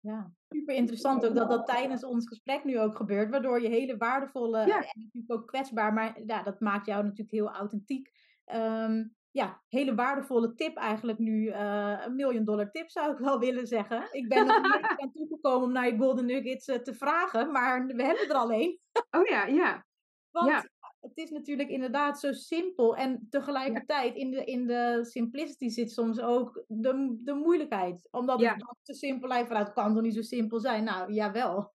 Ja, 0.00 0.32
super 0.48 0.74
interessant 0.74 1.26
ook 1.26 1.34
dat 1.34 1.50
dat 1.50 1.66
tijdens 1.66 2.04
ons 2.04 2.28
gesprek 2.28 2.64
nu 2.64 2.80
ook 2.80 2.96
gebeurt, 2.96 3.30
waardoor 3.30 3.60
je 3.60 3.68
hele 3.68 3.96
waardevolle 3.96 4.66
Ja. 4.66 4.76
en 4.76 5.00
natuurlijk 5.02 5.32
ook 5.32 5.46
kwetsbaar, 5.46 5.92
maar 5.92 6.22
ja, 6.26 6.42
dat 6.42 6.60
maakt 6.60 6.86
jou 6.86 7.02
natuurlijk 7.02 7.30
heel 7.30 7.50
authentiek. 7.50 8.10
Ehm, 8.44 9.04
ja, 9.32 9.62
hele 9.68 9.94
waardevolle 9.94 10.54
tip 10.54 10.76
eigenlijk 10.76 11.18
nu, 11.18 11.48
eh, 11.48 12.02
een 12.04 12.14
million 12.16 12.44
dollar 12.44 12.70
tip 12.70 12.90
zou 12.90 13.12
ik 13.12 13.18
wel 13.18 13.38
willen 13.38 13.66
zeggen. 13.66 14.08
Ik 14.10 14.28
ben 14.28 14.46
nog 14.46 14.62
niet 14.62 14.94
aan 14.96 15.12
toegekomen 15.16 15.62
om 15.66 15.72
naar 15.72 15.86
je 15.86 15.98
golden 15.98 16.26
nuggets 16.26 16.66
eh, 16.68 16.78
te 16.78 16.94
vragen, 16.94 17.52
maar 17.52 17.86
we 17.86 18.04
hebben 18.04 18.28
er 18.28 18.34
al 18.34 18.50
één. 18.50 18.78
Oh 19.10 19.26
ja, 19.26 19.46
ja. 19.46 19.86
Want 20.30 20.48
Ja. 20.48 20.68
het 21.00 21.16
is 21.16 21.30
natuurlijk 21.30 21.68
inderdaad 21.68 22.20
zo 22.20 22.32
simpel. 22.32 22.96
En 22.96 23.26
tegelijkertijd 23.30 24.14
in 24.14 24.30
de, 24.30 24.44
in 24.44 24.66
de 24.66 24.98
simplicity 25.04 25.68
zit 25.68 25.92
soms 25.92 26.20
ook 26.20 26.64
de, 26.68 27.16
de 27.20 27.34
moeilijkheid. 27.34 28.08
Omdat 28.10 28.40
Ja. 28.40 28.52
het 28.54 28.76
te 28.82 28.94
simpel 28.94 29.28
lijkt 29.28 29.48
vanuit 29.48 29.72
kan 29.72 29.92
toch 29.94 30.02
niet 30.02 30.14
zo 30.14 30.22
simpel 30.22 30.60
zijn. 30.60 30.84
Nou, 30.84 31.12
jawel. 31.12 31.72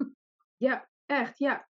Ja, 0.57 0.89
echt, 1.07 1.39
ja. 1.39 1.69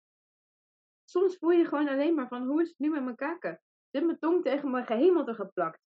Soms 1.06 1.38
voel 1.38 1.52
je 1.52 1.66
gewoon 1.66 1.88
alleen 1.90 2.14
maar 2.16 2.28
van, 2.28 2.48
hoe 2.48 2.62
is 2.62 2.68
het 2.70 2.80
nu 2.80 2.90
met 2.90 3.04
mijn 3.04 3.16
kaken? 3.16 3.62
Zit 3.92 4.06
mijn 4.06 4.20
tong 4.20 4.44
tegen 4.44 4.72
mijn 4.72 4.86
gehemelte 4.86 5.34
geplakt? 5.34 5.82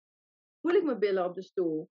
Voel 0.61 0.73
ik 0.73 0.83
mijn 0.83 0.99
billen 0.99 1.25
op 1.25 1.35
de 1.35 1.43
stoel? 1.43 1.89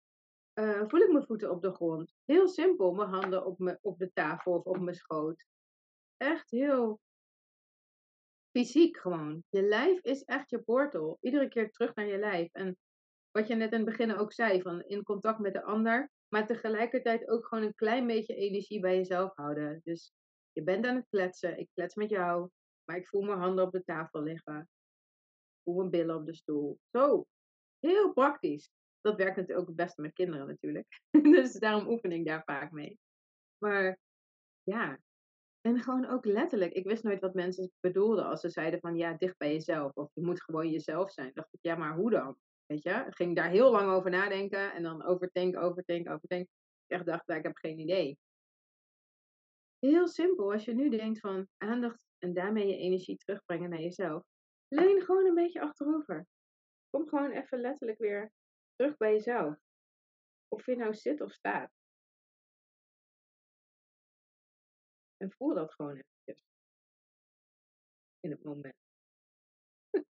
Eh, 0.52 0.82
voel 0.86 1.00
ik 1.00 1.12
mijn 1.12 1.26
voeten 1.26 1.50
op 1.50 1.62
de 1.62 1.72
grond? 1.72 2.14
Heel 2.24 2.48
simpel, 2.48 2.94
mijn 2.94 3.08
handen 3.08 3.46
op, 3.46 3.78
op 3.80 3.98
de 3.98 4.10
tafel 4.12 4.52
of 4.52 4.64
op 4.64 4.78
mijn 4.78 4.96
schoot. 4.96 5.44
Echt 6.16 6.50
heel 6.50 7.00
fysiek 8.50 8.96
gewoon. 8.96 9.44
Je 9.48 9.62
lijf 9.62 10.00
is 10.00 10.24
echt 10.24 10.50
je 10.50 10.62
portal. 10.62 11.18
Iedere 11.20 11.48
keer 11.48 11.70
terug 11.70 11.94
naar 11.94 12.06
je 12.06 12.18
lijf. 12.18 12.52
En 12.52 12.76
wat 13.30 13.48
je 13.48 13.54
net 13.54 13.72
in 13.72 13.76
het 13.78 13.88
begin 13.88 14.16
ook 14.16 14.32
zei, 14.32 14.62
van 14.62 14.82
in 14.82 15.02
contact 15.02 15.38
met 15.38 15.52
de 15.52 15.62
ander, 15.62 16.10
maar 16.28 16.46
tegelijkertijd 16.46 17.28
ook 17.28 17.46
gewoon 17.46 17.64
een 17.64 17.74
klein 17.74 18.06
beetje 18.06 18.34
energie 18.34 18.80
bij 18.80 18.96
jezelf 18.96 19.34
houden. 19.34 19.80
Dus 19.84 20.12
je 20.52 20.62
bent 20.62 20.86
aan 20.86 20.96
het 20.96 21.08
kletsen, 21.08 21.58
ik 21.58 21.68
klets 21.74 21.94
met 21.94 22.10
jou, 22.10 22.50
maar 22.84 22.96
ik 22.96 23.08
voel 23.08 23.22
mijn 23.22 23.38
handen 23.38 23.64
op 23.64 23.72
de 23.72 23.84
tafel 23.84 24.22
liggen. 24.22 24.68
Voel 25.68 25.76
mijn 25.76 25.90
billen 25.90 26.16
op 26.16 26.26
de 26.26 26.34
stoel. 26.34 26.78
Zo, 26.92 27.26
heel 27.78 28.12
praktisch. 28.12 28.70
Dat 29.00 29.16
werkt 29.16 29.36
natuurlijk 29.36 29.60
ook 29.60 29.66
het 29.66 29.76
beste 29.76 30.00
met 30.00 30.12
kinderen 30.12 30.46
natuurlijk. 30.46 31.00
dus 31.36 31.52
daarom 31.52 31.88
oefen 31.88 32.12
ik 32.12 32.26
daar 32.26 32.42
vaak 32.44 32.70
mee. 32.70 32.98
Maar 33.58 33.98
ja, 34.62 34.98
en 35.60 35.80
gewoon 35.80 36.06
ook 36.06 36.24
letterlijk. 36.24 36.72
Ik 36.72 36.84
wist 36.84 37.02
nooit 37.02 37.20
wat 37.20 37.34
mensen 37.34 37.72
bedoelden 37.80 38.24
als 38.24 38.40
ze 38.40 38.48
zeiden 38.48 38.80
van 38.80 38.96
ja, 38.96 39.14
dicht 39.14 39.36
bij 39.36 39.52
jezelf. 39.52 39.92
Of 39.94 40.10
je 40.14 40.22
moet 40.22 40.42
gewoon 40.42 40.70
jezelf 40.70 41.10
zijn. 41.10 41.30
dacht 41.34 41.54
ik, 41.54 41.58
ja, 41.62 41.74
maar 41.76 41.94
hoe 41.94 42.10
dan? 42.10 42.36
Weet 42.66 42.82
je? 42.82 43.04
Ik 43.08 43.14
ging 43.14 43.36
daar 43.36 43.50
heel 43.50 43.70
lang 43.70 43.90
over 43.90 44.10
nadenken. 44.10 44.72
En 44.72 44.82
dan 44.82 45.04
overdenken, 45.04 45.60
overdenken, 45.60 46.12
overdenken. 46.12 46.52
Ik 46.86 46.96
echt 46.96 47.06
dacht, 47.06 47.26
nou, 47.26 47.38
ik 47.38 47.46
heb 47.46 47.56
geen 47.56 47.78
idee. 47.78 48.18
Heel 49.78 50.08
simpel. 50.08 50.52
Als 50.52 50.64
je 50.64 50.74
nu 50.74 50.90
denkt 50.90 51.20
van 51.20 51.48
aandacht 51.56 52.04
en 52.18 52.34
daarmee 52.34 52.66
je 52.66 52.76
energie 52.76 53.16
terugbrengen 53.16 53.70
naar 53.70 53.80
jezelf. 53.80 54.22
Leun 54.68 55.02
gewoon 55.02 55.26
een 55.26 55.34
beetje 55.34 55.60
achterover. 55.60 56.26
Kom 56.90 57.08
gewoon 57.08 57.30
even 57.30 57.60
letterlijk 57.60 57.98
weer 57.98 58.32
terug 58.74 58.96
bij 58.96 59.12
jezelf. 59.12 59.56
Of 60.48 60.66
je 60.66 60.76
nou 60.76 60.94
zit 60.94 61.20
of 61.20 61.32
staat. 61.32 61.70
En 65.16 65.32
voel 65.32 65.54
dat 65.54 65.74
gewoon 65.74 65.90
eventjes. 65.90 66.46
In 68.20 68.30
het 68.30 68.42
moment. 68.42 68.76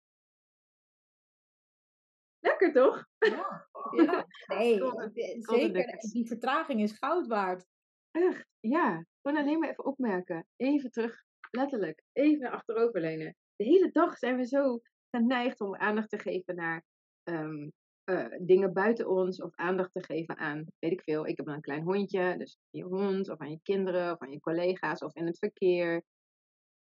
Lekker 2.46 2.72
toch? 2.72 3.06
Ja, 3.18 3.68
ja. 4.04 4.26
nee, 4.46 4.80
eh, 4.80 5.40
zeker. 5.40 5.98
Die 6.12 6.26
vertraging 6.26 6.82
is 6.82 6.98
goud 6.98 7.26
waard. 7.26 7.66
Echt, 8.10 8.46
ja. 8.60 9.04
Gewoon 9.22 9.38
alleen 9.38 9.58
maar 9.58 9.68
even 9.68 9.84
opmerken. 9.84 10.46
Even 10.56 10.90
terug, 10.90 11.24
letterlijk. 11.50 12.02
Even 12.12 12.50
achterover 12.50 13.00
lenen. 13.00 13.36
De 13.58 13.64
hele 13.64 13.90
dag 13.90 14.18
zijn 14.18 14.36
we 14.36 14.46
zo 14.46 14.80
geneigd 15.10 15.60
om 15.60 15.76
aandacht 15.76 16.08
te 16.08 16.18
geven 16.18 16.54
naar 16.54 16.84
ehm, 17.22 17.68
eh, 18.04 18.26
dingen 18.40 18.72
buiten 18.72 19.08
ons. 19.08 19.42
Of 19.42 19.54
aandacht 19.54 19.92
te 19.92 20.02
geven 20.02 20.36
aan, 20.36 20.66
weet 20.78 20.92
ik 20.92 21.02
veel. 21.02 21.26
Ik 21.26 21.36
heb 21.36 21.46
een 21.46 21.60
klein 21.60 21.82
hondje. 21.82 22.36
Dus 22.36 22.58
aan 22.58 22.80
je 22.80 22.84
hond, 22.84 23.28
of 23.28 23.38
aan 23.38 23.50
je 23.50 23.60
kinderen, 23.62 24.12
of 24.12 24.18
aan 24.18 24.30
je 24.30 24.40
collega's, 24.40 25.02
of 25.02 25.14
in 25.14 25.26
het 25.26 25.38
verkeer. 25.38 26.02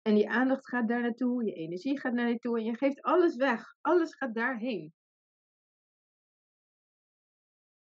En 0.02 0.16
die 0.16 0.30
aandacht 0.30 0.68
gaat 0.68 0.88
daar 0.88 1.02
naartoe. 1.02 1.46
Je 1.46 1.54
energie 1.54 2.00
gaat 2.00 2.14
naar 2.14 2.30
naartoe. 2.30 2.58
En 2.58 2.64
je 2.66 2.78
geeft 2.78 3.02
alles 3.02 3.36
weg. 3.36 3.76
Alles 3.82 4.16
gaat 4.16 4.34
daarheen. 4.34 4.94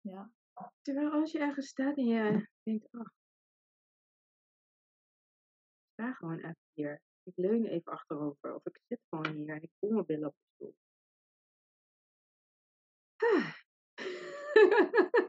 Ja. 0.01 0.31
Terwijl 0.83 1.11
als 1.11 1.33
je 1.33 1.39
ergens 1.39 1.69
staat 1.69 1.97
en 1.97 2.05
je 2.05 2.49
denkt, 2.63 2.89
oh, 2.93 3.01
ik 3.01 3.13
sta 5.93 6.13
gewoon 6.13 6.39
even 6.39 6.57
hier. 6.73 7.01
Ik 7.23 7.37
leun 7.37 7.67
even 7.67 7.93
achterover. 7.93 8.55
Of 8.55 8.67
ik 8.67 8.81
zit 8.89 9.01
gewoon 9.09 9.37
hier 9.37 9.55
en 9.55 9.63
ik 9.63 9.71
voel 9.79 9.91
mijn 9.91 10.07
billen 10.07 10.29
op 10.29 10.35
de 10.35 10.49
stoel. 10.55 10.75
Ah. 13.17 13.55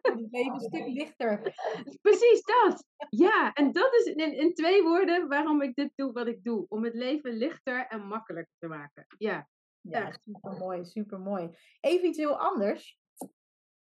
Het 0.01 0.31
leven 0.31 0.53
een 0.53 0.59
stuk 0.59 0.87
lichter. 0.87 1.41
Precies 2.01 2.41
dat. 2.43 2.85
Ja, 3.09 3.53
en 3.53 3.71
dat 3.71 3.93
is 3.93 4.05
in, 4.05 4.33
in 4.33 4.53
twee 4.53 4.83
woorden 4.83 5.27
waarom 5.27 5.61
ik 5.61 5.75
dit 5.75 5.91
doe 5.95 6.11
wat 6.11 6.27
ik 6.27 6.43
doe. 6.43 6.65
Om 6.67 6.83
het 6.83 6.93
leven 6.93 7.33
lichter 7.33 7.87
en 7.87 8.07
makkelijker 8.07 8.53
te 8.57 8.67
maken. 8.67 9.05
Ja. 9.17 9.49
Ja, 9.81 10.07
Echt. 10.07 10.21
super 10.23 10.51
mooi, 10.51 10.85
super 10.85 11.19
mooi. 11.19 11.57
Even 11.79 12.07
iets 12.07 12.17
heel 12.17 12.39
anders. 12.39 12.99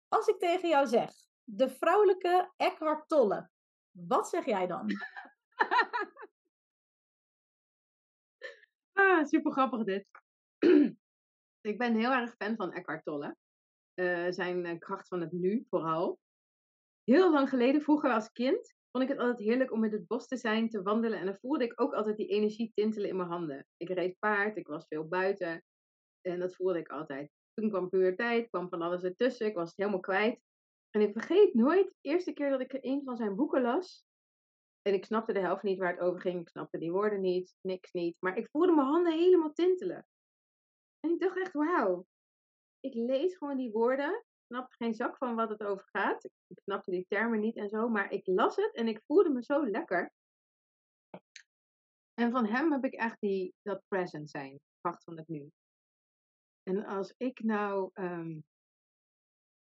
Als 0.08 0.26
ik 0.26 0.38
tegen 0.38 0.68
jou 0.68 0.86
zeg, 0.86 1.10
de 1.44 1.70
vrouwelijke 1.70 2.52
Eckhart 2.56 3.08
Tolle, 3.08 3.50
wat 3.90 4.28
zeg 4.28 4.44
jij 4.44 4.66
dan? 4.66 4.86
Ah, 9.02 9.24
super 9.24 9.52
grappig 9.52 9.84
dit. 9.84 10.06
ik 11.70 11.78
ben 11.78 11.94
heel 11.94 12.12
erg 12.12 12.34
fan 12.36 12.56
van 12.56 12.72
Eckhart 12.72 13.04
Tolle. 13.04 13.36
Eh, 13.94 14.26
zijn 14.30 14.66
eh, 14.66 14.78
kracht 14.78 15.08
van 15.08 15.20
het 15.20 15.32
nu 15.32 15.66
vooral. 15.68 16.18
Heel 17.04 17.32
lang 17.32 17.48
geleden, 17.48 17.82
vroeger 17.82 18.12
als 18.12 18.32
kind, 18.32 18.74
vond 18.90 19.04
ik 19.04 19.10
het 19.10 19.18
altijd 19.18 19.38
heerlijk 19.38 19.72
om 19.72 19.80
met 19.80 19.92
het 19.92 20.06
bos 20.06 20.26
te 20.26 20.36
zijn, 20.36 20.68
te 20.68 20.82
wandelen. 20.82 21.18
En 21.18 21.26
dan 21.26 21.36
voelde 21.40 21.64
ik 21.64 21.80
ook 21.80 21.94
altijd 21.94 22.16
die 22.16 22.26
energie 22.28 22.72
tintelen 22.74 23.08
in 23.08 23.16
mijn 23.16 23.28
handen. 23.28 23.66
Ik 23.76 23.88
reed 23.88 24.18
paard, 24.18 24.56
ik 24.56 24.66
was 24.66 24.86
veel 24.86 25.08
buiten. 25.08 25.64
En 26.20 26.38
dat 26.38 26.54
voelde 26.54 26.78
ik 26.78 26.88
altijd. 26.88 27.30
Toen 27.54 27.68
kwam 27.68 27.88
puberteit, 27.88 28.48
kwam 28.48 28.68
van 28.68 28.82
alles 28.82 29.02
ertussen. 29.02 29.46
Ik 29.46 29.54
was 29.54 29.68
het 29.68 29.76
helemaal 29.76 30.00
kwijt. 30.00 30.40
En 30.90 31.00
ik 31.00 31.12
vergeet 31.12 31.54
nooit, 31.54 31.86
de 31.86 32.08
eerste 32.08 32.32
keer 32.32 32.50
dat 32.50 32.60
ik 32.60 32.78
een 32.80 33.02
van 33.04 33.16
zijn 33.16 33.36
boeken 33.36 33.62
las. 33.62 34.04
En 34.82 34.94
ik 34.94 35.04
snapte 35.04 35.32
de 35.32 35.40
helft 35.40 35.62
niet 35.62 35.78
waar 35.78 35.92
het 35.92 36.00
over 36.00 36.20
ging. 36.20 36.40
Ik 36.40 36.48
snapte 36.48 36.78
die 36.78 36.92
woorden 36.92 37.20
niet, 37.20 37.56
niks 37.60 37.92
niet. 37.92 38.16
Maar 38.18 38.36
ik 38.36 38.48
voelde 38.50 38.72
mijn 38.72 38.86
handen 38.86 39.12
helemaal 39.12 39.52
tintelen. 39.52 40.06
En 41.00 41.10
ik 41.10 41.20
dacht 41.20 41.38
echt, 41.38 41.52
wauw. 41.52 42.06
Ik 42.80 42.94
lees 42.94 43.36
gewoon 43.36 43.56
die 43.56 43.70
woorden. 43.70 44.14
Ik 44.14 44.44
snapte 44.46 44.76
geen 44.76 44.94
zak 44.94 45.16
van 45.16 45.34
wat 45.34 45.48
het 45.48 45.62
over 45.62 45.88
gaat. 45.90 46.24
Ik 46.24 46.58
snapte 46.62 46.90
die 46.90 47.06
termen 47.08 47.40
niet 47.40 47.56
en 47.56 47.68
zo. 47.68 47.88
Maar 47.88 48.12
ik 48.12 48.26
las 48.26 48.56
het 48.56 48.74
en 48.74 48.88
ik 48.88 49.02
voelde 49.06 49.30
me 49.30 49.42
zo 49.42 49.66
lekker. 49.66 50.12
En 52.14 52.30
van 52.30 52.46
hem 52.46 52.72
heb 52.72 52.84
ik 52.84 52.94
echt 52.94 53.20
die, 53.20 53.54
dat 53.62 53.82
present 53.88 54.30
zijn. 54.30 54.60
Kracht 54.80 55.04
van 55.04 55.16
het 55.16 55.28
nu. 55.28 55.50
En 56.62 56.84
als 56.84 57.14
ik 57.16 57.42
nou 57.42 57.90
ehm, 57.92 58.40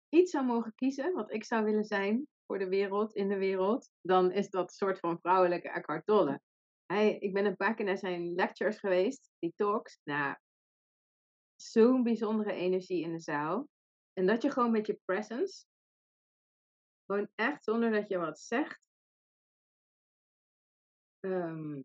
iets 0.08 0.30
zou 0.30 0.44
mogen 0.44 0.74
kiezen, 0.74 1.12
wat 1.12 1.32
ik 1.32 1.44
zou 1.44 1.64
willen 1.64 1.84
zijn 1.84 2.28
voor 2.46 2.58
de 2.58 2.68
wereld, 2.68 3.14
in 3.14 3.28
de 3.28 3.38
wereld, 3.38 3.90
dan 4.00 4.32
is 4.32 4.50
dat 4.50 4.68
een 4.68 4.74
soort 4.74 4.98
van 4.98 5.18
vrouwelijke 5.20 5.68
Eckhart 5.68 6.06
Tolle. 6.06 6.40
Hij, 6.86 7.18
ik 7.18 7.32
ben 7.32 7.44
een 7.44 7.56
paar 7.56 7.74
keer 7.74 7.84
naar 7.84 7.98
zijn 7.98 8.34
lectures 8.34 8.78
geweest, 8.78 9.30
die 9.38 9.52
talks. 9.56 10.00
Nou, 10.04 10.36
zo'n 11.54 12.02
bijzondere 12.02 12.52
energie 12.52 13.02
in 13.02 13.12
de 13.12 13.20
zaal. 13.20 13.68
En 14.12 14.26
dat 14.26 14.42
je 14.42 14.50
gewoon 14.50 14.70
met 14.70 14.86
je 14.86 15.00
presence, 15.04 15.66
gewoon 17.06 17.28
echt 17.34 17.64
zonder 17.64 17.90
dat 17.90 18.08
je 18.08 18.18
wat 18.18 18.40
zegt, 18.40 18.80
ehm, 21.20 21.80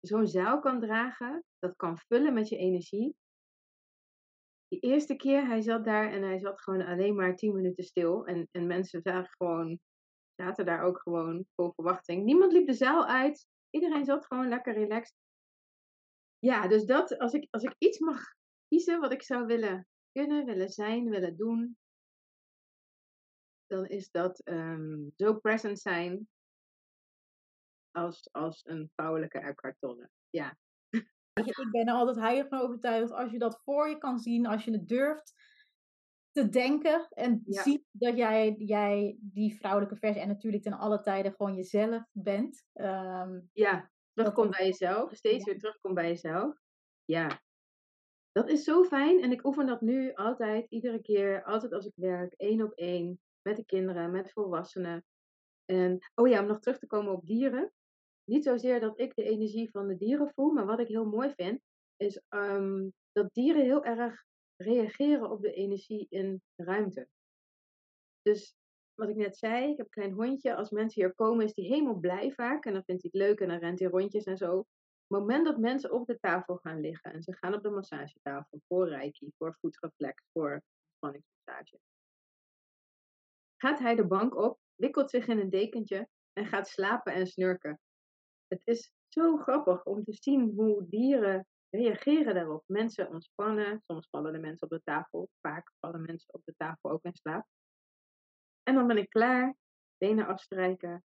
zo'n 0.00 0.26
zaal 0.26 0.60
kan 0.60 0.80
dragen, 0.80 1.44
dat 1.58 1.76
kan 1.76 1.98
vullen 1.98 2.34
met 2.34 2.48
je 2.48 2.56
energie. 2.56 3.16
Die 4.68 4.80
eerste 4.80 5.16
keer, 5.16 5.46
hij 5.46 5.60
zat 5.60 5.84
daar 5.84 6.12
en 6.12 6.22
hij 6.22 6.38
zat 6.38 6.60
gewoon 6.60 6.86
alleen 6.86 7.14
maar 7.14 7.36
tien 7.36 7.54
minuten 7.54 7.84
stil. 7.84 8.26
En, 8.26 8.48
en 8.50 8.66
mensen 8.66 9.02
zagen 9.02 9.34
gewoon, 9.36 9.80
zaten 10.34 10.64
daar 10.66 10.82
ook 10.82 11.00
gewoon 11.00 11.46
vol 11.54 11.72
verwachting. 11.72 12.24
Niemand 12.24 12.52
liep 12.52 12.66
de 12.66 12.74
zaal 12.74 13.06
uit. 13.06 13.46
Iedereen 13.70 14.04
zat 14.04 14.26
gewoon 14.26 14.48
lekker 14.48 14.74
relaxed. 14.74 15.16
Ja, 16.38 16.68
dus 16.68 16.84
dat, 16.84 17.18
als 17.18 17.32
ik, 17.32 17.46
als 17.50 17.62
ik 17.62 17.74
iets 17.78 17.98
mag 17.98 18.22
kiezen 18.68 19.00
wat 19.00 19.12
ik 19.12 19.22
zou 19.22 19.46
willen 19.46 19.86
kunnen, 20.12 20.44
willen 20.44 20.68
zijn, 20.68 21.08
willen 21.08 21.36
doen, 21.36 21.76
dan 23.66 23.86
is 23.86 24.10
dat 24.10 24.40
ehm, 24.40 25.08
zo 25.16 25.34
present 25.34 25.78
zijn 25.80 26.28
als, 27.90 28.28
als 28.32 28.66
een 28.66 28.90
vrouwelijke 28.94 29.38
Eckhart. 29.38 29.76
Ja. 30.30 30.56
Ik 31.44 31.68
ben 31.70 31.86
er 31.86 31.94
altijd 31.94 32.16
heilig 32.16 32.48
van 32.48 32.60
overtuigd. 32.60 33.12
Als 33.12 33.30
je 33.30 33.38
dat 33.38 33.60
voor 33.64 33.88
je 33.88 33.98
kan 33.98 34.18
zien, 34.18 34.46
als 34.46 34.64
je 34.64 34.70
het 34.70 34.88
durft 34.88 35.34
te 36.30 36.48
denken 36.48 37.08
en 37.10 37.42
ziet 37.44 37.84
dat 37.90 38.16
jij, 38.16 38.54
jij 38.58 39.16
die 39.20 39.56
vrouwelijke 39.56 39.96
versie 39.96 40.22
en 40.22 40.28
natuurlijk 40.28 40.62
ten 40.62 40.72
alle 40.72 41.00
tijden 41.00 41.32
gewoon 41.32 41.54
jezelf 41.54 42.02
bent. 42.12 42.64
Um, 42.74 43.50
ja, 43.52 43.90
terugkomt 44.12 44.56
bij 44.56 44.66
jezelf. 44.66 45.14
Steeds 45.14 45.44
weer 45.44 45.58
terugkomt 45.58 45.94
bij 45.94 46.08
jezelf. 46.08 46.58
Ja, 47.04 47.40
dat 48.32 48.48
is 48.48 48.64
zo 48.64 48.84
fijn 48.84 49.22
en 49.22 49.32
ik 49.32 49.46
oefen 49.46 49.66
dat 49.66 49.80
nu 49.80 50.14
altijd, 50.14 50.66
iedere 50.70 51.00
keer, 51.00 51.44
altijd 51.44 51.72
als 51.72 51.86
ik 51.86 51.92
werk, 51.94 52.32
één 52.32 52.62
op 52.62 52.72
één, 52.72 53.20
met 53.42 53.56
de 53.56 53.64
kinderen, 53.64 54.10
met 54.10 54.32
volwassenen. 54.32 55.04
En, 55.64 55.98
oh 56.14 56.28
ja, 56.28 56.40
om 56.40 56.46
nog 56.46 56.58
terug 56.58 56.78
te 56.78 56.86
komen 56.86 57.12
op 57.12 57.26
dieren. 57.26 57.72
Niet 58.28 58.44
zozeer 58.44 58.80
dat 58.80 58.98
ik 58.98 59.14
de 59.14 59.22
energie 59.22 59.70
van 59.70 59.86
de 59.86 59.96
dieren 59.96 60.32
voel, 60.34 60.52
maar 60.52 60.66
wat 60.66 60.80
ik 60.80 60.88
heel 60.88 61.04
mooi 61.04 61.32
vind, 61.36 61.60
is 61.96 62.20
um, 62.28 62.92
dat 63.12 63.34
dieren 63.34 63.62
heel 63.62 63.84
erg 63.84 64.24
reageren 64.56 65.30
op 65.30 65.42
de 65.42 65.52
energie 65.52 66.06
in 66.08 66.42
de 66.54 66.64
ruimte. 66.64 67.08
Dus 68.22 68.54
wat 68.94 69.08
ik 69.08 69.16
net 69.16 69.36
zei, 69.36 69.70
ik 69.70 69.76
heb 69.76 69.86
een 69.86 69.92
klein 69.92 70.12
hondje. 70.12 70.54
Als 70.54 70.70
mensen 70.70 71.02
hier 71.02 71.14
komen, 71.14 71.44
is 71.44 71.54
die 71.54 71.66
helemaal 71.66 71.98
blij 71.98 72.32
vaak. 72.32 72.64
En 72.64 72.72
dan 72.72 72.84
vindt 72.84 73.02
hij 73.02 73.10
het 73.12 73.28
leuk 73.28 73.40
en 73.40 73.48
dan 73.48 73.58
rent 73.58 73.78
hij 73.78 73.88
rondjes 73.88 74.24
en 74.24 74.36
zo. 74.36 74.56
Het 74.58 75.18
moment 75.18 75.44
dat 75.44 75.58
mensen 75.58 75.92
op 75.92 76.06
de 76.06 76.18
tafel 76.18 76.56
gaan 76.56 76.80
liggen 76.80 77.12
en 77.12 77.22
ze 77.22 77.36
gaan 77.36 77.54
op 77.54 77.62
de 77.62 77.70
massagetafel 77.70 78.60
voor 78.68 78.88
reiki, 78.88 79.32
voor 79.38 79.56
voetreflex, 79.60 80.22
voor 80.32 80.62
spanningsmassage, 80.96 81.78
gaat 83.56 83.78
hij 83.78 83.94
de 83.94 84.06
bank 84.06 84.36
op, 84.36 84.58
wikkelt 84.74 85.10
zich 85.10 85.26
in 85.26 85.38
een 85.38 85.50
dekentje 85.50 86.08
en 86.32 86.46
gaat 86.46 86.68
slapen 86.68 87.12
en 87.12 87.26
snurken. 87.26 87.80
Het 88.48 88.60
is 88.64 88.92
zo 89.08 89.36
grappig 89.36 89.84
om 89.84 90.04
te 90.04 90.12
zien 90.12 90.52
hoe 90.56 90.88
dieren 90.88 91.46
reageren 91.70 92.34
daarop. 92.34 92.62
Mensen 92.66 93.08
ontspannen, 93.08 93.82
soms 93.86 94.08
vallen 94.08 94.32
de 94.32 94.38
mensen 94.38 94.66
op 94.66 94.72
de 94.72 94.82
tafel, 94.84 95.28
vaak 95.40 95.72
vallen 95.78 96.02
mensen 96.02 96.34
op 96.34 96.44
de 96.44 96.54
tafel 96.56 96.90
ook 96.90 97.04
in 97.04 97.14
slaap. 97.14 97.46
En 98.62 98.74
dan 98.74 98.86
ben 98.86 98.96
ik 98.96 99.08
klaar, 99.08 99.54
benen 99.98 100.26
afstrijken. 100.26 101.04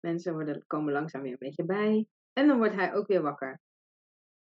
Mensen 0.00 0.32
worden, 0.32 0.64
komen 0.66 0.92
langzaam 0.92 1.22
weer 1.22 1.32
een 1.32 1.38
beetje 1.38 1.64
bij. 1.64 2.06
En 2.32 2.46
dan 2.46 2.58
wordt 2.58 2.74
hij 2.74 2.94
ook 2.94 3.06
weer 3.06 3.22
wakker. 3.22 3.60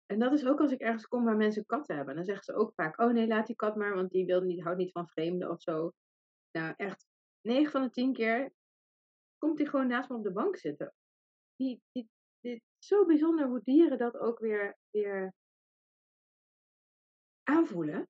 En 0.06 0.20
dat 0.20 0.34
is 0.34 0.46
ook 0.46 0.60
als 0.60 0.72
ik 0.72 0.80
ergens 0.80 1.08
kom 1.08 1.24
waar 1.24 1.36
mensen 1.36 1.66
katten 1.66 1.96
hebben. 1.96 2.16
Dan 2.16 2.24
zeggen 2.24 2.44
ze 2.44 2.54
ook 2.54 2.74
vaak: 2.74 3.00
Oh 3.00 3.12
nee, 3.12 3.28
laat 3.28 3.48
die 3.48 3.56
kat 3.56 3.76
maar, 3.76 3.96
want 3.96 4.12
die 4.12 4.26
wil 4.26 4.42
niet, 4.42 4.64
houdt 4.64 4.78
niet 4.78 4.92
van 4.92 5.08
vreemden 5.08 5.50
of 5.50 5.62
zo. 5.62 5.92
Nou, 6.52 6.74
echt 6.78 7.06
9 7.42 7.72
van 7.72 7.82
de 7.82 7.90
10 7.90 8.14
keer 8.14 8.52
komt 9.38 9.58
hij 9.58 9.68
gewoon 9.68 9.88
naast 9.88 10.10
me 10.10 10.16
op 10.16 10.24
de 10.24 10.32
bank 10.32 10.58
zitten. 10.58 10.94
Die, 11.64 11.82
die, 12.42 12.64
zo 12.78 13.06
bijzonder 13.06 13.48
hoe 13.48 13.62
dieren 13.64 13.98
dat 13.98 14.18
ook 14.18 14.40
weer, 14.40 14.78
weer 14.90 15.34
aanvoelen. 17.44 18.08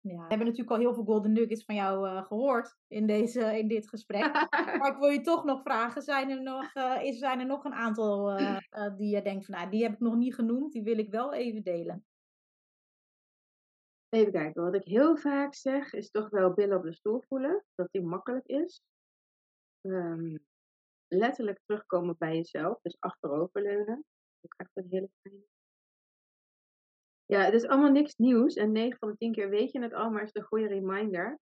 Ja, 0.00 0.14
we 0.14 0.28
hebben 0.28 0.46
natuurlijk 0.46 0.70
al 0.70 0.78
heel 0.78 0.94
veel 0.94 1.04
golden 1.04 1.32
nuggets 1.32 1.64
van 1.64 1.74
jou 1.74 2.08
uh, 2.08 2.26
gehoord 2.26 2.76
in, 2.86 3.06
deze, 3.06 3.58
in 3.58 3.68
dit 3.68 3.88
gesprek. 3.88 4.32
maar 4.78 4.92
ik 4.92 4.98
wil 4.98 5.08
je 5.08 5.20
toch 5.20 5.44
nog 5.44 5.62
vragen, 5.62 6.02
zijn 6.02 6.30
er 6.30 6.42
nog, 6.42 6.74
uh, 6.74 7.02
is, 7.02 7.18
zijn 7.18 7.40
er 7.40 7.46
nog 7.46 7.64
een 7.64 7.74
aantal 7.74 8.40
uh, 8.40 8.58
die 8.96 9.14
je 9.14 9.22
denkt 9.22 9.44
van, 9.46 9.54
nou, 9.54 9.70
die 9.70 9.82
heb 9.82 9.92
ik 9.92 10.00
nog 10.00 10.16
niet 10.16 10.34
genoemd, 10.34 10.72
die 10.72 10.82
wil 10.82 10.98
ik 10.98 11.10
wel 11.10 11.32
even 11.32 11.62
delen? 11.62 12.06
Even 14.08 14.32
kijken, 14.32 14.62
wat 14.62 14.74
ik 14.74 14.84
heel 14.84 15.16
vaak 15.16 15.54
zeg 15.54 15.92
is 15.92 16.10
toch 16.10 16.28
wel 16.28 16.52
billen 16.52 16.76
op 16.76 16.82
de 16.82 16.92
stoel 16.92 17.20
voelen, 17.20 17.64
dat 17.74 17.88
die 17.90 18.02
makkelijk 18.02 18.46
is. 18.46 18.82
Um, 19.80 20.46
letterlijk 21.08 21.60
terugkomen 21.64 22.14
bij 22.18 22.36
jezelf, 22.36 22.80
dus 22.82 22.96
achteroverleunen. 22.98 24.04
Ook 24.40 24.54
echt 24.56 24.70
een 24.74 24.86
hele 24.88 25.10
fijne. 25.22 25.46
Ja, 27.24 27.40
het 27.40 27.54
is 27.54 27.66
allemaal 27.66 27.90
niks 27.90 28.14
nieuws 28.16 28.54
en 28.54 28.72
9 28.72 28.98
van 28.98 29.08
de 29.10 29.16
10 29.16 29.32
keer 29.32 29.48
weet 29.48 29.72
je 29.72 29.80
het 29.80 29.94
al, 29.94 30.10
maar 30.10 30.22
is 30.22 30.34
een 30.34 30.42
goede 30.42 30.66
reminder. 30.66 31.38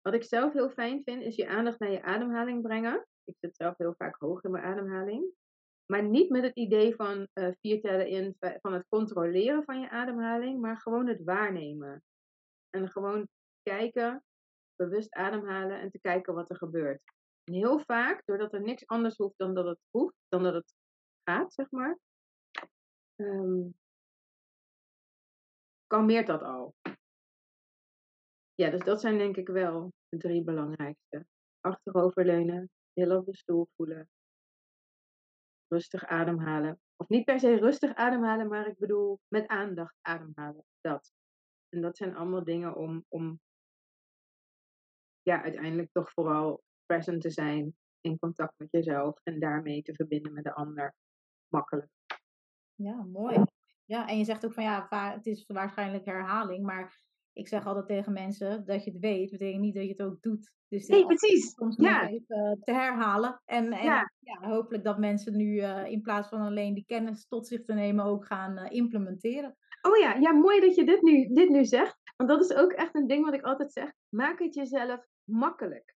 Wat 0.00 0.14
ik 0.14 0.24
zelf 0.24 0.52
heel 0.52 0.70
fijn 0.70 1.02
vind, 1.04 1.22
is 1.22 1.36
je 1.36 1.48
aandacht 1.48 1.78
naar 1.78 1.90
je 1.90 2.02
ademhaling 2.02 2.62
brengen. 2.62 3.06
Ik 3.24 3.36
zit 3.40 3.56
zelf 3.56 3.76
heel 3.78 3.94
vaak 3.96 4.16
hoog 4.18 4.42
in 4.44 4.50
mijn 4.50 4.64
ademhaling. 4.64 5.32
Maar 5.86 6.02
niet 6.02 6.30
met 6.30 6.42
het 6.42 6.54
idee 6.54 6.94
van 6.94 7.28
uh, 7.34 7.48
vier 7.60 7.80
tellen 7.80 8.08
in, 8.08 8.36
van 8.38 8.72
het 8.72 8.86
controleren 8.88 9.64
van 9.64 9.80
je 9.80 9.90
ademhaling, 9.90 10.60
maar 10.60 10.76
gewoon 10.76 11.06
het 11.06 11.24
waarnemen. 11.24 12.02
En 12.70 12.90
gewoon 12.90 13.28
kijken, 13.62 14.24
bewust 14.76 15.14
ademhalen 15.14 15.80
en 15.80 15.90
te 15.90 16.00
kijken 16.00 16.34
wat 16.34 16.50
er 16.50 16.56
gebeurt. 16.56 17.02
En 17.44 17.52
heel 17.52 17.78
vaak, 17.78 18.22
doordat 18.24 18.52
er 18.52 18.62
niks 18.62 18.86
anders 18.86 19.16
hoeft 19.16 19.38
dan 19.38 19.54
dat 19.54 19.64
het 19.64 19.78
hoeft, 19.90 20.16
dan 20.28 20.42
dat 20.42 20.54
het 20.54 20.74
gaat, 21.22 21.54
zeg 21.54 21.70
maar, 21.70 21.98
um, 23.16 23.74
kalmeert 25.86 26.26
dat 26.26 26.42
al. 26.42 26.74
Ja, 28.54 28.70
dus 28.70 28.84
dat 28.84 29.00
zijn 29.00 29.18
denk 29.18 29.36
ik 29.36 29.48
wel 29.48 29.92
de 30.08 30.18
drie 30.18 30.42
belangrijkste. 30.42 31.26
Achteroverleunen, 31.60 32.70
heel 32.92 33.16
op 33.18 33.26
de 33.26 33.36
stoel 33.36 33.68
voelen, 33.76 34.08
rustig 35.68 36.04
ademhalen. 36.06 36.80
Of 36.96 37.08
niet 37.08 37.24
per 37.24 37.40
se 37.40 37.56
rustig 37.56 37.94
ademhalen, 37.94 38.48
maar 38.48 38.66
ik 38.66 38.78
bedoel 38.78 39.20
met 39.28 39.46
aandacht 39.46 39.96
ademhalen. 40.00 40.64
Dat. 40.80 41.12
En 41.68 41.80
dat 41.80 41.96
zijn 41.96 42.16
allemaal 42.16 42.44
dingen 42.44 42.76
om, 42.76 43.04
om 43.08 43.40
ja, 45.22 45.42
uiteindelijk 45.42 45.92
toch 45.92 46.12
vooral 46.12 46.62
present 46.86 47.20
te 47.20 47.30
zijn, 47.30 47.74
in 48.00 48.18
contact 48.18 48.54
met 48.56 48.70
jezelf 48.70 49.20
en 49.22 49.40
daarmee 49.40 49.82
te 49.82 49.94
verbinden 49.94 50.32
met 50.32 50.44
de 50.44 50.54
ander. 50.54 50.94
Makkelijk. 51.48 51.88
Ja, 52.74 53.02
mooi. 53.02 53.42
Ja, 53.84 54.08
en 54.08 54.18
je 54.18 54.24
zegt 54.24 54.44
ook 54.44 54.52
van 54.52 54.64
ja, 54.64 54.86
het 55.14 55.26
is 55.26 55.44
waarschijnlijk 55.46 56.04
herhaling, 56.04 56.64
maar 56.64 57.00
ik 57.32 57.48
zeg 57.48 57.66
altijd 57.66 57.86
tegen 57.86 58.12
mensen 58.12 58.64
dat 58.64 58.84
je 58.84 58.90
het 58.90 59.00
weet, 59.00 59.30
betekent 59.30 59.60
niet 59.60 59.74
dat 59.74 59.82
je 59.82 59.90
het 59.90 60.02
ook 60.02 60.22
doet. 60.22 60.52
Dus 60.68 60.86
nee, 60.86 61.06
precies. 61.06 61.50
Soms 61.50 61.76
ja. 61.76 62.08
even 62.08 62.60
te 62.60 62.72
herhalen. 62.72 63.42
En, 63.44 63.72
en 63.72 63.84
ja. 63.84 64.10
hopelijk 64.40 64.84
dat 64.84 64.98
mensen 64.98 65.36
nu 65.36 65.54
uh, 65.54 65.86
in 65.86 66.00
plaats 66.00 66.28
van 66.28 66.40
alleen 66.40 66.74
die 66.74 66.84
kennis 66.86 67.26
tot 67.26 67.46
zich 67.46 67.64
te 67.64 67.72
nemen 67.72 68.04
ook 68.04 68.26
gaan 68.26 68.58
uh, 68.58 68.64
implementeren. 68.68 69.56
Oh 69.82 69.96
ja, 69.96 70.14
ja, 70.14 70.32
mooi 70.32 70.60
dat 70.60 70.74
je 70.74 70.84
dit 70.84 71.02
nu, 71.02 71.34
dit 71.34 71.48
nu 71.48 71.64
zegt. 71.64 71.98
Want 72.16 72.28
dat 72.28 72.40
is 72.40 72.56
ook 72.56 72.72
echt 72.72 72.94
een 72.94 73.06
ding 73.06 73.24
wat 73.24 73.34
ik 73.34 73.42
altijd 73.42 73.72
zeg. 73.72 73.92
Maak 74.08 74.38
het 74.38 74.54
jezelf 74.54 75.06
makkelijk 75.24 75.93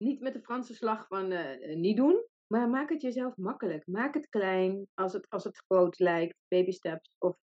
niet 0.00 0.20
met 0.20 0.32
de 0.32 0.42
Franse 0.42 0.74
slag 0.74 1.06
van 1.06 1.32
uh, 1.32 1.76
niet 1.76 1.96
doen, 1.96 2.24
maar 2.46 2.68
maak 2.68 2.88
het 2.88 3.02
jezelf 3.02 3.36
makkelijk. 3.36 3.86
Maak 3.86 4.14
het 4.14 4.28
klein 4.28 4.86
als 4.94 5.12
het, 5.12 5.26
als 5.28 5.44
het 5.44 5.64
groot 5.66 5.98
lijkt, 5.98 6.36
baby 6.48 6.70
steps. 6.70 7.10
Of, 7.18 7.36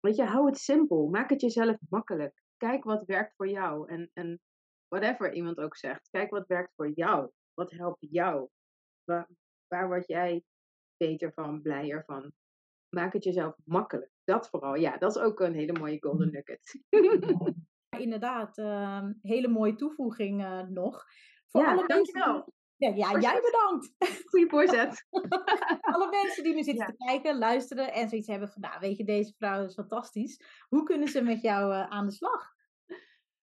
weet 0.00 0.16
je, 0.16 0.24
hou 0.24 0.46
het 0.46 0.58
simpel. 0.58 1.08
Maak 1.08 1.30
het 1.30 1.40
jezelf 1.40 1.76
makkelijk. 1.88 2.42
Kijk 2.56 2.84
wat 2.84 3.04
werkt 3.04 3.34
voor 3.36 3.48
jou. 3.48 3.88
En, 3.88 4.10
en 4.12 4.40
whatever 4.88 5.32
iemand 5.32 5.58
ook 5.58 5.76
zegt, 5.76 6.08
kijk 6.10 6.30
wat 6.30 6.46
werkt 6.46 6.72
voor 6.74 6.90
jou. 6.94 7.30
Wat 7.54 7.70
helpt 7.70 8.06
jou? 8.10 8.48
Waar, 9.04 9.28
waar 9.66 9.86
word 9.86 10.06
jij 10.06 10.42
beter 10.96 11.32
van, 11.32 11.62
blijer 11.62 12.04
van? 12.04 12.32
Maak 12.88 13.12
het 13.12 13.24
jezelf 13.24 13.54
makkelijk. 13.64 14.10
Dat 14.24 14.48
vooral. 14.48 14.74
Ja, 14.74 14.96
dat 14.96 15.16
is 15.16 15.22
ook 15.22 15.40
een 15.40 15.54
hele 15.54 15.78
mooie 15.78 16.00
golden 16.00 16.30
nugget. 16.30 16.84
Inderdaad, 17.98 18.58
uh, 18.58 19.08
hele 19.20 19.48
mooie 19.48 19.74
toevoeging 19.74 20.42
uh, 20.42 20.62
nog. 20.62 21.04
Voor 21.50 21.62
ja, 21.62 21.72
alle 21.72 21.86
dankjewel. 21.86 22.32
Mensen, 22.32 22.52
ja, 22.76 22.88
ja 22.94 23.20
jij 23.20 23.40
bedankt. 23.40 23.94
Goeie 24.30 24.48
voorzet. 24.48 25.06
alle 25.94 26.08
mensen 26.10 26.42
die 26.42 26.54
nu 26.54 26.62
zitten 26.62 26.86
te 26.86 27.04
kijken, 27.04 27.38
luisteren 27.38 27.92
en 27.92 28.08
zoiets 28.08 28.28
hebben 28.28 28.48
van, 28.48 28.62
nou 28.62 28.80
weet 28.80 28.96
je, 28.96 29.04
deze 29.04 29.34
vrouw 29.36 29.64
is 29.64 29.74
fantastisch. 29.74 30.64
Hoe 30.68 30.82
kunnen 30.82 31.08
ze 31.08 31.22
met 31.22 31.40
jou 31.40 31.72
uh, 31.72 31.88
aan 31.88 32.06
de 32.06 32.12
slag? 32.12 32.56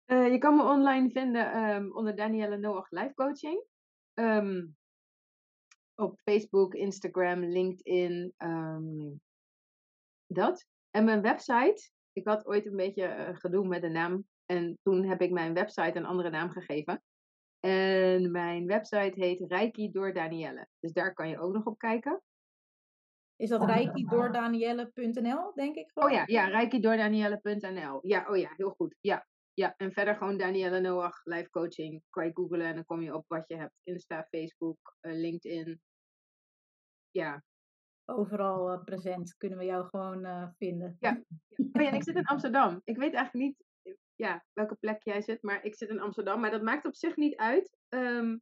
Uh, 0.05 0.31
je 0.31 0.37
kan 0.37 0.55
me 0.55 0.63
online 0.63 1.09
vinden 1.09 1.57
um, 1.57 1.95
onder 1.95 2.15
Danielle 2.15 2.57
Noach 2.57 2.91
Life 2.91 3.13
Coaching. 3.13 3.63
Um, 4.13 4.77
op 5.95 6.19
Facebook, 6.19 6.73
Instagram, 6.73 7.43
LinkedIn. 7.43 8.33
Um, 8.37 9.21
dat. 10.27 10.65
En 10.89 11.05
mijn 11.05 11.21
website. 11.21 11.91
Ik 12.13 12.27
had 12.27 12.45
ooit 12.45 12.65
een 12.65 12.75
beetje 12.75 13.03
uh, 13.03 13.35
gedoe 13.35 13.67
met 13.67 13.81
de 13.81 13.89
naam. 13.89 14.25
En 14.45 14.77
toen 14.83 15.03
heb 15.03 15.21
ik 15.21 15.31
mijn 15.31 15.53
website 15.53 15.97
een 15.97 16.05
andere 16.05 16.29
naam 16.29 16.49
gegeven. 16.49 17.03
En 17.59 18.31
mijn 18.31 18.67
website 18.67 19.13
heet 19.13 19.45
Reiki 19.47 19.91
door 19.91 20.13
Danielle. 20.13 20.67
Dus 20.79 20.93
daar 20.93 21.13
kan 21.13 21.29
je 21.29 21.39
ook 21.39 21.53
nog 21.53 21.65
op 21.65 21.77
kijken. 21.77 22.21
Is 23.35 23.49
dat 23.49 23.65
reiki-door-danielle.nl, 23.65 25.53
denk 25.53 25.75
ik? 25.75 25.91
Gewoon? 25.91 26.09
Oh 26.09 26.15
ja, 26.15 26.23
ja 26.25 26.47
reiki-door-danielle.nl. 26.47 27.99
Ja, 28.01 28.25
oh 28.29 28.37
ja, 28.37 28.53
heel 28.55 28.69
goed. 28.69 28.95
Ja, 29.01 29.27
ja, 29.53 29.73
en 29.77 29.91
verder 29.91 30.15
gewoon 30.15 30.37
Danielle 30.37 30.79
Noach, 30.79 31.25
live 31.25 31.49
coaching. 31.49 32.03
Kan 32.09 32.25
je 32.25 32.31
googlen 32.33 32.65
en 32.65 32.75
dan 32.75 32.85
kom 32.85 33.01
je 33.01 33.15
op 33.15 33.25
wat 33.27 33.47
je 33.47 33.55
hebt. 33.55 33.73
Insta, 33.83 34.27
Facebook, 34.29 34.95
uh, 35.01 35.13
LinkedIn. 35.13 35.81
Ja. 37.11 37.43
Overal 38.05 38.73
uh, 38.73 38.83
present 38.83 39.35
kunnen 39.37 39.57
we 39.57 39.65
jou 39.65 39.87
gewoon 39.87 40.25
uh, 40.25 40.47
vinden. 40.57 40.97
Ja. 40.99 41.21
Oh 41.73 41.83
ja, 41.83 41.89
en 41.89 41.95
ik 41.95 42.03
zit 42.03 42.15
in 42.15 42.25
Amsterdam. 42.25 42.81
Ik 42.83 42.97
weet 42.97 43.13
eigenlijk 43.13 43.45
niet 43.45 43.66
ja, 44.17 44.45
welke 44.53 44.75
plek 44.75 45.03
jij 45.03 45.21
zit. 45.21 45.41
Maar 45.41 45.63
ik 45.63 45.75
zit 45.75 45.89
in 45.89 45.99
Amsterdam. 45.99 46.39
Maar 46.39 46.51
dat 46.51 46.61
maakt 46.61 46.85
op 46.85 46.95
zich 46.95 47.15
niet 47.15 47.35
uit. 47.35 47.77
Um, 47.89 48.41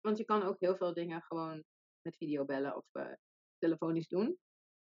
want 0.00 0.18
je 0.18 0.24
kan 0.24 0.42
ook 0.42 0.56
heel 0.58 0.76
veel 0.76 0.94
dingen 0.94 1.22
gewoon 1.22 1.64
met 2.02 2.16
videobellen 2.16 2.76
of 2.76 2.84
uh, 2.92 3.06
telefonisch 3.58 4.08
doen. 4.08 4.38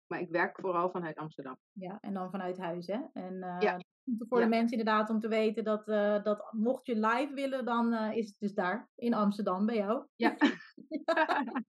Maar 0.06 0.20
ik 0.20 0.30
werk 0.30 0.60
vooral 0.60 0.90
vanuit 0.90 1.16
Amsterdam. 1.16 1.58
Ja, 1.72 1.98
en 2.00 2.14
dan 2.14 2.30
vanuit 2.30 2.58
huis, 2.58 2.86
hè? 2.86 3.00
En 3.12 3.34
uh, 3.34 3.56
ja. 3.60 3.80
voor 4.28 4.40
de 4.40 4.46
mensen 4.46 4.78
inderdaad 4.78 5.10
om 5.10 5.20
te 5.20 5.28
weten 5.28 5.64
dat, 5.64 5.88
uh, 5.88 6.22
dat 6.22 6.52
mocht 6.52 6.86
je 6.86 6.94
live 6.94 7.34
willen, 7.34 7.64
dan 7.64 7.92
uh, 7.92 8.16
is 8.16 8.26
het 8.26 8.36
dus 8.38 8.54
daar 8.54 8.88
in 8.94 9.14
Amsterdam 9.14 9.66
bij 9.66 9.76
jou. 9.76 10.06
Ja. 10.16 10.36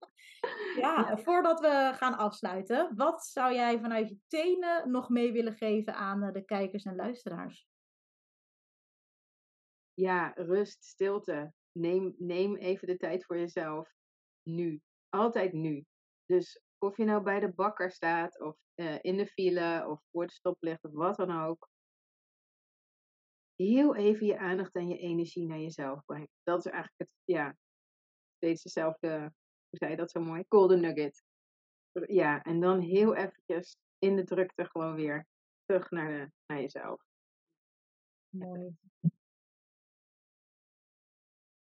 ja, 0.83 1.17
voordat 1.17 1.59
we 1.59 1.91
gaan 1.95 2.17
afsluiten, 2.17 2.95
wat 2.95 3.25
zou 3.25 3.53
jij 3.53 3.79
vanuit 3.79 4.09
je 4.09 4.17
tenen 4.27 4.91
nog 4.91 5.09
mee 5.09 5.31
willen 5.31 5.53
geven 5.53 5.95
aan 5.95 6.33
de 6.33 6.45
kijkers 6.45 6.83
en 6.83 6.95
luisteraars? 6.95 7.69
Ja, 9.99 10.31
rust, 10.35 10.83
stilte. 10.83 11.53
Neem, 11.71 12.15
neem 12.17 12.55
even 12.55 12.87
de 12.87 12.97
tijd 12.97 13.25
voor 13.25 13.37
jezelf. 13.37 13.93
Nu. 14.43 14.81
Altijd 15.09 15.53
nu. 15.53 15.85
Dus 16.25 16.61
of 16.77 16.97
je 16.97 17.03
nou 17.03 17.23
bij 17.23 17.39
de 17.39 17.53
bakker 17.53 17.91
staat, 17.91 18.39
of 18.39 18.57
uh, 18.75 18.97
in 19.01 19.17
de 19.17 19.27
file, 19.27 19.87
of 19.87 20.01
voor 20.11 20.27
de 20.27 20.33
stoplicht, 20.33 20.83
of 20.83 20.91
wat 20.91 21.17
dan 21.17 21.41
ook. 21.41 21.69
Heel 23.55 23.95
even 23.95 24.25
je 24.25 24.37
aandacht 24.37 24.75
en 24.75 24.87
je 24.87 24.97
energie 24.97 25.47
naar 25.47 25.59
jezelf 25.59 26.05
brengen. 26.05 26.29
Dat 26.43 26.65
is 26.65 26.71
eigenlijk 26.71 26.99
het, 26.99 27.09
ja, 27.23 27.57
steeds 28.35 28.63
dezelfde, 28.63 29.19
hoe 29.69 29.77
zei 29.77 29.91
je 29.91 29.97
dat 29.97 30.11
zo 30.11 30.19
mooi? 30.19 30.43
Golden 30.47 30.79
nugget. 30.79 31.23
Ja, 31.91 32.43
en 32.43 32.59
dan 32.59 32.79
heel 32.79 33.15
eventjes 33.15 33.77
in 33.97 34.15
de 34.15 34.23
drukte 34.23 34.65
gewoon 34.65 34.95
weer 34.95 35.27
terug 35.65 35.89
naar, 35.89 36.31
naar 36.45 36.61
jezelf. 36.61 37.03
Mooi. 38.29 38.77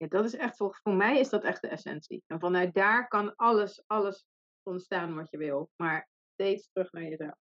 Ja, 0.04 0.10
dat 0.10 0.26
is 0.26 0.36
echt, 0.36 0.58
voor, 0.58 0.80
voor 0.84 0.94
mij 0.94 1.20
is 1.20 1.30
dat 1.30 1.44
echt 1.44 1.62
de 1.62 1.68
essentie. 1.68 2.24
En 2.28 2.40
vanuit 2.40 2.74
daar 2.74 3.08
kan 3.08 3.36
alles, 3.36 3.84
alles 3.88 4.26
ontstaan 4.64 5.16
wat 5.16 5.30
je 5.30 5.38
wil. 5.38 5.70
Maar 5.76 6.10
steeds 6.34 6.72
terug 6.72 6.92
naar 6.92 7.04
jezelf. 7.04 7.36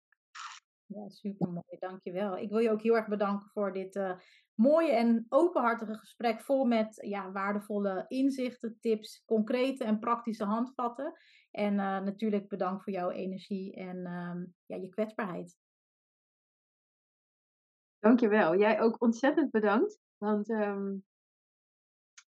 Ja, 0.87 1.09
super 1.09 1.49
mooi. 1.49 1.79
Dankjewel. 1.79 2.37
Ik 2.37 2.51
wil 2.51 2.59
je 2.59 2.71
ook 2.71 2.83
heel 2.83 2.97
erg 2.97 3.09
bedanken 3.09 3.49
voor 3.49 3.73
dit 3.73 3.97
uh, 3.97 4.19
mooie 4.55 4.93
en 4.93 5.27
openhartige 5.29 5.95
gesprek. 5.95 6.41
Vol 6.41 6.65
met 6.65 7.07
ja, 7.07 7.33
waardevolle 7.33 8.05
inzichten, 8.09 8.77
tips, 8.81 9.23
concrete 9.25 9.85
en 9.85 9.99
praktische 9.99 10.45
handvatten. 10.45 11.19
En 11.51 11.73
uh, 11.73 11.79
natuurlijk 11.79 12.49
bedankt 12.49 12.83
voor 12.83 12.93
jouw 12.93 13.11
energie 13.11 13.75
en 13.75 13.97
uh, 13.97 14.45
ja, 14.67 14.77
je 14.77 14.89
kwetsbaarheid. 14.89 15.57
Dankjewel. 17.99 18.57
Jij 18.57 18.81
ook 18.81 19.03
ontzettend 19.03 19.51
bedankt. 19.51 20.01
Want 20.17 20.49
um, 20.49 21.05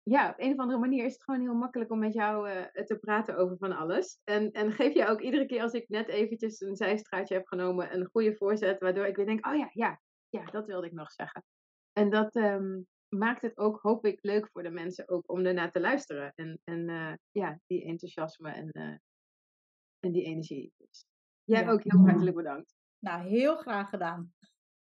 ja, 0.08 0.28
op 0.28 0.34
een 0.36 0.52
of 0.52 0.58
andere 0.58 0.78
manier 0.78 1.04
is 1.04 1.12
het 1.12 1.22
gewoon 1.22 1.40
heel 1.40 1.54
makkelijk 1.54 1.90
om 1.90 1.98
met 1.98 2.12
jou 2.12 2.50
uh, 2.50 2.84
te 2.84 2.98
praten 3.00 3.36
over 3.36 3.56
van 3.56 3.72
alles. 3.72 4.20
En, 4.24 4.52
en 4.52 4.72
geef 4.72 4.94
je 4.94 5.06
ook 5.06 5.20
iedere 5.20 5.46
keer 5.46 5.62
als 5.62 5.72
ik 5.72 5.88
net 5.88 6.08
eventjes 6.08 6.60
een 6.60 6.76
zijstraatje 6.76 7.34
heb 7.34 7.46
genomen, 7.46 7.94
een 7.94 8.06
goede 8.06 8.36
voorzet, 8.36 8.78
waardoor 8.78 9.06
ik 9.06 9.16
weer 9.16 9.26
denk, 9.26 9.46
oh 9.46 9.56
ja, 9.56 9.68
ja, 9.72 10.00
ja, 10.28 10.44
dat 10.44 10.66
wilde 10.66 10.86
ik 10.86 10.92
nog 10.92 11.12
zeggen. 11.12 11.44
En 11.92 12.10
dat 12.10 12.36
um, 12.36 12.86
maakt 13.08 13.42
het 13.42 13.56
ook, 13.58 13.80
hoop 13.80 14.04
ik, 14.04 14.18
leuk 14.22 14.48
voor 14.52 14.62
de 14.62 14.70
mensen 14.70 15.08
ook 15.08 15.30
om 15.30 15.46
ernaar 15.46 15.72
te 15.72 15.80
luisteren. 15.80 16.32
En, 16.34 16.60
en 16.64 16.88
uh, 16.88 17.12
ja, 17.30 17.60
die 17.66 17.84
enthousiasme 17.84 18.50
en, 18.50 18.68
uh, 18.72 18.96
en 20.00 20.12
die 20.12 20.24
energie. 20.24 20.72
Dus 20.76 21.06
jij 21.44 21.62
ja. 21.62 21.70
ook 21.70 21.82
heel 21.82 22.00
hartelijk 22.00 22.36
bedankt. 22.36 22.74
Nou, 22.98 23.28
heel 23.28 23.56
graag 23.56 23.88
gedaan. 23.88 24.32